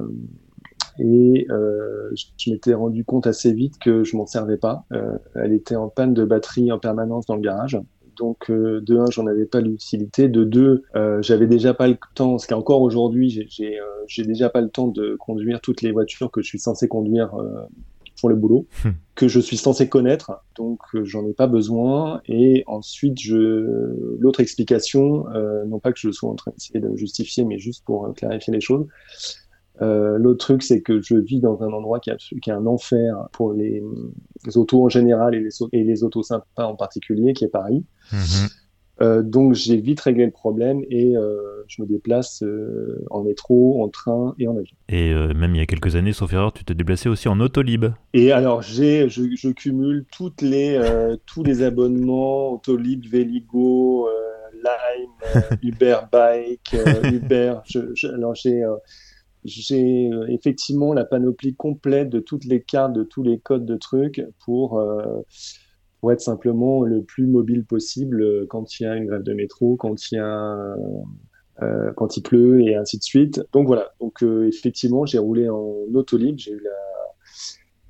et 0.98 1.46
euh, 1.50 2.10
je 2.36 2.50
m'étais 2.50 2.74
rendu 2.74 3.04
compte 3.04 3.26
assez 3.26 3.52
vite 3.52 3.78
que 3.78 4.02
je 4.02 4.16
m'en 4.16 4.26
servais 4.26 4.56
pas. 4.56 4.84
Euh, 4.92 5.16
elle 5.36 5.52
était 5.52 5.76
en 5.76 5.88
panne 5.88 6.14
de 6.14 6.24
batterie 6.24 6.72
en 6.72 6.78
permanence 6.78 7.26
dans 7.26 7.36
le 7.36 7.42
garage. 7.42 7.78
Donc 8.18 8.50
de 8.50 8.96
un, 8.96 9.06
j'en 9.10 9.26
avais 9.26 9.46
pas 9.46 9.60
l'utilité. 9.60 10.28
De 10.28 10.44
deux, 10.44 10.82
j'avais 11.20 11.46
déjà 11.46 11.74
pas 11.74 11.88
le 11.88 11.96
temps. 12.14 12.38
Ce 12.38 12.46
qui 12.46 12.54
encore 12.54 12.82
aujourd'hui, 12.82 13.48
j'ai 14.06 14.24
déjà 14.24 14.50
pas 14.50 14.60
le 14.60 14.68
temps 14.68 14.88
de 14.88 15.16
conduire 15.16 15.60
toutes 15.60 15.82
les 15.82 15.92
voitures 15.92 16.30
que 16.30 16.42
je 16.42 16.48
suis 16.48 16.58
censé 16.58 16.88
conduire 16.88 17.30
pour 18.20 18.28
le 18.28 18.36
boulot, 18.36 18.66
hmm. 18.84 18.90
que 19.14 19.28
je 19.28 19.40
suis 19.40 19.56
censé 19.56 19.88
connaître, 19.88 20.42
donc 20.56 20.80
euh, 20.94 21.04
j'en 21.04 21.26
ai 21.26 21.32
pas 21.32 21.46
besoin. 21.46 22.20
Et 22.26 22.64
ensuite, 22.66 23.20
je... 23.20 24.16
l'autre 24.18 24.40
explication, 24.40 25.28
euh, 25.34 25.64
non 25.64 25.78
pas 25.78 25.92
que 25.92 25.98
je 25.98 26.10
sois 26.10 26.30
en 26.30 26.34
train 26.34 26.50
d'essayer 26.52 26.80
de 26.80 26.94
justifier, 26.96 27.44
mais 27.44 27.58
juste 27.58 27.84
pour 27.84 28.06
euh, 28.06 28.12
clarifier 28.12 28.52
les 28.52 28.60
choses. 28.60 28.86
L'autre 29.80 30.38
truc, 30.38 30.62
c'est 30.62 30.80
que 30.80 31.00
je 31.00 31.16
vis 31.16 31.40
dans 31.40 31.62
un 31.62 31.72
endroit 31.72 32.00
qui, 32.00 32.10
a, 32.10 32.16
qui 32.16 32.50
est 32.50 32.52
un 32.52 32.66
enfer 32.66 33.28
pour 33.32 33.52
les, 33.52 33.82
autos 34.54 34.84
en 34.84 34.88
général 34.88 35.34
et 35.34 35.40
les, 35.40 35.50
et 35.72 35.84
les 35.84 36.04
autos 36.04 36.22
sympas 36.22 36.64
en 36.64 36.76
particulier, 36.76 37.32
qui 37.32 37.44
est 37.44 37.48
Paris. 37.48 37.84
Hmm. 38.12 38.46
Euh, 39.00 39.22
donc 39.22 39.54
j'ai 39.54 39.76
vite 39.76 40.00
réglé 40.00 40.24
le 40.24 40.32
problème 40.32 40.82
et 40.90 41.16
euh, 41.16 41.64
je 41.68 41.80
me 41.82 41.86
déplace 41.86 42.42
euh, 42.42 43.04
en 43.10 43.22
métro, 43.22 43.82
en 43.82 43.88
train 43.88 44.34
et 44.38 44.48
en 44.48 44.56
avion. 44.56 44.76
Et 44.88 45.14
même 45.34 45.54
il 45.54 45.58
y 45.58 45.60
a 45.60 45.66
quelques 45.66 45.94
années, 45.94 46.12
sauf 46.12 46.32
erreur, 46.32 46.52
tu 46.52 46.64
t'es 46.64 46.74
déplacé 46.74 47.08
aussi 47.08 47.28
en 47.28 47.38
Autolib. 47.40 47.86
Et 48.12 48.32
alors 48.32 48.62
j'ai, 48.62 49.08
je, 49.08 49.22
je, 49.36 49.50
cumule 49.50 50.04
toutes 50.10 50.42
les, 50.42 50.80
tous 51.26 51.44
les 51.44 51.62
abonnements 51.62 52.52
Autolib, 52.54 53.06
Véligo, 53.06 54.08
Lime, 54.54 55.42
Uber 55.62 55.98
Bike, 56.10 56.76
Uber. 57.04 57.54
Je, 57.66 58.08
alors 58.08 58.34
j'ai 58.34 58.64
j'ai 59.48 60.10
effectivement 60.28 60.92
la 60.92 61.04
panoplie 61.04 61.54
complète 61.54 62.10
de 62.10 62.20
toutes 62.20 62.44
les 62.44 62.62
cartes, 62.62 62.92
de 62.92 63.02
tous 63.02 63.22
les 63.22 63.38
codes 63.38 63.66
de 63.66 63.76
trucs 63.76 64.22
pour 64.44 64.80
pour 66.00 66.12
être 66.12 66.20
simplement 66.20 66.82
le 66.82 67.02
plus 67.02 67.26
mobile 67.26 67.64
possible 67.64 68.22
euh, 68.22 68.46
quand 68.48 68.78
il 68.78 68.84
y 68.84 68.86
a 68.86 68.96
une 68.96 69.06
grève 69.06 69.22
de 69.22 69.34
métro, 69.34 69.76
quand 69.76 70.10
il 70.10 70.16
y 70.16 70.18
a 70.18 70.76
euh, 71.62 71.92
quand 71.96 72.16
il 72.16 72.22
pleut 72.22 72.60
et 72.62 72.76
ainsi 72.76 72.98
de 72.98 73.02
suite. 73.02 73.42
Donc 73.52 73.66
voilà. 73.66 73.90
Donc 74.00 74.22
euh, 74.22 74.46
effectivement, 74.46 75.06
j'ai 75.06 75.18
roulé 75.18 75.48
en 75.48 75.74
autolib. 75.92 76.38
J'ai 76.38 76.52
eu 76.52 76.60
la, 76.62 76.70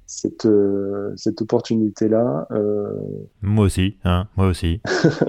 cette, 0.08 0.46
euh, 0.46 1.12
cette 1.16 1.42
opportunité-là. 1.42 2.48
Euh... 2.50 2.88
Moi 3.42 3.66
aussi, 3.66 3.96
hein, 4.04 4.26
moi 4.36 4.46
aussi. 4.46 4.80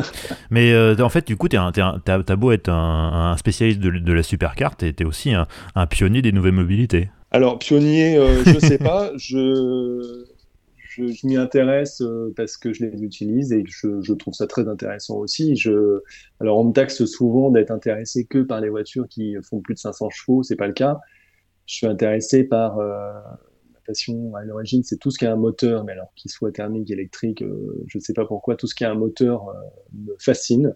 Mais 0.49 0.71
euh, 0.71 0.95
en 0.99 1.09
fait, 1.09 1.27
du 1.27 1.35
coup, 1.35 1.49
tu 1.49 1.57
as, 1.57 2.35
beau 2.37 2.51
être 2.53 2.69
un, 2.69 3.31
un 3.31 3.37
spécialiste 3.37 3.81
de, 3.81 3.91
de, 3.91 4.13
la 4.13 4.23
supercar, 4.23 4.77
tu 4.77 4.87
es, 4.87 5.05
aussi 5.05 5.33
un, 5.33 5.47
un, 5.75 5.85
pionnier 5.85 6.21
des 6.21 6.31
nouvelles 6.31 6.53
mobilités. 6.53 7.09
Alors, 7.31 7.59
pionnier, 7.59 8.19
je 8.45 8.57
sais 8.59 8.77
pas. 8.79 9.11
Je 9.17 10.25
je, 10.87 11.27
m'y 11.27 11.37
intéresse 11.37 12.01
parce 12.35 12.57
que 12.57 12.73
je 12.73 12.85
les 12.85 13.03
utilise 13.03 13.53
et 13.53 13.63
je, 13.67 14.01
je, 14.01 14.13
trouve 14.13 14.33
ça 14.33 14.47
très 14.47 14.67
intéressant 14.67 15.17
aussi. 15.17 15.55
Je, 15.55 16.01
alors, 16.39 16.57
on 16.57 16.63
me 16.63 16.73
taxe 16.73 17.05
souvent 17.05 17.51
d'être 17.51 17.71
intéressé 17.71 18.25
que 18.25 18.39
par 18.39 18.61
les 18.61 18.69
voitures 18.69 19.07
qui 19.07 19.35
font 19.43 19.59
plus 19.59 19.75
de 19.75 19.79
500 19.79 20.09
chevaux. 20.09 20.41
C'est 20.41 20.55
pas 20.55 20.67
le 20.67 20.73
cas. 20.73 20.99
Je 21.67 21.75
suis 21.75 21.87
intéressé 21.87 22.43
par 22.45 22.79
euh, 23.89 24.35
à 24.35 24.43
l'origine, 24.43 24.83
c'est 24.83 24.97
tout 24.97 25.11
ce 25.11 25.17
qui 25.17 25.25
a 25.25 25.33
un 25.33 25.37
moteur, 25.37 25.83
mais 25.83 25.93
alors 25.93 26.11
qu'il 26.15 26.31
soit 26.31 26.51
thermique, 26.51 26.91
électrique, 26.91 27.41
euh, 27.41 27.83
je 27.87 27.97
ne 27.97 28.01
sais 28.01 28.13
pas 28.13 28.25
pourquoi, 28.25 28.55
tout 28.55 28.67
ce 28.67 28.75
qui 28.75 28.85
a 28.85 28.91
un 28.91 28.95
moteur 28.95 29.53
me 29.93 30.15
fascine. 30.19 30.75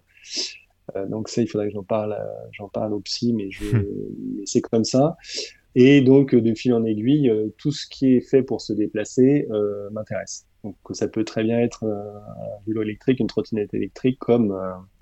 donc 1.08 1.28
ça, 1.28 1.42
il 1.42 1.48
faudrait 1.48 1.68
que 1.68 1.74
j'en 1.74 1.84
parle, 1.84 2.16
j'en 2.52 2.68
parle 2.68 2.92
au 2.92 3.00
psy, 3.00 3.32
mais, 3.32 3.48
hmm. 3.48 3.84
mais 4.36 4.46
c'est 4.46 4.60
comme 4.60 4.84
ça. 4.84 5.16
Et 5.74 6.00
donc, 6.02 6.34
de 6.34 6.54
fil 6.54 6.72
en 6.72 6.84
aiguille, 6.84 7.28
euh, 7.28 7.48
tout 7.58 7.72
ce 7.72 7.86
qui 7.88 8.14
est 8.14 8.20
fait 8.20 8.42
pour 8.42 8.60
se 8.60 8.72
déplacer 8.72 9.48
euh, 9.50 9.90
m'intéresse. 9.90 10.46
Donc, 10.62 10.76
ça 10.92 11.08
peut 11.08 11.24
très 11.24 11.42
bien 11.42 11.58
être 11.58 11.84
euh, 11.84 12.16
un 12.16 12.62
vélo 12.66 12.82
électrique, 12.82 13.18
une 13.20 13.26
trottinette 13.26 13.74
électrique, 13.74 14.18
comme, 14.20 14.56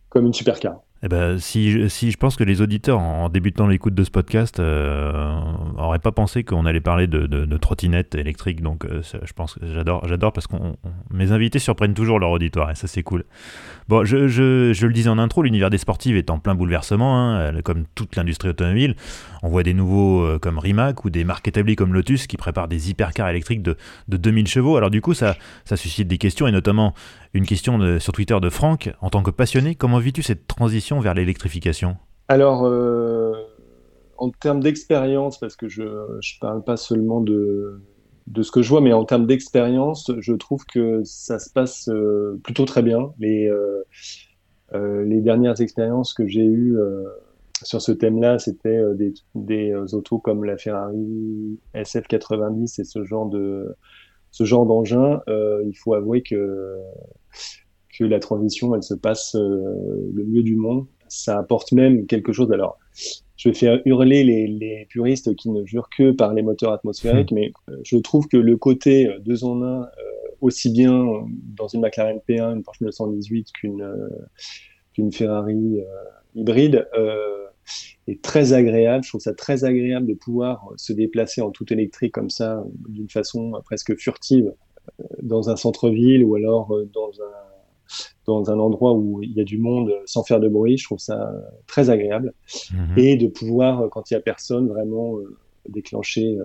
comme 0.08 0.26
une 0.26 0.32
supercar. 0.32 0.82
Eh 1.04 1.08
ben, 1.08 1.38
si, 1.38 1.90
si 1.90 2.10
je 2.12 2.16
pense 2.16 2.36
que 2.36 2.44
les 2.44 2.62
auditeurs, 2.62 3.00
en 3.00 3.28
débutant 3.28 3.66
l'écoute 3.66 3.94
de 3.94 4.04
ce 4.04 4.10
podcast, 4.10 4.60
n'auraient 4.60 5.98
pas 5.98 6.12
pensé 6.12 6.44
qu'on 6.44 6.64
allait 6.64 6.80
parler 6.80 7.06
de, 7.08 7.26
de, 7.26 7.56
trottinettes 7.56 8.14
électriques. 8.14 8.62
Donc, 8.62 8.86
je 8.86 9.32
pense 9.32 9.54
que 9.54 9.66
j'adore, 9.66 10.32
parce 10.32 10.46
que 10.46 10.54
mes 11.10 11.32
invités 11.32 11.58
surprennent 11.58 11.94
toujours 11.94 12.20
leur 12.20 12.30
auditoire 12.30 12.70
et 12.70 12.76
ça, 12.76 12.86
c'est 12.86 13.02
cool. 13.02 13.24
Bon, 13.88 14.04
je, 14.04 14.28
je, 14.28 14.72
je, 14.72 14.86
le 14.86 14.92
disais 14.92 15.08
en 15.08 15.18
intro, 15.18 15.42
l'univers 15.42 15.70
des 15.70 15.78
sportives 15.78 16.16
est 16.16 16.30
en 16.30 16.38
plein 16.38 16.54
bouleversement, 16.54 17.18
hein, 17.18 17.60
comme 17.62 17.84
toute 17.94 18.14
l'industrie 18.14 18.50
automobile. 18.50 18.94
On 19.42 19.48
voit 19.48 19.64
des 19.64 19.74
nouveaux 19.74 20.22
euh, 20.22 20.38
comme 20.38 20.58
Rimac 20.58 21.04
ou 21.04 21.10
des 21.10 21.24
marques 21.24 21.48
établies 21.48 21.74
comme 21.74 21.92
Lotus 21.92 22.28
qui 22.28 22.36
préparent 22.36 22.68
des 22.68 22.90
hypercars 22.90 23.28
électriques 23.28 23.62
de, 23.62 23.76
de 24.08 24.16
2000 24.16 24.46
chevaux. 24.46 24.76
Alors 24.76 24.90
du 24.90 25.00
coup, 25.00 25.14
ça, 25.14 25.36
ça 25.64 25.76
suscite 25.76 26.06
des 26.06 26.18
questions 26.18 26.46
et 26.46 26.52
notamment 26.52 26.94
une 27.34 27.46
question 27.46 27.98
sur 27.98 28.12
Twitter 28.12 28.38
de 28.40 28.50
Franck. 28.50 28.90
En 29.00 29.10
tant 29.10 29.22
que 29.22 29.30
passionné, 29.30 29.74
comment 29.74 29.98
vis-tu 29.98 30.22
cette 30.22 30.46
transition 30.46 30.91
vers 31.00 31.14
l'électrification 31.14 31.96
Alors, 32.28 32.64
euh, 32.64 33.32
en 34.18 34.30
termes 34.30 34.60
d'expérience, 34.60 35.38
parce 35.38 35.56
que 35.56 35.68
je 35.68 35.82
ne 35.82 36.40
parle 36.40 36.62
pas 36.62 36.76
seulement 36.76 37.20
de, 37.20 37.80
ce 38.40 38.50
que 38.50 38.62
je 38.62 38.68
vois, 38.68 38.80
mais 38.80 38.92
en 38.92 39.04
termes 39.04 39.26
d'expérience, 39.26 40.10
je 40.18 40.32
trouve 40.34 40.64
que 40.64 41.02
ça 41.04 41.38
se 41.38 41.50
passe 41.50 41.88
euh, 41.88 42.40
plutôt 42.42 42.64
très 42.64 42.82
bien. 42.82 43.12
Les, 43.18 43.48
euh, 43.48 45.04
les 45.04 45.20
dernières 45.20 45.60
expériences 45.60 46.14
que 46.14 46.26
j'ai 46.26 46.44
eues 46.44 46.76
sur 47.62 47.80
ce 47.82 47.92
thème-là, 47.92 48.38
c'était 48.38 48.82
des, 48.94 49.14
des 49.34 49.74
autos 49.94 50.18
comme 50.18 50.44
la 50.44 50.56
Ferrari 50.56 51.60
SF90 51.74 52.80
et 52.80 52.84
ce 52.84 53.04
genre 53.04 53.26
de 53.26 53.76
ce 54.30 54.44
genre 54.44 54.64
d'engin. 54.64 55.20
il 55.28 55.74
faut 55.74 55.92
avouer 55.92 56.22
que 56.22 56.78
que 57.96 58.04
la 58.04 58.20
transition, 58.20 58.74
elle 58.74 58.82
se 58.82 58.94
passe 58.94 59.34
le 59.34 60.24
mieux 60.24 60.42
du 60.42 60.56
monde. 60.56 60.86
Ça 61.08 61.38
apporte 61.38 61.72
même 61.72 62.06
quelque 62.06 62.32
chose. 62.32 62.50
Alors, 62.52 62.78
je 63.42 63.48
vais 63.48 63.54
faire 63.54 63.80
hurler 63.86 64.22
les, 64.22 64.86
puristes 64.88 65.34
qui 65.34 65.50
ne 65.50 65.64
jurent 65.64 65.88
que 65.88 66.12
par 66.12 66.32
les 66.32 66.42
moteurs 66.42 66.72
atmosphériques, 66.72 67.32
hmm. 67.32 67.34
mais 67.34 67.52
euh, 67.70 67.76
je 67.82 67.96
trouve 67.96 68.28
que 68.28 68.36
le 68.36 68.56
côté 68.56 69.08
euh, 69.08 69.18
deux 69.18 69.42
en 69.42 69.62
un, 69.62 69.82
euh, 69.82 69.86
aussi 70.40 70.70
bien 70.70 71.04
dans 71.56 71.66
une 71.66 71.80
McLaren 71.80 72.20
P1, 72.28 72.54
une 72.54 72.62
Porsche 72.62 72.82
918 72.82 73.50
qu'une 73.52 73.84
qu'une 74.92 75.10
Ferrari 75.10 75.80
hybride, 76.34 76.86
est 78.06 78.22
très 78.22 78.52
agréable. 78.52 79.04
Je 79.04 79.10
trouve 79.10 79.20
ça 79.20 79.34
très 79.34 79.64
agréable 79.64 80.06
de 80.06 80.14
pouvoir 80.14 80.68
se 80.76 80.92
déplacer 80.92 81.40
en 81.40 81.50
tout 81.50 81.72
électrique 81.72 82.12
comme 82.12 82.28
ça, 82.28 82.62
d'une 82.88 83.08
façon 83.08 83.52
presque 83.64 83.96
furtive, 83.96 84.52
dans 85.22 85.48
un 85.48 85.56
centre-ville 85.56 86.24
ou 86.24 86.34
alors 86.34 86.76
dans 86.92 87.12
un 87.22 87.51
dans 88.26 88.50
un 88.50 88.58
endroit 88.58 88.92
où 88.94 89.22
il 89.22 89.32
y 89.32 89.40
a 89.40 89.44
du 89.44 89.58
monde 89.58 89.92
sans 90.06 90.22
faire 90.22 90.40
de 90.40 90.48
bruit. 90.48 90.78
Je 90.78 90.84
trouve 90.84 90.98
ça 90.98 91.32
très 91.66 91.90
agréable. 91.90 92.34
Mhm. 92.72 92.98
Et 92.98 93.16
de 93.16 93.26
pouvoir, 93.26 93.88
quand 93.90 94.10
il 94.10 94.14
y 94.14 94.16
a 94.16 94.20
personne, 94.20 94.68
vraiment 94.68 95.18
euh, 95.18 95.36
déclencher, 95.68 96.38
euh, 96.38 96.44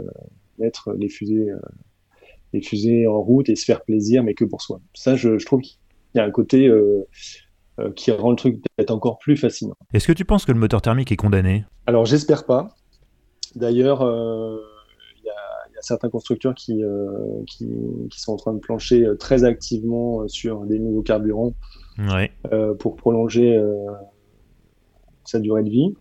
mettre 0.58 0.92
les 0.94 1.10
fusées, 1.10 1.50
euh, 1.50 1.60
les 2.54 2.62
fusées 2.62 3.08
en 3.08 3.22
route 3.22 3.50
et 3.50 3.56
se 3.56 3.66
faire 3.66 3.84
plaisir, 3.84 4.24
mais 4.24 4.34
que 4.34 4.46
pour 4.46 4.62
soi. 4.62 4.80
Ça, 4.94 5.16
je, 5.16 5.44
trouve 5.46 5.62
qu'il 5.62 5.78
y 6.16 6.20
a 6.20 6.24
un 6.24 6.32
côté 6.32 6.72
qui 7.96 8.10
rend 8.12 8.32
le 8.32 8.36
truc 8.36 8.62
peut-être 8.62 8.92
encore 8.92 9.20
plus 9.20 9.38
fascinant. 9.38 9.76
Est-ce 9.94 10.08
que 10.08 10.14
tu 10.14 10.26
penses 10.26 10.46
que 10.46 10.52
le 10.52 10.60
moteur 10.60 10.82
thermique 10.82 11.12
est 11.12 11.18
condamné? 11.18 11.66
Alors, 11.86 12.06
j'espère 12.06 12.46
pas. 12.46 12.70
D'ailleurs, 13.56 14.02
y 15.78 15.80
a 15.80 15.84
certains 15.84 16.10
constructeurs 16.10 16.56
qui, 16.56 16.84
euh, 16.84 17.08
qui, 17.46 17.68
qui, 18.10 18.20
sont 18.20 18.34
en 18.34 18.38
train 18.38 18.54
de 18.54 18.60
plancher 18.60 19.06
euh, 19.06 19.16
très 19.16 19.44
activement 19.44 20.22
euh, 20.22 20.28
sur 20.28 20.66
des 20.66 20.80
nouveaux 20.80 21.04
carburants 21.04 21.54
pour 22.80 22.96
prolonger 22.96 23.60
sa 25.26 25.40
durée 25.40 25.64
de 25.64 25.70
vie. 25.70 25.96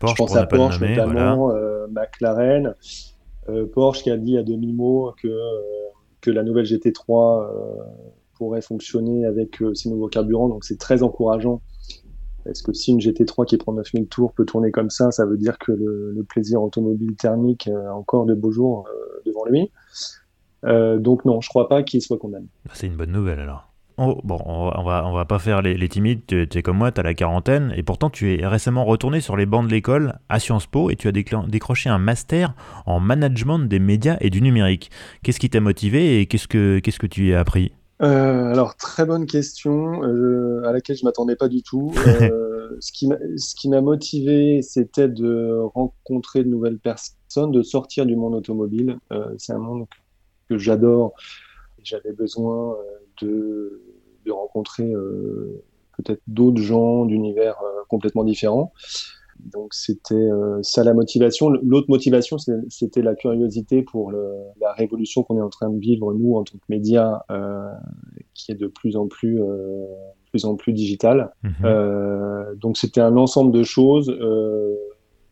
Porsche, 0.00 0.14
Je 0.14 0.16
pense 0.16 0.34
à 0.34 0.44
Porsche 0.44 0.80
notamment, 0.80 1.52
McLaren, 1.88 2.74
Porsche 3.72 4.02
qui 4.02 4.10
a 4.10 4.16
dit 4.16 4.36
à 4.36 4.42
demi-mot 4.42 5.12
que, 5.22 5.28
que 6.20 6.32
la 6.32 6.42
nouvelle 6.42 6.64
GT3 6.64 7.46
pourrait 8.34 8.60
fonctionner 8.60 9.24
avec 9.24 9.62
ces 9.74 9.88
nouveaux 9.88 10.08
carburants, 10.08 10.48
donc 10.48 10.64
c'est 10.64 10.78
très 10.78 11.04
encourageant 11.04 11.62
est-ce 12.46 12.62
que 12.62 12.72
si 12.72 12.92
une 12.92 12.98
GT3 12.98 13.46
qui 13.46 13.56
prend 13.56 13.72
9000 13.72 14.06
tours 14.06 14.32
peut 14.32 14.44
tourner 14.44 14.70
comme 14.70 14.90
ça, 14.90 15.10
ça 15.10 15.26
veut 15.26 15.36
dire 15.36 15.58
que 15.58 15.72
le, 15.72 16.24
plaisir 16.28 16.62
automobile 16.62 17.16
thermique 17.16 17.68
a 17.68 17.94
encore 17.94 18.26
de 18.26 18.34
beaux 18.34 18.52
jours 18.52 18.86
euh, 18.88 19.20
devant 19.26 19.44
lui? 19.46 19.70
Euh, 20.64 20.98
Donc 20.98 21.24
non, 21.24 21.40
je 21.40 21.48
crois 21.48 21.68
pas 21.68 21.82
qu'il 21.82 22.02
soit 22.02 22.18
condamné. 22.18 22.46
Bah, 22.66 22.72
c'est 22.74 22.86
une 22.86 22.96
bonne 22.96 23.12
nouvelle 23.12 23.40
alors. 23.40 23.70
Oh, 24.02 24.18
bon, 24.24 24.38
on 24.46 24.82
va, 24.82 25.10
va 25.12 25.24
pas 25.26 25.38
faire 25.38 25.60
les, 25.60 25.88
timides, 25.90 26.22
tu, 26.26 26.46
es 26.50 26.62
comme 26.62 26.78
moi, 26.78 26.90
tu 26.90 27.00
as 27.00 27.02
la 27.02 27.12
quarantaine, 27.12 27.74
et 27.76 27.82
pourtant 27.82 28.08
tu 28.08 28.32
es 28.32 28.46
récemment 28.46 28.86
retourné 28.86 29.20
sur 29.20 29.36
les 29.36 29.44
bancs 29.44 29.66
de 29.66 29.70
l'école 29.70 30.18
à 30.30 30.38
Sciences 30.38 30.66
Po 30.66 30.88
et 30.88 30.96
tu 30.96 31.06
as 31.06 31.12
décroché 31.12 31.90
un 31.90 31.98
master 31.98 32.54
en 32.86 32.98
management 32.98 33.58
des 33.58 33.78
médias 33.78 34.16
et 34.22 34.30
du 34.30 34.40
numérique. 34.40 34.90
Qu'est-ce 35.22 35.38
qui 35.38 35.50
t'a 35.50 35.60
motivé 35.60 36.18
et 36.18 36.24
qu'est-ce 36.24 36.48
que, 36.48 36.78
qu'est-ce 36.78 36.98
que 36.98 37.06
tu 37.06 37.28
y 37.28 37.34
as 37.34 37.40
appris? 37.40 37.72
Euh, 38.02 38.50
alors, 38.50 38.76
très 38.76 39.04
bonne 39.04 39.26
question 39.26 40.02
euh, 40.04 40.62
à 40.64 40.72
laquelle 40.72 40.96
je 40.96 41.04
m'attendais 41.04 41.36
pas 41.36 41.48
du 41.48 41.62
tout. 41.62 41.92
Euh, 42.70 42.76
ce 42.78 43.54
qui 43.56 43.68
m'a 43.68 43.80
motivé, 43.80 44.62
c'était 44.62 45.08
de 45.08 45.58
rencontrer 45.74 46.44
de 46.44 46.48
nouvelles 46.48 46.78
personnes, 46.78 47.50
de 47.50 47.62
sortir 47.62 48.06
du 48.06 48.14
monde 48.14 48.34
automobile. 48.34 48.96
Euh, 49.10 49.34
c'est 49.38 49.52
un 49.52 49.58
monde 49.58 49.86
que 50.48 50.56
j'adore. 50.56 51.12
J'avais 51.82 52.12
besoin 52.12 52.76
de, 53.20 53.82
de 54.24 54.30
rencontrer 54.30 54.92
peut-être 55.96 56.22
d'autres 56.28 56.62
gens 56.62 57.06
d'univers 57.06 57.56
complètement 57.88 58.22
différents. 58.22 58.72
Donc 59.44 59.74
c'était 59.74 60.28
ça 60.62 60.84
la 60.84 60.94
motivation. 60.94 61.50
L'autre 61.50 61.88
motivation, 61.88 62.36
c'était 62.68 63.02
la 63.02 63.14
curiosité 63.14 63.82
pour 63.82 64.10
le, 64.10 64.32
la 64.60 64.72
révolution 64.72 65.22
qu'on 65.22 65.38
est 65.38 65.42
en 65.42 65.48
train 65.48 65.70
de 65.70 65.78
vivre 65.78 66.12
nous 66.14 66.36
en 66.36 66.44
tant 66.44 66.58
que 66.58 66.64
médias, 66.68 67.20
qui 68.34 68.52
est 68.52 68.56
de 68.56 68.66
plus 68.66 68.96
en 68.96 69.06
plus 69.06 69.40
plus 70.30 70.44
en 70.44 70.56
plus 70.56 70.72
digital. 70.72 71.32
Mhm. 71.42 71.52
Euh, 71.64 72.54
donc 72.56 72.76
c'était 72.78 73.00
un 73.00 73.16
ensemble 73.16 73.52
de 73.52 73.62
choses. 73.62 74.10
Euh, 74.10 74.76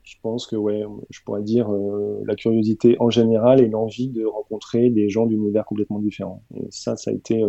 je 0.03 0.17
pense 0.23 0.47
que 0.47 0.57
ouais, 0.57 0.85
je 1.11 1.21
pourrais 1.25 1.43
dire 1.43 1.73
euh, 1.73 2.23
la 2.27 2.35
curiosité 2.35 2.97
en 2.99 3.11
général 3.11 3.61
et 3.61 3.69
l'envie 3.69 4.09
de 4.09 4.25
rencontrer 4.25 4.91
des 4.91 5.09
gens 5.09 5.27
d'univers 5.27 5.65
complètement 5.65 5.99
différents. 5.99 6.43
Et 6.55 6.67
ça, 6.71 6.97
ça 6.97 7.11
a 7.11 7.15
été 7.15 7.43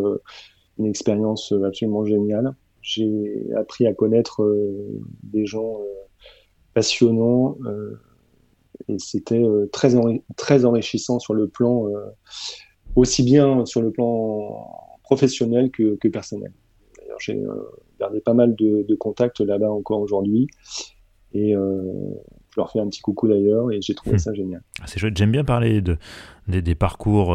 une 0.77 0.85
expérience 0.85 1.53
absolument 1.65 2.05
géniale. 2.05 2.53
J'ai 2.81 3.49
appris 3.55 3.85
à 3.87 3.93
connaître 3.93 4.41
des 5.23 5.45
gens 5.45 5.77
passionnants 6.79 7.57
et 8.87 8.97
c'était 8.99 9.43
très, 9.71 9.91
très 10.37 10.65
enrichissant 10.65 11.19
sur 11.19 11.33
le 11.33 11.47
plan 11.47 11.87
aussi 12.95 13.23
bien 13.23 13.65
sur 13.65 13.81
le 13.81 13.91
plan 13.91 14.95
professionnel 15.03 15.71
que, 15.71 15.95
que 15.95 16.07
personnel 16.07 16.53
j'ai 17.19 17.37
euh, 17.37 17.53
gardé 17.99 18.21
pas 18.21 18.33
mal 18.33 18.55
de, 18.55 18.95
contacts 18.95 19.41
là-bas 19.41 19.71
encore 19.71 19.99
aujourd'hui. 19.99 20.47
Et 21.33 21.55
euh, 21.55 21.83
je 22.51 22.59
leur 22.59 22.71
fais 22.71 22.79
un 22.79 22.87
petit 22.87 23.01
coucou 23.01 23.27
d'ailleurs 23.27 23.71
et 23.71 23.81
j'ai 23.81 23.93
trouvé 23.93 24.15
hmm. 24.15 24.19
ça 24.19 24.33
génial. 24.33 24.61
Ah, 24.81 24.85
c'est 24.87 24.99
chouette, 24.99 25.17
j'aime 25.17 25.31
bien 25.31 25.43
parler 25.43 25.81
de, 25.81 25.97
des, 26.47 26.75
parcours 26.75 27.33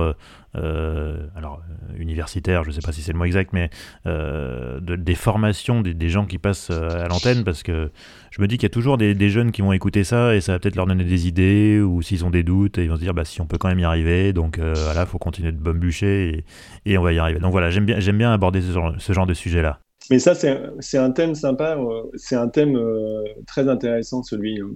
euh, 0.56 1.26
alors, 1.36 1.62
universitaires, 1.98 2.64
je 2.64 2.70
ne 2.70 2.74
sais 2.74 2.80
pas 2.80 2.92
si 2.92 3.02
c'est 3.02 3.12
le 3.12 3.18
mot 3.18 3.24
exact, 3.24 3.52
mais 3.52 3.70
de, 4.04 4.96
des 4.96 5.14
formations 5.14 5.80
des, 5.82 6.08
gens 6.08 6.26
qui 6.26 6.38
passent 6.38 6.70
à 6.70 7.06
l'antenne 7.08 7.44
parce 7.44 7.62
que 7.62 7.90
je 8.30 8.42
me 8.42 8.48
dis 8.48 8.56
qu'il 8.56 8.64
y 8.64 8.66
a 8.66 8.70
toujours 8.70 8.98
des, 8.98 9.28
jeunes 9.28 9.52
qui 9.52 9.62
vont 9.62 9.72
écouter 9.72 10.04
ça 10.04 10.34
et 10.34 10.40
ça 10.40 10.52
va 10.52 10.58
peut-être 10.58 10.76
leur 10.76 10.86
donner 10.86 11.04
des 11.04 11.26
idées 11.28 11.80
ou 11.80 12.02
s'ils 12.02 12.24
ont 12.24 12.30
des 12.30 12.42
doutes 12.42 12.78
et 12.78 12.84
ils 12.84 12.90
vont 12.90 12.96
se 12.96 13.00
dire 13.00 13.14
bah, 13.14 13.24
si 13.24 13.40
on 13.40 13.46
peut 13.46 13.58
quand 13.58 13.68
même 13.68 13.78
y 13.78 13.84
arriver, 13.84 14.32
donc 14.32 14.58
voilà, 14.58 15.02
il 15.02 15.06
faut 15.06 15.18
continuer 15.18 15.52
de 15.52 15.58
bambucher 15.58 16.44
et, 16.84 16.92
et, 16.92 16.98
on 16.98 17.02
va 17.02 17.12
y 17.12 17.18
arriver. 17.18 17.40
Donc 17.40 17.52
voilà, 17.52 17.70
j'aime 17.70 17.86
bien, 17.86 18.00
j'aime 18.00 18.18
bien 18.18 18.32
aborder 18.32 18.60
ce 18.60 18.72
genre, 18.72 18.94
ce 18.98 19.12
genre 19.12 19.26
de 19.26 19.34
sujet-là. 19.34 19.80
Mais 20.11 20.18
ça, 20.18 20.34
c'est 20.34 20.98
un 20.98 21.11
thème 21.12 21.34
sympa, 21.34 21.78
euh, 21.78 22.02
c'est 22.14 22.36
un 22.36 22.48
thème 22.48 22.76
euh, 22.76 23.24
très 23.46 23.68
intéressant, 23.68 24.22
celui 24.22 24.61
euh, 24.61 24.68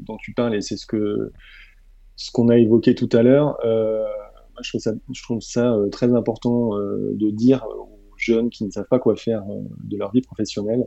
dont 0.00 0.16
tu 0.16 0.32
parles, 0.32 0.56
et 0.56 0.60
c'est 0.60 0.76
ce 0.76 0.86
que 0.86 1.32
ce 2.16 2.30
qu'on 2.32 2.48
a 2.48 2.58
évoqué 2.58 2.94
tout 2.94 3.08
à 3.12 3.22
l'heure. 3.22 3.56
je 4.62 4.68
trouve 4.68 4.80
ça, 4.80 4.92
je 5.12 5.22
trouve 5.22 5.40
ça 5.40 5.76
très 5.90 6.14
important 6.14 6.76
de 6.78 7.30
dire 7.30 7.66
aux 7.66 8.16
jeunes 8.16 8.50
qui 8.50 8.64
ne 8.64 8.70
savent 8.70 8.86
pas 8.88 9.00
quoi 9.00 9.16
faire 9.16 9.42
de 9.82 9.96
leur 9.96 10.12
vie 10.12 10.22
professionnelle, 10.22 10.86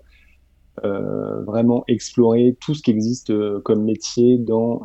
vraiment 0.84 1.84
explorer 1.90 2.58
tout 2.62 2.74
ce 2.76 2.82
qui 2.82 2.92
existe 2.92 3.34
comme 3.64 3.84
métier 3.84 4.38
dans 4.38 4.84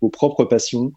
vos 0.00 0.08
propres 0.08 0.44
passions, 0.44 0.90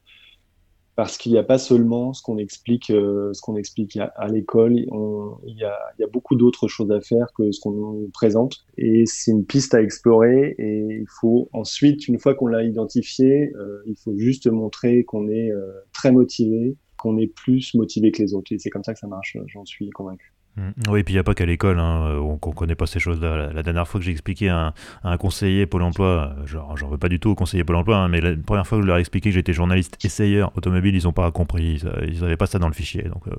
parce 1.00 1.18
qu'il 1.18 1.32
n'y 1.32 1.38
a 1.38 1.43
pas 1.43 1.58
seulement 1.58 2.12
ce 2.12 2.22
qu'on 2.22 2.38
explique, 2.38 2.89
euh, 2.89 3.32
ce 3.32 3.39
qu'on 3.39 3.56
explique 3.56 3.95
à, 3.95 4.28
l'école. 4.28 4.74
Il 4.74 5.56
y 5.56 5.64
a, 5.64 6.08
beaucoup 6.12 6.36
d'autres 6.36 6.68
choses 6.68 6.91
à 6.91 7.00
faire 7.00 7.28
que 7.38 7.54
ce 7.54 7.62
qu'on 7.62 7.72
nous 7.72 8.10
présente. 8.12 8.66
Et 8.78 9.06
c'est 9.06 9.32
une 9.32 9.45
piste 9.45 9.74
à 9.74 9.82
explorer. 9.82 10.56
Et 10.58 11.00
il 11.00 11.08
faut 11.22 11.47
ensuite, 11.54 12.10
une 12.10 12.20
fois 12.20 12.36
qu'on 12.36 12.47
l'a 12.47 12.64
identifié, 12.64 13.54
euh, 13.56 13.82
il 13.86 13.95
faut 13.95 14.18
juste 14.18 14.47
montrer 14.47 15.06
qu'on 15.06 15.30
est 15.30 15.54
euh, 15.54 15.72
très 15.93 16.12
motivé, 16.12 16.76
qu'on 16.97 17.18
est 17.18 17.34
plus 17.34 17.74
motivé 17.76 18.12
que 18.12 18.22
les 18.22 18.34
autres. 18.34 18.52
Et 18.52 18.60
c'est 18.60 18.70
comme 18.70 18.84
ça 18.84 18.91
que 18.91 19.00
ça 19.00 19.08
marche. 19.08 19.38
J'en 19.47 19.64
suis 19.64 19.89
convaincu. 19.91 20.34
Mm. 20.60 20.89
Oui, 20.89 20.99
et 20.99 21.03
puis 21.03 21.14
il 21.14 21.16
n'y 21.16 21.20
a 21.20 21.24
pas 21.24 21.34
qu'à 21.34 21.45
l'école 21.45 21.80
hein, 21.80 22.07
euh, 22.10 22.38
qu'on 22.38 22.49
ne 22.49 22.55
connaît 22.55 22.76
pas 22.76 22.86
ces 22.86 22.99
choses-là. 22.99 23.51
La, 23.53 23.64
dernière 23.64 23.88
fois 23.88 23.99
que 23.99 24.05
j'ai 24.05 24.12
expliqué 24.12 24.49
à 24.49 24.74
un, 25.03 25.18
conseiller 25.18 25.66
Pôle 25.66 25.84
emploi, 25.84 26.34
euh, 26.38 26.45
genre, 26.45 26.76
j'en 26.76 26.89
veux 26.89 26.97
pas 26.97 27.07
du 27.07 27.20
tout 27.20 27.30
au 27.30 27.36
conseiller 27.36 27.64
Pôle 27.64 27.78
emploi, 27.78 27.97
hein, 27.97 28.07
mais 28.10 28.20
la 28.20 28.36
première 28.36 28.68
fois 28.68 28.78
que 28.78 28.82
je 28.82 28.88
leur 28.88 28.97
ai 28.97 28.99
expliqué 28.99 29.30
que 29.30 29.34
j'étais 29.34 29.53
journaliste 29.53 29.97
essayeur 30.03 30.51
automobile, 30.55 30.95
ils 30.95 31.05
n'ont 31.05 31.14
pas 31.14 31.32
compris. 31.32 31.82
Ils 32.07 32.22
n'avaient 32.22 32.38
pas 32.38 32.45
ça 32.45 32.60
dans 32.60 32.68
le 32.68 32.74
fichier. 32.74 33.03
Donc 33.03 33.28
euh, 33.28 33.36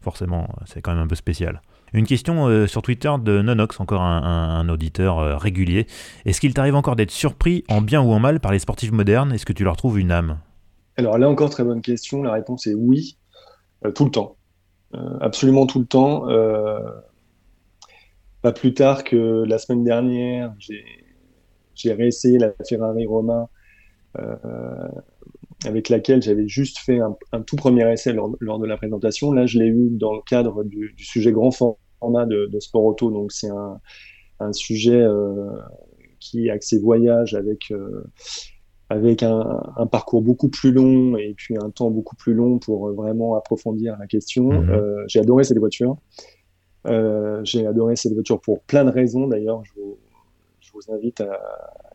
forcément, 0.00 0.48
c'est 0.64 0.82
quand 0.82 0.92
même 0.92 1.04
un 1.04 1.06
peu 1.06 1.14
spécial. 1.14 1.62
Une 1.92 2.06
question 2.06 2.66
sur 2.66 2.82
Twitter 2.82 3.12
de 3.22 3.40
Nonox, 3.40 3.78
encore 3.78 4.02
un, 4.02 4.68
auditeur 4.68 5.40
régulier. 5.40 5.86
Est-ce 6.24 6.40
qu'il 6.40 6.52
t'arrive 6.52 6.74
encore 6.74 6.96
d'être 6.96 7.12
surpris, 7.12 7.64
en 7.68 7.80
bien 7.80 8.02
ou 8.02 8.10
en 8.10 8.18
mal, 8.18 8.40
par 8.40 8.50
les 8.50 8.58
sportifs 8.58 8.90
modernes? 8.90 9.32
Est-ce 9.32 9.46
que 9.46 9.52
tu 9.52 9.62
leur 9.62 9.76
trouves 9.76 9.98
une 10.00 10.10
âme? 10.10 10.38
Alors 10.96 11.16
là 11.16 11.28
encore, 11.28 11.48
très 11.48 11.62
bonne 11.62 11.80
question. 11.80 12.22
La 12.24 12.32
réponse 12.32 12.66
est 12.66 12.74
oui, 12.74 13.16
tout 13.94 14.04
le 14.04 14.10
temps. 14.10 14.36
Euh, 14.94 15.18
absolument 15.20 15.66
tout 15.66 15.80
le 15.80 15.86
temps. 15.86 16.28
Euh, 16.28 16.78
pas 18.42 18.52
plus 18.52 18.74
tard 18.74 19.04
que 19.04 19.44
la 19.46 19.58
semaine 19.58 19.84
dernière, 19.84 20.54
j'ai 21.74 21.92
réessayé 21.92 22.38
la 22.38 22.52
Ferrari 22.68 23.06
Romain 23.06 23.48
euh, 24.18 24.36
avec 25.64 25.88
laquelle 25.88 26.22
j'avais 26.22 26.46
juste 26.46 26.78
fait 26.78 27.00
un, 27.00 27.42
tout 27.42 27.56
premier 27.56 27.90
essai 27.92 28.12
lors, 28.12 28.58
de 28.58 28.66
la 28.66 28.76
présentation. 28.76 29.32
Là, 29.32 29.46
je 29.46 29.58
l'ai 29.58 29.66
eu 29.66 29.88
dans 29.90 30.14
le 30.14 30.22
cadre 30.22 30.62
du, 30.64 30.94
sujet 30.98 31.32
grand 31.32 31.50
format 31.50 32.26
de, 32.26 32.48
Sport 32.60 32.84
Auto. 32.84 33.10
Donc, 33.10 33.32
c'est 33.32 33.50
un, 33.50 34.52
sujet 34.52 35.04
qui 36.20 36.46
est 36.46 36.50
axé 36.50 36.78
voyage 36.78 37.34
avec 37.34 37.72
avec 38.88 39.22
un, 39.22 39.62
un, 39.76 39.86
parcours 39.86 40.22
beaucoup 40.22 40.48
plus 40.48 40.72
long 40.72 41.16
et 41.16 41.34
puis 41.36 41.56
un 41.56 41.70
temps 41.70 41.90
beaucoup 41.90 42.16
plus 42.16 42.34
long 42.34 42.58
pour 42.58 42.88
euh, 42.88 42.92
vraiment 42.92 43.34
approfondir 43.34 43.96
la 43.98 44.06
question. 44.06 44.48
Mhm. 44.52 44.70
Euh, 44.70 45.04
j'ai 45.08 45.20
adoré 45.20 45.44
cette 45.44 45.58
voiture. 45.58 45.96
Euh, 46.86 47.40
j'ai 47.44 47.66
adoré 47.66 47.96
cette 47.96 48.12
voiture 48.12 48.40
pour 48.40 48.60
plein 48.62 48.84
de 48.84 48.90
raisons. 48.90 49.26
D'ailleurs, 49.26 49.62
je 49.64 49.72
vous, 49.80 49.98
je 50.60 50.70
vous, 50.72 50.94
invite 50.94 51.20
à 51.20 51.40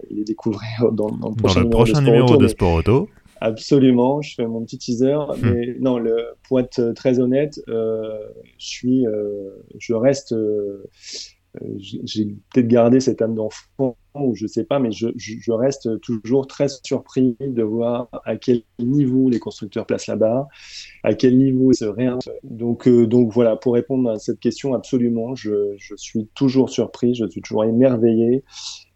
les 0.09 0.23
découvrir 0.23 0.67
dans, 0.91 1.09
dans 1.09 1.29
le 1.29 1.35
prochain, 1.69 2.01
numéro, 2.01 2.35
de, 2.35 2.47
Sport 2.47 2.73
Auto. 2.73 3.09
Absolument, 3.39 4.21
je 4.21 4.35
fais 4.35 4.45
mon 4.45 4.61
petit 4.63 4.77
teaser. 4.77 5.15
Hmm. 5.15 5.49
Mais 5.49 5.75
non, 5.79 5.97
le, 5.97 6.35
pour 6.47 6.59
être 6.59 6.91
très 6.91 7.19
honnête, 7.19 7.59
euh, 7.69 8.19
je 8.57 8.67
suis, 8.67 9.07
euh, 9.07 9.49
je 9.79 9.93
reste 9.93 10.35
euh, 11.59 11.75
j'ai 11.77 12.25
peut-être 12.53 12.67
gardé 12.67 12.99
cette 12.99 13.21
âme 13.21 13.35
d'enfant 13.35 13.97
ou 14.15 14.35
je 14.35 14.47
sais 14.47 14.63
pas, 14.63 14.79
mais 14.79 14.91
je, 14.91 15.51
reste 15.51 15.99
toujours 16.01 16.47
très 16.47 16.67
surpris 16.83 17.35
de 17.39 17.63
voir 17.63 18.07
à 18.25 18.35
quel 18.35 18.61
niveau 18.79 19.29
les 19.29 19.39
constructeurs 19.39 19.85
placent 19.85 20.07
la 20.07 20.15
barre, 20.15 20.47
à 21.03 21.13
quel 21.13 21.37
niveau 21.37 21.71
ils 21.71 21.75
se 21.75 21.85
réinventent. 21.85 22.29
Donc, 22.43 22.87
euh, 22.87 23.07
voilà, 23.29 23.55
pour 23.55 23.73
répondre 23.73 24.09
à 24.09 24.19
cette 24.19 24.39
question, 24.39 24.73
absolument, 24.73 25.35
je, 25.35 25.75
suis 25.95 26.27
toujours 26.35 26.69
surpris, 26.69 27.15
je 27.15 27.27
suis 27.27 27.41
toujours 27.41 27.63
émerveillé 27.63 28.43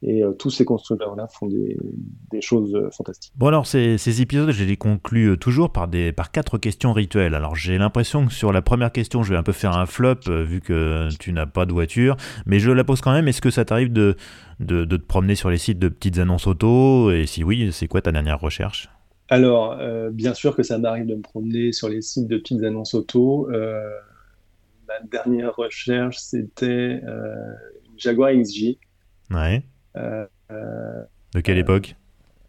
et 0.03 0.23
euh, 0.23 0.33
tous 0.33 0.49
ces 0.49 0.65
constructeurs-là 0.65 1.27
font 1.27 1.47
des, 1.47 2.41
choses 2.41 2.75
euh, 2.75 2.89
fantastiques. 2.91 3.33
Bon 3.37 3.47
alors 3.47 3.65
ces, 3.65 4.21
épisodes, 4.21 4.51
je 4.51 4.63
les 4.63 4.77
conclus 4.77 5.37
toujours 5.37 5.71
par 5.71 5.89
quatre 6.31 6.57
questions 6.57 6.93
rituelles. 6.93 7.33
Alors 7.33 7.55
j'ai 7.55 7.77
l'impression 7.77 8.27
que 8.27 8.33
sur 8.33 8.51
la 8.51 8.61
première 8.61 8.91
question, 8.91 9.23
je 9.23 9.31
vais 9.31 9.37
un 9.37 9.43
peu 9.43 9.53
faire 9.53 9.75
un 9.75 9.85
flop 9.85 10.19
vu 10.27 10.61
que 10.61 11.07
tu 11.17 11.31
n'as 11.31 11.45
pas 11.45 11.65
de 11.65 11.71
voiture, 11.71 12.17
mais 12.45 12.59
je 12.59 12.71
la 12.71 12.83
pose 12.83 13.01
quand 13.01 13.13
même. 13.13 13.27
Est-ce 13.27 13.41
que 13.41 13.49
ça 13.49 13.65
t'arrive 13.65 13.91
de, 13.91 14.15
de, 14.59 14.85
de, 14.85 14.97
te 14.97 15.05
promener 15.05 15.35
sur 15.35 15.49
les 15.49 15.57
sites 15.57 15.79
de 15.79 15.89
petites 15.89 16.17
annonces 16.19 16.47
auto 16.47 17.11
Et 17.11 17.25
si 17.25 17.43
oui, 17.43 17.71
c'est 17.71 17.87
quoi 17.87 18.01
ta 18.01 18.11
dernière 18.11 18.39
recherche? 18.39 18.89
Alors, 19.29 19.77
bien 20.11 20.33
sûr 20.33 20.55
que 20.55 20.63
ça 20.63 20.77
m'arrive 20.77 21.07
de 21.07 21.15
me 21.15 21.21
promener 21.21 21.71
sur 21.71 21.89
les 21.89 22.01
sites 22.01 22.27
de 22.27 22.37
petites 22.37 22.63
annonces 22.63 22.93
auto. 22.93 23.49
ma 23.49 24.99
dernière 25.09 25.55
recherche, 25.55 26.17
c'était 26.17 27.01
une 27.01 27.97
Jaguar 27.97 28.31
XJ. 28.33 28.77
Ouais. 29.31 29.63
Euh, 30.51 31.03
de 31.33 31.39
quelle 31.41 31.57
époque? 31.57 31.95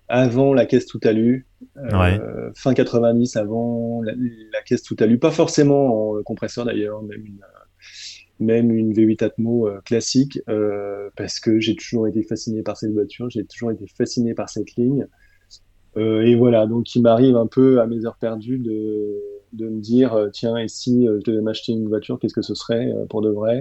Avant 0.09 0.55
la 0.55 0.67
caisse 0.67 0.87
tout 0.87 1.01
à 1.03 1.13
lu, 1.13 1.47
euh, 1.77 2.51
fin 2.55 2.75
90, 2.75 3.37
avant 3.37 4.03
la, 4.03 4.63
caisse 4.65 4.83
tout 4.83 4.97
à 5.01 5.07
lu, 5.07 5.19
pas 5.19 5.33
forcément 5.33 6.13
en 6.13 6.23
compresseur 6.23 6.65
d'ailleurs, 6.65 7.03
même 7.03 7.27
une, 7.27 7.41
même 8.39 8.71
une 8.71 8.93
V8 8.93 9.25
Atmo 9.25 9.69
euh, 9.69 9.81
classique, 9.85 10.41
parce 11.17 11.41
que 11.41 11.61
j'ai 11.61 11.77
toujours 11.77 12.07
été 12.07 12.23
fasciné 12.23 12.63
par 12.63 12.77
cette 12.77 12.93
voiture, 12.93 13.31
j'ai 13.31 13.45
toujours 13.45 13.71
été 13.71 13.87
fasciné 13.87 14.35
par 14.35 14.49
cette 14.49 14.77
ligne. 14.77 15.07
et 15.97 16.35
voilà, 16.37 16.67
donc 16.67 16.95
il 16.95 17.03
m'arrive 17.03 17.37
un 17.37 17.47
peu 17.47 17.81
à 17.81 17.87
mes 17.87 18.05
heures 18.05 18.19
perdues 18.19 18.59
de, 18.59 19.21
de 19.53 19.69
me 19.69 19.81
dire, 19.81 20.29
tiens, 20.33 20.57
et 20.57 20.69
si 20.69 21.07
je 21.07 21.25
devais 21.25 21.41
m'acheter 21.41 21.73
une 21.73 21.89
voiture, 21.89 22.19
qu'est-ce 22.19 22.35
que 22.35 22.43
ce 22.43 22.55
serait 22.55 22.93
pour 23.09 23.23
de 23.23 23.31
vrai? 23.31 23.61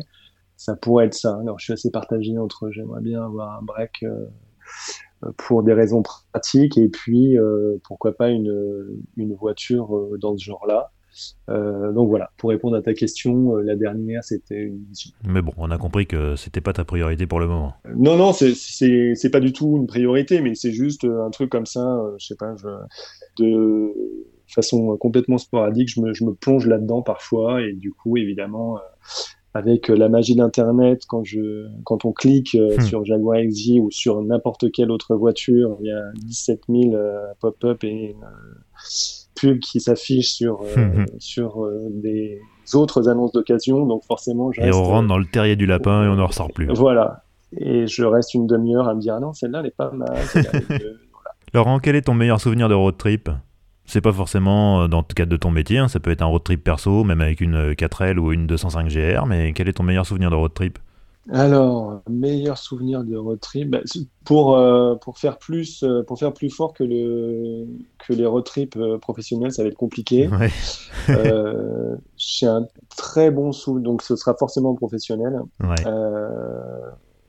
Ça 0.57 0.75
pourrait 0.75 1.07
être 1.07 1.13
ça. 1.13 1.37
Alors, 1.39 1.59
je 1.59 1.65
suis 1.65 1.73
assez 1.73 1.91
partagé 1.91 2.37
entre 2.37 2.71
j'aimerais 2.71 3.01
bien 3.01 3.23
avoir 3.23 3.59
un 3.59 3.61
break 3.61 4.03
euh, 5.23 5.31
pour 5.37 5.63
des 5.63 5.73
raisons 5.73 6.03
pratiques 6.03 6.77
et 6.77 6.89
puis 6.89 7.37
euh, 7.37 7.77
pourquoi 7.83 8.13
pas 8.13 8.29
une, 8.29 9.03
une 9.17 9.33
voiture 9.33 9.95
euh, 9.95 10.17
dans 10.19 10.37
ce 10.37 10.43
genre-là. 10.43 10.91
Donc 11.47 12.09
voilà, 12.09 12.31
pour 12.37 12.49
répondre 12.49 12.75
à 12.75 12.81
ta 12.81 12.93
question, 12.93 13.55
la 13.57 13.75
dernière 13.75 14.23
c'était 14.23 14.63
une 14.63 14.85
Mais 15.27 15.41
bon, 15.41 15.51
on 15.57 15.71
a 15.71 15.77
compris 15.77 16.07
que 16.07 16.35
c'était 16.35 16.61
pas 16.61 16.73
ta 16.73 16.83
priorité 16.83 17.25
pour 17.27 17.39
le 17.39 17.47
moment. 17.47 17.73
non, 17.95 18.17
non, 18.17 18.33
c'est 18.33 19.29
pas 19.31 19.39
du 19.39 19.53
tout 19.53 19.77
une 19.77 19.87
priorité, 19.87 20.41
mais 20.41 20.55
c'est 20.55 20.71
juste 20.71 21.05
un 21.05 21.29
truc 21.29 21.49
comme 21.49 21.65
ça, 21.65 22.01
je 22.17 22.25
sais 22.25 22.35
pas, 22.35 22.55
je, 22.57 22.67
de 23.43 23.93
façon 24.47 24.95
complètement 24.97 25.37
sporadique, 25.37 25.89
je 25.89 26.01
me, 26.01 26.13
je 26.13 26.23
me 26.23 26.33
plonge 26.33 26.67
là-dedans 26.67 27.01
parfois 27.01 27.61
et 27.61 27.73
du 27.73 27.91
coup, 27.91 28.17
évidemment, 28.17 28.79
avec 29.53 29.87
la 29.87 30.09
magie 30.09 30.35
d'Internet, 30.35 31.03
quand, 31.07 31.23
je, 31.23 31.67
quand 31.83 32.05
on 32.05 32.11
clique 32.11 32.55
hmm. 32.55 32.81
sur 32.81 33.05
Jaguar 33.05 33.39
XJ 33.41 33.79
ou 33.79 33.89
sur 33.89 34.21
n'importe 34.21 34.71
quelle 34.71 34.91
autre 34.91 35.15
voiture, 35.15 35.77
il 35.79 35.87
y 35.87 35.91
a 35.91 36.11
17 36.15 36.63
000 36.69 36.95
pop-up 37.39 37.83
et 37.83 38.15
pubs 39.35 39.59
qui 39.59 39.79
s'affichent 39.79 40.33
sur, 40.33 40.61
hmm. 40.61 41.05
sur 41.19 41.67
des 41.89 42.39
autres 42.73 43.09
annonces 43.09 43.31
d'occasion. 43.31 43.85
Donc 43.85 44.03
forcément, 44.05 44.51
Et 44.53 44.73
on 44.73 44.83
rentre 44.83 45.07
dans 45.07 45.17
le 45.17 45.25
terrier 45.25 45.55
du 45.55 45.65
lapin 45.65 46.03
et 46.03 46.07
on 46.07 46.15
ne 46.15 46.21
ressort 46.21 46.51
plus. 46.51 46.67
Voilà. 46.73 47.23
Et 47.57 47.87
je 47.87 48.03
reste 48.03 48.33
une 48.33 48.47
demi-heure 48.47 48.87
à 48.87 48.95
me 48.95 49.01
dire, 49.01 49.15
ah 49.15 49.19
non, 49.19 49.33
celle-là, 49.33 49.59
elle 49.59 49.67
est 49.67 49.75
pas 49.75 49.91
mal. 49.91 50.15
Laurent, 51.53 51.79
quel 51.79 51.95
est 51.95 52.01
ton 52.01 52.13
meilleur 52.13 52.41
souvenir 52.41 52.67
de 52.67 52.73
road 52.73 52.97
trip? 52.97 53.29
C'est 53.85 54.01
pas 54.01 54.11
forcément 54.11 54.81
euh, 54.81 54.87
dans 54.87 55.05
le 55.07 55.13
cadre 55.13 55.31
de 55.31 55.37
ton 55.37 55.51
métier, 55.51 55.77
hein, 55.77 55.87
ça 55.87 55.99
peut 55.99 56.11
être 56.11 56.23
un 56.23 56.25
road 56.25 56.43
trip 56.43 56.63
perso, 56.63 57.03
même 57.03 57.21
avec 57.21 57.39
une 57.39 57.73
4L 57.73 58.17
euh, 58.17 58.19
ou 58.19 58.33
une 58.33 58.47
205 58.47 58.87
GR, 58.87 59.25
mais 59.27 59.53
quel 59.53 59.69
est 59.69 59.73
ton 59.73 59.83
meilleur 59.83 60.05
souvenir 60.05 60.31
de 60.31 60.35
road 60.35 60.53
trip? 60.53 60.79
Alors, 61.31 62.01
meilleur 62.09 62.57
souvenir 62.57 63.03
de 63.03 63.15
road 63.15 63.39
trip, 63.39 63.69
bah, 63.69 63.79
pour, 64.25 64.57
euh, 64.57 64.95
pour, 64.95 65.17
faire 65.17 65.37
plus, 65.37 65.83
pour 66.07 66.19
faire 66.19 66.33
plus 66.33 66.49
fort 66.49 66.73
que, 66.73 66.83
le, 66.83 67.65
que 68.05 68.13
les 68.13 68.25
road 68.25 68.43
trips 68.43 68.77
professionnels, 69.01 69.51
ça 69.51 69.63
va 69.63 69.69
être 69.69 69.75
compliqué. 69.75 70.29
J'ai 72.17 72.47
un 72.47 72.67
très 72.95 73.31
bon 73.31 73.51
souvenir, 73.51 73.83
donc 73.83 74.01
ce 74.01 74.15
sera 74.15 74.35
forcément 74.35 74.75
professionnel. 74.75 75.39
Ouais. 75.61 75.83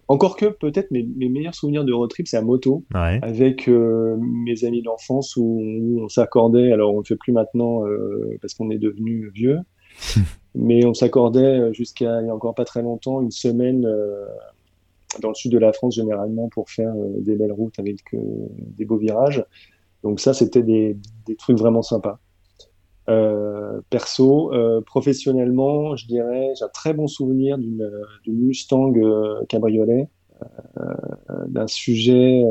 Encore 0.09 0.36
que 0.36 0.47
peut-être 0.47 0.92
mes, 0.92 1.03
meilleurs 1.03 1.55
souvenirs 1.55 1.84
de 1.84 1.92
road 1.92 2.09
trip, 2.09 2.28
c'est 2.28 2.36
à 2.36 2.42
moto, 2.42 2.84
avec 2.94 3.68
euh, 3.68 4.16
mes 4.20 4.64
amis 4.64 4.82
d'enfance 4.82 5.36
où, 5.36 5.99
on 6.01 6.09
s'accordait, 6.09 6.70
alors 6.70 6.90
on 6.92 6.99
ne 6.99 7.01
le 7.01 7.05
fait 7.05 7.16
plus 7.16 7.32
maintenant 7.32 7.84
euh, 7.86 8.38
parce 8.40 8.55
qu'on 8.55 8.70
est 8.70 8.78
devenu 8.78 9.30
vieux, 9.34 9.59
mais 10.57 10.84
on 10.84 10.94
s'accordait 10.94 11.72
jusqu'à 11.72 12.20
il 12.20 12.24
n'y 12.24 12.30
a 12.30 12.34
encore 12.34 12.54
pas 12.54 12.64
très 12.64 12.82
longtemps, 12.82 13.20
une 13.20 13.30
semaine 13.30 13.86
euh, 13.86 14.26
dans 15.20 15.28
le 15.28 15.34
sud 15.34 15.52
de 15.52 15.59
la 15.59 15.72
France 15.72 15.94
généralement 15.94 16.48
pour 16.48 16.68
faire 16.70 16.92
des 17.20 17.36
belles 17.36 17.52
routes 17.52 17.78
avec 17.78 18.00
des 18.12 18.84
beaux 18.84 18.98
virages. 18.98 19.44
Donc 20.02 20.20
ça, 20.20 20.34
c'était 20.34 20.62
des, 20.62 20.96
des, 21.26 21.36
trucs 21.36 21.59
vraiment 21.59 21.82
sympas. 21.82 22.18
Euh, 23.09 23.80
perso, 23.88 24.52
euh, 24.52 24.80
professionnellement, 24.80 25.94
je 25.94 26.07
dirais, 26.07 26.52
j'ai 26.59 26.64
un 26.64 26.68
très 26.68 26.92
bon 26.92 27.07
souvenir 27.07 27.57
d'une 27.57 27.88
Mustang 28.26 28.92
euh, 28.96 29.44
cabriolet, 29.48 30.09
d'un 31.46 31.66
sujet 31.66 32.44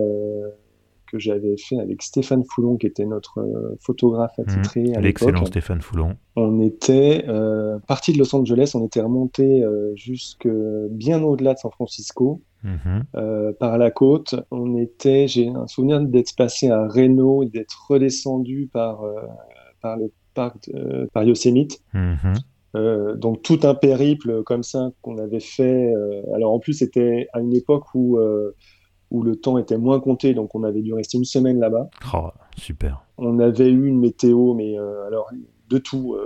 que 1.18 1.22
j'avais 1.24 1.56
fait 1.58 1.80
avec 1.80 2.02
Stéphane 2.02 2.44
Foulon, 2.44 2.78
qui 2.78 2.88
était 2.88 3.06
notre 3.06 3.46
photographe 3.80 4.38
attitré 4.40 4.84
mmh, 4.84 4.98
à 4.98 5.02
L'excellent 5.02 5.46
Stéphane 5.46 5.82
Foulon. 5.82 6.16
On 6.36 6.62
était 6.62 7.26
euh, 7.28 7.80
parti 7.88 8.14
de 8.14 8.20
Los 8.20 8.36
Angeles, 8.36 8.72
on 8.76 8.86
était 8.86 9.02
remonté 9.02 9.64
jusque 9.96 10.48
bien 10.90 11.24
au-delà 11.24 11.54
de 11.54 11.60
San 11.60 11.72
Francisco, 11.72 12.42
mmh. 12.64 13.02
par 13.60 13.78
la 13.78 13.92
côte. 13.92 14.36
On 14.52 14.78
était, 14.78 15.28
j'ai 15.28 15.48
un 15.50 15.68
souvenir 15.68 16.02
d'être 16.02 16.36
passé 16.36 16.70
à 16.70 16.88
Reno 16.88 17.44
et 17.44 17.48
d'être 17.48 17.88
redescendu 17.90 18.70
par 18.72 19.02
par 19.82 19.98
le 19.98 20.12
parc 20.34 20.70
euh, 20.74 21.08
par 21.14 21.24
Yosemite. 21.24 21.82
Mhm. 21.94 22.34
Euh, 22.76 23.16
donc 23.16 23.42
tout 23.42 23.60
un 23.64 23.74
périple 23.74 24.44
comme 24.44 24.64
ça 24.64 24.92
qu'on 25.02 25.18
avait 25.18 25.40
fait. 25.40 25.94
Euh, 25.94 26.22
alors 26.36 26.52
en 26.54 26.60
plus 26.60 26.74
c'était 26.74 27.28
à 27.34 27.40
une 27.40 27.56
époque 27.56 27.86
où 27.96 28.20
où 29.12 29.24
le 29.24 29.36
temps 29.36 29.58
était 29.58 29.78
moins 29.78 30.00
compté, 30.00 30.34
donc 30.34 30.56
on 30.56 30.64
avait 30.64 30.82
dû 30.82 30.94
rester 30.94 31.18
une 31.18 31.26
semaine 31.26 31.60
là-bas. 31.60 31.90
Oh, 32.14 32.30
super. 32.58 33.04
On 33.18 33.40
avait 33.40 33.70
eu 33.70 33.88
une 33.88 34.00
météo, 34.00 34.54
mais 34.54 34.78
alors 35.08 35.30
de 35.70 35.78
tout, 35.78 36.18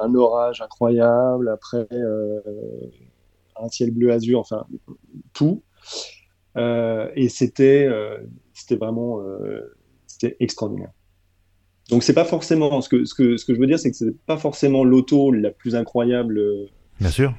un 0.00 0.14
orage 0.14 0.60
incroyable, 0.60 1.48
après 1.48 1.88
un 3.60 3.68
ciel 3.68 3.90
bleu 3.90 4.12
azur, 4.12 4.38
enfin 4.40 4.66
tout. 5.32 5.62
et 6.56 7.28
c'était 7.28 7.88
c'était 8.52 8.76
vraiment 8.76 9.20
c'était 10.06 10.36
extraordinaire. 10.40 10.90
Donc 11.90 12.02
c'est 12.02 12.14
pas 12.14 12.24
forcément 12.24 12.80
ce 12.80 12.88
que 12.88 13.04
ce 13.04 13.14
que 13.14 13.36
ce 13.36 13.44
que 13.44 13.54
je 13.54 13.60
veux 13.60 13.66
dire, 13.66 13.78
c'est 13.78 13.90
que 13.90 13.96
c'est 13.96 14.16
pas 14.26 14.36
forcément 14.36 14.82
l'auto 14.82 15.30
la 15.30 15.50
plus 15.50 15.76
incroyable. 15.76 16.38
Euh, 16.38 16.66
Bien 17.00 17.10
sûr. 17.10 17.34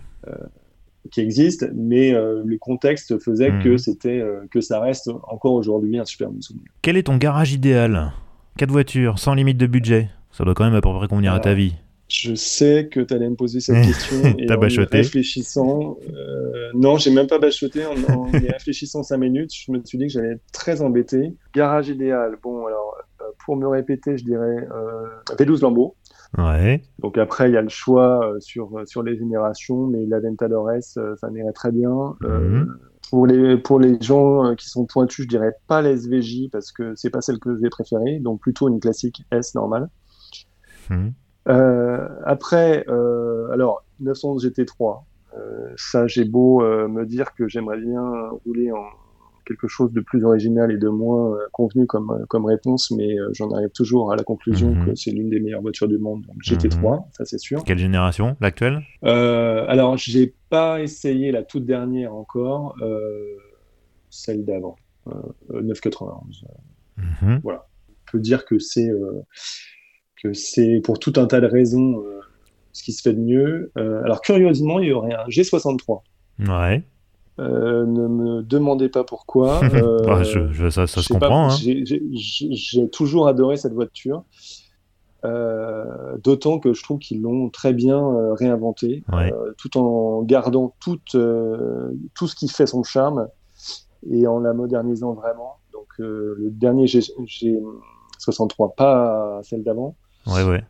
Euh, 1.08 1.10
qui 1.10 1.22
existe, 1.22 1.70
mais 1.74 2.14
euh, 2.14 2.42
le 2.46 2.58
contexte 2.58 3.20
faisait 3.20 3.52
que 3.64 3.70
mhm. 3.70 3.78
c'était 3.78 4.24
que 4.52 4.62
ça 4.62 4.80
reste 4.80 5.10
encore 5.28 5.54
aujourd'hui 5.54 5.98
un 5.98 6.06
super 6.06 6.30
bon 6.30 6.42
souvenir. 6.42 6.68
Quel 6.82 6.98
est 6.98 7.04
ton 7.04 7.18
garage 7.18 7.54
idéal? 7.54 8.12
Quatre 8.58 8.72
voitures, 8.72 9.20
sans 9.20 9.34
limite 9.34 9.58
de 9.58 9.68
budget. 9.68 10.10
Ça 10.32 10.44
doit 10.44 10.54
quand 10.54 10.66
même 10.66 10.76
à 10.76 10.82
peu 10.82 10.94
près 10.94 11.08
convenir 11.08 11.34
à 11.34 11.40
ta 11.40 11.54
vie. 11.54 11.76
Je 12.08 12.36
sais 12.36 12.88
que 12.90 13.02
tu 13.02 13.14
allais 13.14 13.30
me 13.30 13.36
poser 13.36 13.60
cette 13.60 13.86
question. 13.86 14.34
T'as 14.48 14.58
bachoté 14.58 14.98
réfléchissant, 14.98 15.98
euh, 16.10 16.70
non, 16.74 16.98
j'ai 16.98 17.12
même 17.12 17.28
pas 17.28 17.40
bachoté. 17.40 17.86
En, 17.86 17.96
en 18.14 18.32
y 18.32 18.48
réfléchissant 18.52 19.04
cinq 19.04 19.18
minutes, 19.18 19.52
je 19.54 19.72
me 19.72 19.82
suis 19.84 19.98
dit 19.98 20.08
que 20.08 20.14
j'allais 20.14 20.34
être 20.34 20.52
très 20.54 20.82
embêté. 20.82 21.34
Garage 21.54 21.90
idéal. 21.90 22.38
Bon, 22.42 22.66
alors, 22.66 22.96
euh, 23.22 23.26
pour 23.46 23.58
me 23.58 23.68
répéter, 23.68 24.18
je 24.18 24.24
dirais 24.24 24.68
euh, 24.72 25.36
V12 25.38 25.62
Lambeau. 25.62 25.96
Ouais. 26.38 26.82
Donc 27.00 27.18
après, 27.18 27.50
il 27.50 27.54
y 27.54 27.58
a 27.58 27.62
le 27.62 27.70
choix 27.70 28.26
euh, 28.26 28.40
sur, 28.40 28.82
sur 28.86 29.04
les 29.04 29.18
générations, 29.18 29.88
mais 29.88 30.06
la 30.06 30.20
Ventador 30.20 30.72
S, 30.72 31.00
ça 31.20 31.30
m'irait 31.30 31.54
très 31.54 31.72
bien. 31.72 32.16
Mhm. 32.22 32.78
pour, 33.10 33.28
les, 33.28 33.58
pour 33.58 33.80
les 33.80 34.00
gens 34.02 34.56
qui 34.56 34.70
sont 34.70 34.86
pointus, 34.86 35.24
je 35.24 35.30
dirais 35.30 35.54
pas 35.68 35.82
la 35.82 35.92
SVJ 35.92 36.50
parce 36.52 36.72
que 36.72 36.94
c'est 36.96 37.10
pas 37.10 37.22
celle 37.22 37.40
que 37.40 37.58
j'ai 37.62 37.70
préférée, 37.70 38.20
donc 38.20 38.42
plutôt 38.42 38.68
une 38.68 38.80
classique 38.80 39.24
S 39.32 39.56
normale. 39.56 39.90
Mhm. 40.90 41.14
Euh, 41.50 42.08
après, 42.26 42.86
euh, 42.90 43.50
alors 43.52 43.84
911 44.00 44.46
GT3, 44.46 45.06
euh, 45.34 45.72
ça 45.78 46.08
j'ai 46.08 46.26
beau 46.26 46.62
me 46.62 47.06
dire 47.06 47.34
que 47.34 47.48
j'aimerais 47.48 47.80
bien 47.80 48.04
rouler 48.46 48.72
en 48.72 48.86
quelque 49.48 49.68
chose 49.68 49.92
de 49.92 50.02
plus 50.02 50.24
original 50.24 50.72
et 50.72 50.78
de 50.78 50.90
moins 50.90 51.38
convenu 51.52 51.88
comme, 51.88 52.26
comme 52.30 52.46
réponse, 52.46 52.92
mais 52.92 53.16
j'en 53.34 53.50
arrive 53.52 53.70
toujours 53.70 54.12
à 54.12 54.16
la 54.16 54.24
conclusion 54.24 54.74
mhm. 54.76 54.86
que 54.86 54.96
c'est 54.96 55.12
l'une 55.12 55.30
des 55.30 55.40
meilleures 55.40 55.62
voitures 55.62 55.88
du 55.88 55.98
monde. 55.98 56.26
Donc 56.28 56.38
GT3, 56.42 56.76
mhm. 56.76 57.04
ça 57.12 57.26
c'est 57.26 57.40
sûr. 57.40 57.64
Quelle 57.64 57.80
génération? 57.80 58.36
L'actuelle? 58.42 58.82
Euh, 59.04 59.66
Alors, 59.68 59.98
j'ai 59.98 60.36
pas 60.50 60.82
essayé 60.82 61.32
la 61.32 61.44
toute 61.44 61.66
dernière 61.66 62.14
encore, 62.14 62.76
celle 64.10 64.46
d'avant, 64.46 64.76
991. 65.52 66.46
Mhm. 66.98 67.40
Voilà. 67.44 67.68
On 67.90 68.12
peut 68.12 68.20
dire 68.20 68.46
que 68.46 68.60
c'est 68.60 68.90
que 70.22 70.34
c'est 70.34 70.82
pour 70.84 71.00
tout 71.00 71.14
un 71.18 71.26
tas 71.28 71.40
de 71.40 71.48
raisons 71.48 72.00
euh, 72.00 72.20
ce 72.74 72.84
qui 72.84 72.92
se 72.92 73.02
fait 73.02 73.14
de 73.14 73.20
mieux. 73.20 73.72
Euh, 73.78 74.04
alors 74.04 74.22
curieusement, 74.22 74.80
il 74.80 74.90
y 74.90 74.92
aurait 74.92 75.14
un 75.14 75.28
G63. 75.28 76.02
Ouais. 76.40 76.84
Euh, 77.40 77.86
ne 77.86 78.08
me 78.08 78.42
demandez 78.42 78.90
pas 78.90 79.04
pourquoi. 79.04 79.62
Bah, 80.06 80.24
je, 80.24 80.70
ça, 80.70 80.88
se 80.88 81.14
comprend. 81.14 81.50
Hein. 81.50 81.56
J'ai 81.58 82.90
toujours 82.90 83.28
adoré 83.28 83.58
cette 83.58 83.74
voiture. 83.74 84.24
D'autant 86.24 86.60
que 86.60 86.74
je 86.74 86.82
trouve 86.84 87.00
qu'ils 87.00 87.22
l'ont 87.22 87.50
très 87.50 87.74
bien 87.74 88.02
réinventé, 88.34 89.04
tout 89.58 89.78
en 89.78 90.24
gardant 90.24 90.74
tout, 90.80 91.00
tout 91.10 92.28
ce 92.28 92.36
qui 92.36 92.48
fait 92.48 92.68
son 92.68 92.84
charme 92.84 93.28
et 94.10 94.26
en 94.26 94.40
la 94.40 94.54
modernisant 94.54 95.14
vraiment. 95.14 95.58
Donc 95.74 95.88
le 95.98 96.50
dernier 96.52 96.88
G, 96.88 97.00
G63, 97.00 98.74
pas 98.76 99.42
celle 99.44 99.64
d'avant, 99.64 99.96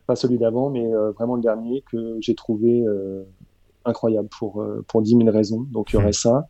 pas 0.05 0.15
celui 0.15 0.37
d'avant, 0.37 0.69
mais 0.69 0.85
euh, 0.85 1.11
vraiment 1.11 1.35
le 1.35 1.41
dernier 1.41 1.83
que 1.91 2.17
j'ai 2.21 2.35
trouvé 2.35 2.83
euh, 2.85 3.23
incroyable 3.87 4.29
pour, 4.37 4.61
euh, 4.61 4.83
pour 4.87 5.01
10 5.01 5.17
000 5.17 5.29
raisons. 5.29 5.61
Donc 5.71 5.91
il 5.91 5.95
y 5.95 5.97
aurait 5.97 6.09
hmm. 6.09 6.13
ça. 6.13 6.47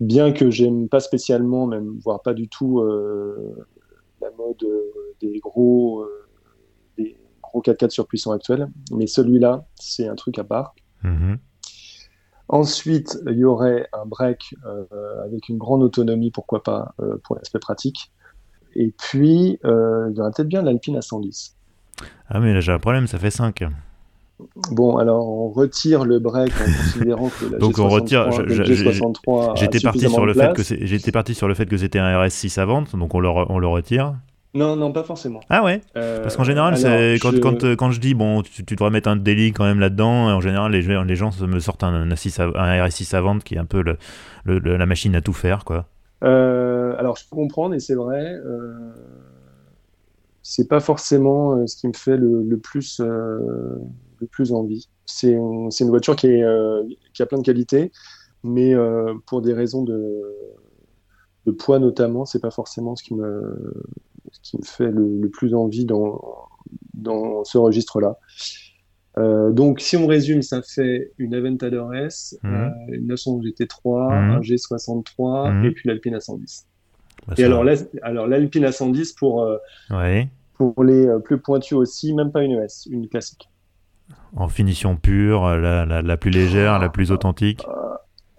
Bien 0.00 0.32
que 0.32 0.50
j'aime 0.50 0.88
pas 0.88 1.00
spécialement, 1.00 1.66
même 1.66 1.98
voire 2.02 2.22
pas 2.22 2.32
du 2.32 2.48
tout, 2.48 2.82
la 2.82 4.30
mode 4.38 4.66
des 5.20 5.38
gros, 5.40 6.06
des 6.96 7.18
gros 7.42 7.60
4x4 7.60 7.90
surpuissants 7.90 8.32
actuels. 8.32 8.70
Mais 8.92 9.06
celui-là, 9.06 9.66
c'est 9.74 10.08
un 10.08 10.14
truc 10.14 10.38
à 10.38 10.44
part. 10.44 10.74
Mm-hmm. 11.04 11.36
Ensuite, 12.48 13.18
il 13.26 13.36
y 13.36 13.44
aurait 13.44 13.88
un 13.92 14.06
break 14.06 14.54
avec 15.22 15.50
une 15.50 15.58
grande 15.58 15.82
autonomie, 15.82 16.30
pourquoi 16.30 16.62
pas, 16.62 16.94
pour 17.24 17.36
l'aspect 17.36 17.58
pratique. 17.58 18.10
Et 18.74 18.94
puis, 18.96 19.58
il 19.62 20.14
y 20.16 20.20
aurait 20.20 20.30
peut-être 20.34 20.48
bien 20.48 20.62
l'Alpine 20.62 20.96
à 20.96 21.02
110. 21.02 21.58
Ah 22.28 22.40
mais 22.40 22.54
là 22.54 22.60
j'ai 22.60 22.72
un 22.72 22.78
problème, 22.78 23.06
ça 23.06 23.18
fait 23.18 23.30
5. 23.30 23.64
Bon, 24.70 24.96
alors 24.96 25.28
on 25.28 25.48
retire 25.50 26.04
le 26.04 26.18
break 26.18 26.52
en 26.60 26.64
considérant 26.64 27.28
que 27.28 27.46
la 27.46 27.58
Donc 27.58 27.78
on 27.78 27.88
retire. 27.88 28.30
J'étais 29.54 29.80
parti 29.80 30.08
sur 30.08 30.26
le 30.26 30.34
fait 30.34 30.52
que 30.52 30.62
j'étais 30.62 31.12
parti 31.12 31.34
sur 31.34 31.48
le 31.48 31.54
fait 31.54 31.66
que 31.66 31.76
c'était 31.76 31.98
un 31.98 32.22
RS6 32.22 32.60
à 32.60 32.64
vente, 32.64 32.96
donc 32.96 33.14
on 33.14 33.20
le, 33.20 33.28
on 33.28 33.58
le 33.58 33.66
retire. 33.66 34.14
Non, 34.52 34.74
non, 34.74 34.92
pas 34.92 35.04
forcément. 35.04 35.40
Ah 35.48 35.62
ouais 35.62 35.80
euh, 35.96 36.22
Parce 36.22 36.36
qu'en 36.36 36.44
général, 36.44 36.76
c'est 36.76 37.18
quand, 37.20 37.30
je... 37.30 37.38
Quand, 37.38 37.76
quand, 37.76 37.90
je 37.92 38.00
dis, 38.00 38.14
bon, 38.14 38.42
tu, 38.42 38.64
tu 38.64 38.74
devrais 38.74 38.90
mettre 38.90 39.08
un 39.08 39.14
délit 39.14 39.52
quand 39.52 39.64
même 39.64 39.78
là-dedans, 39.78 40.26
en 40.26 40.40
général, 40.40 40.72
les, 40.72 40.82
les 40.82 41.16
gens 41.16 41.30
me 41.40 41.60
sortent 41.60 41.84
un, 41.84 42.10
un, 42.10 42.14
RS6 42.14 43.14
à 43.14 43.20
vente 43.20 43.44
qui 43.44 43.54
est 43.54 43.58
un 43.58 43.64
peu 43.64 43.82
le, 43.82 44.58
la 44.58 44.86
machine 44.86 45.14
à 45.14 45.20
tout 45.20 45.32
faire, 45.32 45.64
quoi. 45.64 45.86
Euh, 46.24 46.94
alors, 46.98 47.16
je 47.16 47.24
peux 47.30 47.36
comprendre, 47.36 47.74
et 47.74 47.80
c'est 47.80 47.94
vrai. 47.94 48.34
Euh, 48.44 48.92
c'est 50.42 50.66
pas 50.66 50.80
forcément 50.80 51.64
ce 51.66 51.76
qui 51.76 51.86
me 51.86 51.92
fait 51.92 52.16
le, 52.16 52.56
plus, 52.56 53.00
euh, 53.00 53.78
le 54.20 54.26
plus 54.26 54.52
envie. 54.52 54.88
c'est 55.06 55.32
une 55.32 55.70
voiture 55.88 56.16
qui, 56.16 56.28
est, 56.28 56.44
qui 57.14 57.22
a 57.22 57.26
plein 57.26 57.38
de 57.38 57.44
qualités, 57.44 57.92
mais 58.44 58.74
pour 59.26 59.42
des 59.42 59.52
raisons 59.52 59.82
de, 59.82 60.22
de 61.46 61.50
poids 61.52 61.78
notamment, 61.78 62.24
c'est 62.24 62.40
pas 62.40 62.50
forcément 62.50 62.96
ce 62.96 63.02
qui 63.02 63.14
me, 63.14 63.74
ce 64.30 64.40
qui 64.42 64.58
me 64.58 64.64
fait 64.64 64.90
le, 64.90 65.28
plus 65.28 65.54
envie 65.54 65.84
dans, 65.84 66.20
dans 66.94 67.44
ce 67.44 67.58
registre-là. 67.58 68.18
Euh, 69.18 69.50
donc, 69.50 69.80
si 69.80 69.96
on 69.96 70.06
résume, 70.06 70.42
ça 70.42 70.62
fait 70.62 71.12
une 71.18 71.34
Aventador 71.34 71.94
S, 71.94 72.38
mmh. 72.42 72.54
euh, 72.54 72.68
une 72.88 73.06
911 73.08 73.44
GT3, 73.44 74.08
mmh. 74.08 74.30
un 74.30 74.40
G63 74.40 75.52
mmh. 75.52 75.64
et 75.64 75.70
puis 75.72 75.88
l'Alpine 75.88 76.16
A110. 76.16 76.64
Bah, 77.26 77.34
et 77.36 77.44
alors, 77.44 77.64
l'Alpine 77.64 78.64
A110 78.64 79.14
pour, 79.18 79.42
euh, 79.42 79.58
pour 80.54 80.84
les 80.84 81.08
plus 81.24 81.38
pointus 81.38 81.72
aussi, 81.72 82.14
même 82.14 82.30
pas 82.30 82.42
une 82.42 82.52
ES, 82.52 82.88
une 82.90 83.08
classique. 83.08 83.49
En 84.36 84.48
finition 84.48 84.96
pure, 84.96 85.48
la, 85.56 85.84
la, 85.84 86.16
plus 86.16 86.30
légère, 86.30 86.78
la 86.78 86.88
plus 86.88 87.10
authentique 87.10 87.64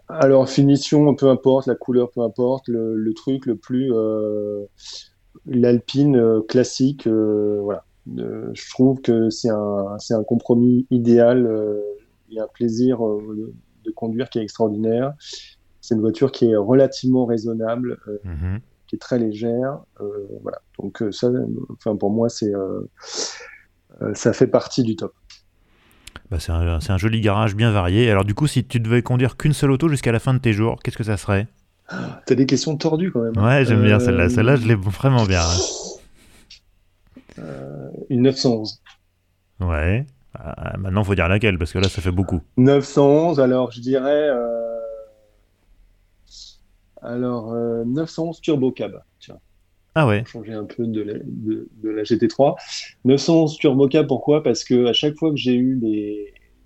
Alors, 0.08 0.50
finition, 0.50 1.14
peu 1.16 1.30
importe, 1.30 1.68
la 1.68 1.76
couleur, 1.76 2.12
peu 2.12 2.22
importe, 2.22 2.68
le, 2.68 2.96
le 2.96 3.14
truc 3.14 3.46
le 3.46 3.56
plus. 3.56 3.92
L'Alpine 5.46 6.42
classique, 6.48 7.08
voilà 7.08 7.84
euh, 8.18 8.50
je 8.54 8.70
trouve 8.70 9.02
que 9.02 9.30
c'est 9.30 9.50
un, 9.50 9.98
un, 10.10 10.24
compromis 10.24 10.88
idéal. 10.89 11.46
Euh, 11.46 11.82
il 12.30 12.36
y 12.36 12.39
a 12.39 12.44
un 12.44 12.48
plaisir 12.48 13.06
euh, 13.06 13.54
de, 13.86 13.92
conduire 13.92 14.30
qui 14.30 14.39
est 14.39 14.44
extraordinaire. 14.44 15.14
C'est 15.82 15.96
une 15.96 16.02
voiture 16.02 16.32
qui 16.32 16.52
est 16.52 16.56
relativement 16.56 17.26
raisonnable, 17.26 17.98
mhm. 18.24 18.60
qui 18.88 18.96
est 18.96 19.00
très 19.00 19.20
légère. 19.20 19.80
voilà. 20.42 20.62
Donc 20.80 21.04
ça, 21.12 21.32
enfin 21.72 21.96
pour 21.96 22.12
moi, 22.12 22.30
c'est 22.30 22.54
ça 24.14 24.34
fait 24.34 24.48
partie 24.48 24.84
du 24.84 24.96
top. 24.96 25.14
Bah 26.30 26.39
c'est 26.39 26.51
un, 26.51 26.80
un, 26.88 26.97
joli 26.97 27.22
garage 27.22 27.55
bien 27.55 27.72
varié. 27.72 28.09
Alors 28.09 28.26
du 28.26 28.34
coup, 28.34 28.47
si 28.47 28.64
tu 28.64 28.80
devais 28.80 29.01
conduire 29.01 29.38
qu'une 29.38 29.53
seule 29.53 29.72
auto 29.72 29.89
jusqu'à 29.89 30.12
la 30.12 30.20
fin 30.20 30.34
de 30.34 30.39
tes 30.39 30.53
jours, 30.53 30.80
qu'est-ce 30.82 30.97
que 30.97 31.03
ça 31.03 31.18
serait? 31.18 31.47
T'as 32.26 32.36
des 32.36 32.45
questions 32.45 32.78
tordues 32.78 33.12
quand 33.12 33.22
même. 33.22 33.38
Ouais, 33.38 33.66
j'aime 33.66 33.84
bien 33.84 33.99
celle-là. 33.99 34.30
Celle-là, 34.30 34.55
je 34.55 34.68
l'ai 34.68 34.76
vraiment 34.76 35.26
bien. 35.26 35.41
Hein. 35.41 35.59
Euh, 37.39 37.89
une 38.09 38.22
911. 38.22 38.82
Ouais. 39.59 40.05
Ah, 40.34 40.78
maintenant, 40.78 41.01
il 41.01 41.05
faut 41.05 41.16
dire 41.16 41.28
laquelle, 41.28 41.57
parce 41.57 41.74
que 41.74 41.80
là, 41.80 41.89
ça 41.89 42.01
fait 42.01 42.12
beaucoup. 42.12 42.41
911, 42.57 43.39
alors 43.39 43.72
je 43.72 43.82
dirais. 43.82 44.30
Euh... 44.30 44.80
Alors, 47.01 47.53
911 47.86 48.38
euh, 48.38 48.41
Turbo 48.41 48.72
Cab. 48.72 49.01
Tiens. 49.20 49.39
Ah 49.96 50.08
ouais. 50.08 50.24
Changer 50.26 50.54
un 50.54 50.66
peu 50.66 50.88
de 50.88 51.02
la, 51.02 51.14
de, 51.22 51.68
la, 51.84 52.04
GT3. 52.04 52.56
911 53.06 53.58
Turbo 53.58 53.89
pourquoi? 54.08 54.42
Parce 54.42 54.64
que 54.64 54.86
à 54.88 54.94
chaque 54.94 55.16
fois 55.18 55.32
que 55.32 55.38
j'ai 55.38 55.56
eu, 55.56 55.80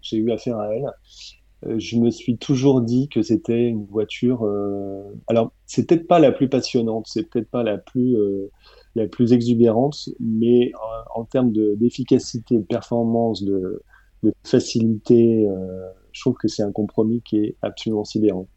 j'ai 0.02 0.18
eu 0.18 0.32
affaire 0.32 0.60
à 0.60 0.76
elle, 0.76 0.92
euh, 1.66 1.80
je 1.80 1.98
me 1.98 2.12
suis 2.12 2.38
toujours 2.38 2.82
dit 2.82 3.10
que 3.10 3.24
c'était 3.24 3.68
une 3.68 3.86
voiture. 3.86 4.48
Alors, 5.28 5.52
c'est 5.66 5.88
peut-être 5.88 6.08
pas 6.08 6.20
la 6.20 6.32
plus 6.32 6.50
passionnante, 6.50 7.08
c'est 7.08 7.24
peut-être 7.24 7.50
pas 7.50 7.64
la 7.64 7.78
plus 7.80 8.16
la 8.96 9.08
plus 9.08 9.34
exubérante, 9.34 10.10
mais 10.20 10.72
en, 11.14 11.26
termes 11.26 11.52
d'efficacité, 11.52 12.58
de, 12.58 12.64
performance, 12.64 13.44
de, 13.44 13.82
facilité, 14.44 15.46
euh, 15.48 15.88
je 16.12 16.22
trouve 16.22 16.36
que 16.36 16.48
c'est 16.48 16.64
un 16.64 16.72
compromis 16.72 17.22
qui 17.22 17.38
est 17.38 17.56
absolument 17.62 18.06
sidérant. 18.06 18.48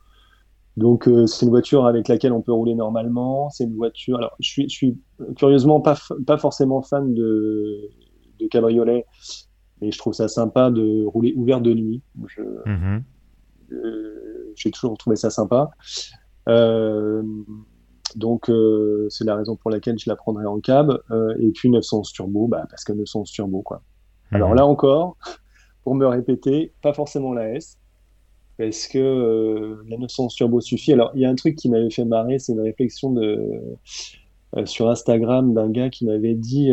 Donc 0.79 1.09
euh, 1.09 1.27
c'est 1.27 1.45
une 1.45 1.51
voiture 1.51 1.87
avec 1.87 2.07
laquelle 2.07 2.33
on 2.33 2.41
peut 2.41 2.53
rouler 2.53 2.77
normalement. 2.77 3.51
C'est 3.51 3.65
une 3.65 3.75
voiture. 3.75 4.19
Alors 4.19 4.37
je 4.39 4.49
suis, 4.49 4.69
je 4.69 4.75
suis 4.75 4.99
curieusement 5.37 5.81
pas, 5.81 5.99
pas 6.25 6.39
forcément 6.39 6.83
fan 6.83 7.15
de, 7.15 7.91
de 8.39 8.47
cabriolet, 8.47 9.05
mais 9.81 9.91
je 9.91 9.99
trouve 9.99 10.13
ça 10.13 10.29
sympa 10.29 10.71
de 10.71 11.05
rouler 11.05 11.35
ouvert 11.37 11.61
de 11.61 11.75
nuit. 11.75 12.01
Mm-hmm. 12.17 13.03
Euh, 13.73 14.53
j'ai 14.55 14.71
toujours 14.71 14.97
trouvé 14.97 15.17
ça 15.17 15.31
sympa. 15.31 15.71
Euh, 16.49 17.25
donc 18.15 18.49
c'est 19.09 19.25
la 19.25 19.35
raison 19.35 19.57
pour 19.57 19.73
laquelle 19.73 19.99
je 19.99 20.09
la 20.09 20.15
prendrai 20.15 20.47
en 20.47 20.61
cab. 20.61 20.97
Et 21.41 21.51
puis 21.51 21.71
911 21.71 22.13
turbo, 22.13 22.47
bah, 22.47 22.67
parce 22.71 22.85
que 22.85 22.93
911 22.93 23.33
turbo 23.33 23.63
quoi. 23.63 23.83
Mhm. 24.31 24.37
Alors 24.37 24.55
là 24.55 24.65
encore, 24.65 25.17
pour 25.83 25.97
me 25.97 26.07
répéter, 26.07 26.73
pas 26.83 26.93
forcément 26.93 27.33
la 27.33 27.51
S, 27.55 27.79
parce 28.59 28.89
que 28.89 28.99
euh, 28.99 29.85
la 29.89 29.97
911 29.97 30.35
turbo 30.35 30.61
suffit. 30.61 30.93
Alors 30.93 31.11
il 31.15 31.23
y 31.23 31.25
a 31.25 31.31
un 31.31 31.35
truc 31.35 31.57
qui 31.57 31.69
m'avait 31.71 31.91
fait 31.91 32.05
marrer, 32.05 32.39
c'est 32.39 32.53
une 32.53 32.61
réflexion 32.61 33.13
de 33.13 33.61
sur 34.65 34.89
Instagram 34.89 35.53
d'un 35.53 35.71
gars 35.71 35.91
qui 35.91 36.07
m'avait 36.07 36.35
dit 36.35 36.73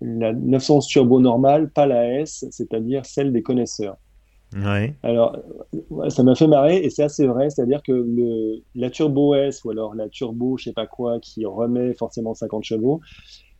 la 0.00 0.32
911 0.32 0.86
turbo 0.86 1.20
normale, 1.20 1.70
pas 1.70 1.86
la 1.86 2.20
S, 2.20 2.44
c'est-à-dire 2.50 3.06
celle 3.06 3.32
des 3.32 3.42
connaisseurs. 3.42 3.96
Alors, 5.02 5.36
ça 6.08 6.22
m'a 6.22 6.34
fait 6.34 6.46
marrer 6.46 6.76
et 6.76 6.90
c'est 6.90 7.02
assez 7.02 7.26
vrai, 7.26 7.50
c'est-à-dire 7.50 7.82
que 7.82 7.92
le, 7.92 8.62
la 8.74 8.88
Turbo 8.88 9.34
S 9.34 9.64
ou 9.64 9.70
alors 9.70 9.94
la 9.94 10.08
Turbo, 10.08 10.56
je 10.56 10.64
sais 10.64 10.72
pas 10.72 10.86
quoi, 10.86 11.18
qui 11.18 11.44
remet 11.44 11.92
forcément 11.94 12.34
50 12.34 12.62
chevaux, 12.62 13.00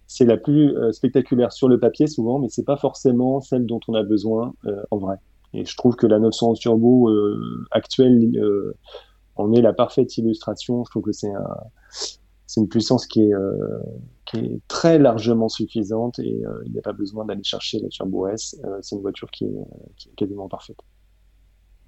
c'est 0.07 0.25
la 0.25 0.37
plus 0.37 0.77
euh, 0.77 0.93
spectaculaire 0.93 1.53
sur 1.53 1.69
le 1.69 1.81
papier 1.81 2.07
souvent, 2.07 2.39
mais 2.39 2.49
c'est 2.49 2.65
pas 2.65 2.77
forcément 2.77 3.41
celle 3.41 3.67
dont 3.67 3.81
on 3.89 3.95
a 3.95 4.03
besoin 4.03 4.55
euh, 4.67 4.83
en 4.91 4.99
vrai. 4.99 5.17
Et 5.55 5.65
je 5.65 5.77
trouve 5.77 5.97
que 5.97 6.07
la 6.07 6.19
911 6.19 6.59
Turbo 6.59 7.09
euh, 7.09 7.67
actuelle 7.71 8.31
en 9.37 9.53
est 9.53 9.63
la 9.63 9.73
parfaite 9.73 10.17
illustration. 10.19 10.85
Je 10.85 10.91
trouve 10.91 11.05
que 11.05 11.13
c'est 11.13 11.33
un, 11.33 11.57
c'est 12.47 12.61
une 12.61 12.69
puissance 12.69 13.07
qui 13.07 13.23
est, 13.23 13.33
qui 14.27 14.39
est 14.39 14.61
très 14.69 14.99
largement 14.99 15.49
suffisante 15.49 16.19
et 16.19 16.43
il 16.67 16.73
n'y 16.73 16.79
a 16.79 16.83
pas 16.83 16.93
besoin 16.93 17.25
d'aller 17.25 17.45
chercher 17.45 17.81
la 17.81 17.89
Turbo 17.89 18.29
S. 18.29 18.57
c'est 18.83 18.97
une 18.97 19.03
voiture 19.03 19.31
qui 19.31 19.45
est, 19.47 20.15
quasiment 20.17 20.49
parfaite. 20.49 20.79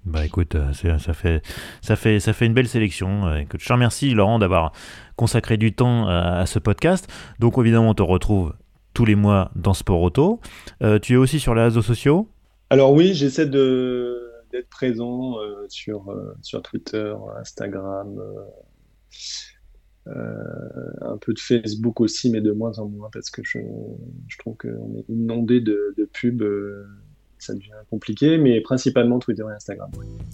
Bah 0.07 0.25
écoute, 0.25 0.55
euh, 0.55 0.71
ça 0.71 1.95
fait, 1.95 2.45
une 2.45 2.53
belle 2.53 2.69
sélection. 2.69 3.27
Euh, 3.27 3.43
je 3.59 3.65
te 3.65 3.73
remercie 3.73 4.13
Laurent 4.13 4.39
d'avoir 4.39 4.71
consacré 5.17 5.57
du 5.57 5.73
temps 5.73 6.07
à, 6.07 6.45
ce 6.45 6.59
podcast. 6.59 7.11
Donc 7.39 7.57
évidemment, 7.57 7.89
on 7.89 7.93
te 7.93 8.03
retrouve 8.03 8.53
tous 8.93 9.03
les 9.03 9.15
mois 9.15 9.51
dans 9.55 9.73
Sport 9.73 10.01
Auto. 10.01 10.39
Euh, 10.81 10.97
tu 10.97 11.13
es 11.13 11.17
aussi 11.17 11.41
sur 11.41 11.53
les 11.55 11.63
réseaux 11.63 11.81
sociaux? 11.81 12.29
Alors 12.69 12.93
oui, 12.93 13.13
j'essaie 13.13 13.45
d'être 13.45 14.69
présent 14.69 15.35
sur, 15.69 16.13
sur 16.41 16.61
Twitter, 16.61 17.13
Instagram, 17.39 18.19
un 20.05 21.17
peu 21.19 21.33
de 21.33 21.39
Facebook 21.39 22.01
aussi, 22.01 22.29
mais 22.29 22.41
de 22.41 22.51
moins 22.51 22.77
en 22.79 22.87
moins 22.87 23.09
parce 23.11 23.29
que 23.29 23.41
je, 23.43 23.59
trouve 24.39 24.57
qu'on 24.57 24.97
est 24.97 25.05
inondé 25.09 25.61
de, 25.61 26.09
pubs 26.13 26.43
ça 27.39 27.53
devient 27.53 27.69
compliqué, 27.89 28.37
mais 28.37 28.61
principalement 28.61 29.19
Twitter 29.19 29.43
et 29.49 29.53
Instagram. 29.53 29.89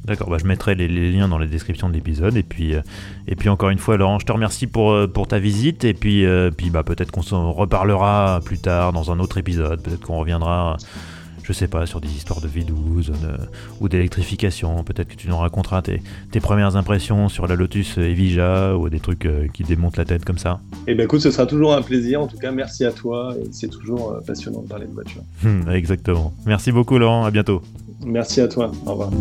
D'accord, 0.06 0.30
bah 0.30 0.38
je 0.40 0.46
mettrai 0.46 0.76
les, 0.76 0.88
liens 0.88 1.28
dans 1.28 1.38
la 1.38 1.46
description 1.46 1.90
de 1.90 1.94
l'épisode. 1.94 2.36
Et 2.38 2.44
puis, 2.44 2.76
euh, 2.76 2.82
et 3.28 3.36
puis 3.36 3.50
encore 3.50 3.70
une 3.70 3.78
fois, 3.78 3.98
Laurent, 3.98 4.20
je 4.20 4.26
te 4.26 4.32
remercie 4.32 4.68
pour, 4.68 4.92
euh, 4.92 5.08
pour 5.08 5.28
ta 5.28 5.40
visite. 5.40 5.84
Et 5.84 5.94
puis, 5.94 6.26
euh, 6.26 6.50
puis 6.52 6.70
bah, 6.70 6.84
peut-être 6.84 7.12
qu'on 7.12 7.52
reparlera 7.52 8.42
plus 8.44 8.60
tard 8.60 8.94
dans 8.94 9.12
un 9.12 9.20
autre 9.20 9.38
épisode. 9.38 9.82
Peut-être 9.82 10.02
qu'on 10.02 10.20
reviendra 10.20 10.78
je 11.44 11.54
sais 11.54 11.68
pas, 11.68 11.86
sur 11.86 12.02
des 12.02 12.10
histoires 12.10 12.42
de 12.42 12.48
V12 12.48 13.12
ou 13.80 13.90
d'électrification. 13.90 14.84
Peut-être 14.84 15.10
que 15.10 15.16
tu 15.16 15.28
nous 15.28 15.38
raconteras 15.38 15.82
tes, 15.82 16.02
tes, 16.32 16.40
premières 16.40 16.76
impressions 16.76 17.30
sur 17.30 17.48
la 17.48 17.56
Lotus 17.56 17.98
Evija 17.98 18.76
ou 18.76 18.90
des 18.90 19.00
trucs 19.00 19.26
euh, 19.26 19.48
qui 19.54 19.64
démontent 19.64 19.98
la 19.98 20.06
tête 20.06 20.26
comme 20.26 20.38
ça. 20.38 20.60
Eh 20.88 20.96
ben 20.96 21.04
écoute, 21.04 21.22
ce 21.22 21.32
sera 21.32 21.46
toujours 21.46 21.74
un 21.74 21.82
plaisir. 21.82 22.22
En 22.22 22.28
tout 22.28 22.38
cas, 22.38 22.52
merci 22.52 22.86
à 22.86 22.92
toi. 22.92 23.36
C'est 23.52 23.70
toujours 23.70 24.12
euh, 24.12 24.22
passionnant 24.26 24.62
de 24.62 24.68
parler 24.68 24.88
de 24.88 24.94
voiture. 24.94 25.22
Hum, 25.46 25.70
exactement. 25.70 26.34
Merci 26.46 26.72
beaucoup, 26.72 26.98
Laurent. 26.98 27.26
À 27.26 27.32
bientôt. 27.32 27.62
Merci 28.06 28.42
à 28.42 28.48
toi. 28.48 28.72
Au 28.86 28.92
revoir. 28.92 29.12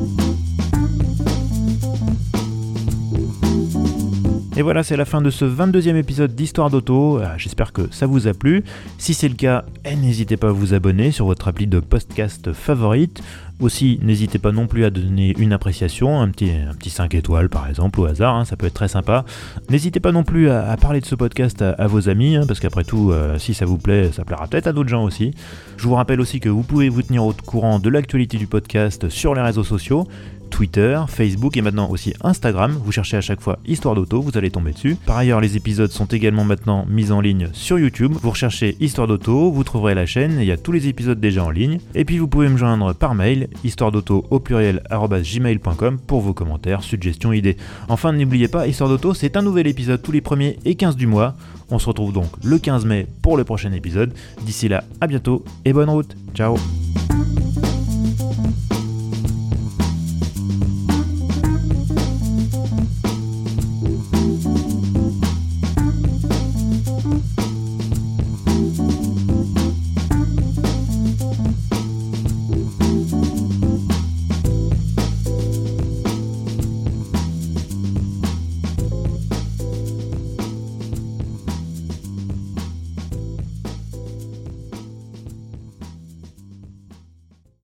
Et 4.55 4.61
voilà, 4.61 4.83
c'est 4.83 4.99
la 4.99 5.07
fin 5.07 5.23
de 5.23 5.31
ce 5.31 5.47
22e 5.47 5.97
épisode 5.97 6.35
d'Histoire 6.35 6.69
d'Auto. 6.69 7.19
Euh, 7.19 7.27
j'espère 7.39 7.73
que 7.73 7.91
ça 7.91 8.05
vous 8.05 8.27
a 8.27 8.35
plu. 8.35 8.63
Si 8.99 9.15
c'est 9.15 9.31
le 9.31 9.35
cas, 9.35 9.65
eh, 9.87 9.97
n'hésitez 9.97 10.37
pas 10.37 10.49
à 10.49 10.53
vous 10.53 10.75
abonner 10.75 11.11
sur 11.11 11.25
votre 11.25 11.49
appli 11.49 11.67
de 11.67 11.81
podcast 11.81 12.53
favorite. 12.53 13.23
Aussi, 13.61 13.99
n'hésitez 14.03 14.39
pas 14.39 14.53
non 14.53 14.67
plus 14.67 14.85
à 14.85 14.91
donner 14.91 15.35
une 15.39 15.55
appréciation, 15.55 16.21
un 16.21 16.29
petit, 16.29 16.51
un 16.51 16.75
petit 16.75 16.91
5 16.91 17.15
étoiles 17.15 17.49
par 17.49 17.67
exemple, 17.67 18.01
au 18.01 18.05
hasard, 18.05 18.35
hein, 18.35 18.45
ça 18.45 18.57
peut 18.57 18.67
être 18.67 18.75
très 18.75 18.89
sympa. 18.89 19.25
N'hésitez 19.71 20.01
pas 20.01 20.13
non 20.13 20.23
plus 20.23 20.51
à, 20.51 20.77
parler 20.77 21.01
de 21.01 21.07
ce 21.07 21.15
podcast 21.15 21.63
à, 21.63 21.87
vos 21.87 22.11
amis, 22.11 22.37
hein, 22.37 22.45
parce 22.47 22.61
qu'après 22.61 22.85
tout, 22.85 23.11
euh, 23.11 23.39
si 23.39 23.55
ça 23.55 23.65
vous 23.65 23.79
plaît, 23.79 24.11
ça 24.13 24.25
plaira 24.25 24.49
peut-être 24.49 24.67
à 24.67 24.73
d'autres 24.73 24.91
gens 24.91 25.05
aussi. 25.05 25.33
Je 25.79 25.87
vous 25.87 25.95
rappelle 25.95 26.21
aussi 26.21 26.41
que 26.41 26.51
vous 26.51 26.63
pouvez 26.63 26.91
vous 26.91 27.03
tenir 27.03 27.25
au 27.25 27.33
courant 27.33 27.79
de 27.79 27.89
l'actualité 27.89 28.37
du 28.37 28.49
podcast 28.49 29.09
sur 29.09 29.35
les 29.35 29.41
réseaux 29.41 29.65
sociaux. 29.65 30.07
Twitter, 30.53 31.01
Facebook 31.09 31.57
et 31.57 31.63
maintenant 31.63 31.91
aussi 31.91 32.15
Instagram. 32.23 32.79
Vous 32.85 32.93
cherchez 32.93 33.17
à 33.17 33.21
chaque 33.21 33.41
fois 33.41 33.59
Histoire 33.67 33.97
d'auto, 33.97 34.21
vous 34.21 34.39
allez 34.39 34.51
tomber 34.51 34.73
dessus. 34.73 34.97
Par 35.07 35.17
ailleurs, 35.17 35.41
les 35.41 35.57
épisodes 35.57 35.91
sont 35.91 36.05
également 36.05 36.45
maintenant 36.45 36.85
mis 36.89 37.11
en 37.11 37.21
ligne 37.21 37.49
sur 37.53 37.79
YouTube. 37.79 38.13
Vous 38.23 38.31
recherchez 38.31 38.77
Histoire 38.79 39.09
d'auto, 39.09 39.51
vous 39.51 39.65
trouverez 39.65 39.95
la 39.95 40.07
chaîne, 40.07 40.37
il 40.39 40.45
y 40.45 40.53
a 40.53 40.57
tous 40.57 40.71
les 40.71 40.87
épisodes 40.87 41.19
déjà 41.19 41.43
en 41.43 41.51
ligne. 41.51 41.79
Et 41.95 42.05
puis 42.05 42.19
vous 42.19 42.29
pouvez 42.29 42.49
me 42.49 42.57
joindre 42.57 42.95
par 42.95 43.15
mail, 43.15 43.49
histoire 43.65 43.91
d'auto 43.91 44.27
au 44.31 44.39
pluriel 44.39 44.83
gmail.com 44.91 45.99
pour 46.07 46.21
vos 46.21 46.35
commentaires, 46.35 46.83
suggestions, 46.83 47.33
idées. 47.33 47.57
Enfin, 47.89 48.13
n'oubliez 48.13 48.49
pas, 48.49 48.67
Histoire 48.67 48.91
d'auto, 48.91 49.15
c'est 49.15 49.37
un 49.37 49.43
nouvel 49.43 49.67
épisode 49.67 50.03
tous 50.03 50.13
les 50.13 50.21
premiers 50.21 50.59
et 50.65 50.75
15 50.75 50.97
du 50.97 51.07
mois. 51.07 51.35
On 51.71 51.79
se 51.79 51.87
retrouve 51.87 52.13
donc 52.13 52.29
le 52.45 52.59
15 52.59 52.85
mai 52.85 53.07
pour 53.23 53.37
le 53.37 53.45
prochain 53.45 53.73
épisode. 53.73 54.13
D'ici 54.45 54.69
là, 54.69 54.85
à 55.01 55.07
bientôt 55.07 55.45
et 55.65 55.73
bonne 55.73 55.91
route. 55.91 56.15
Ciao 56.35 56.57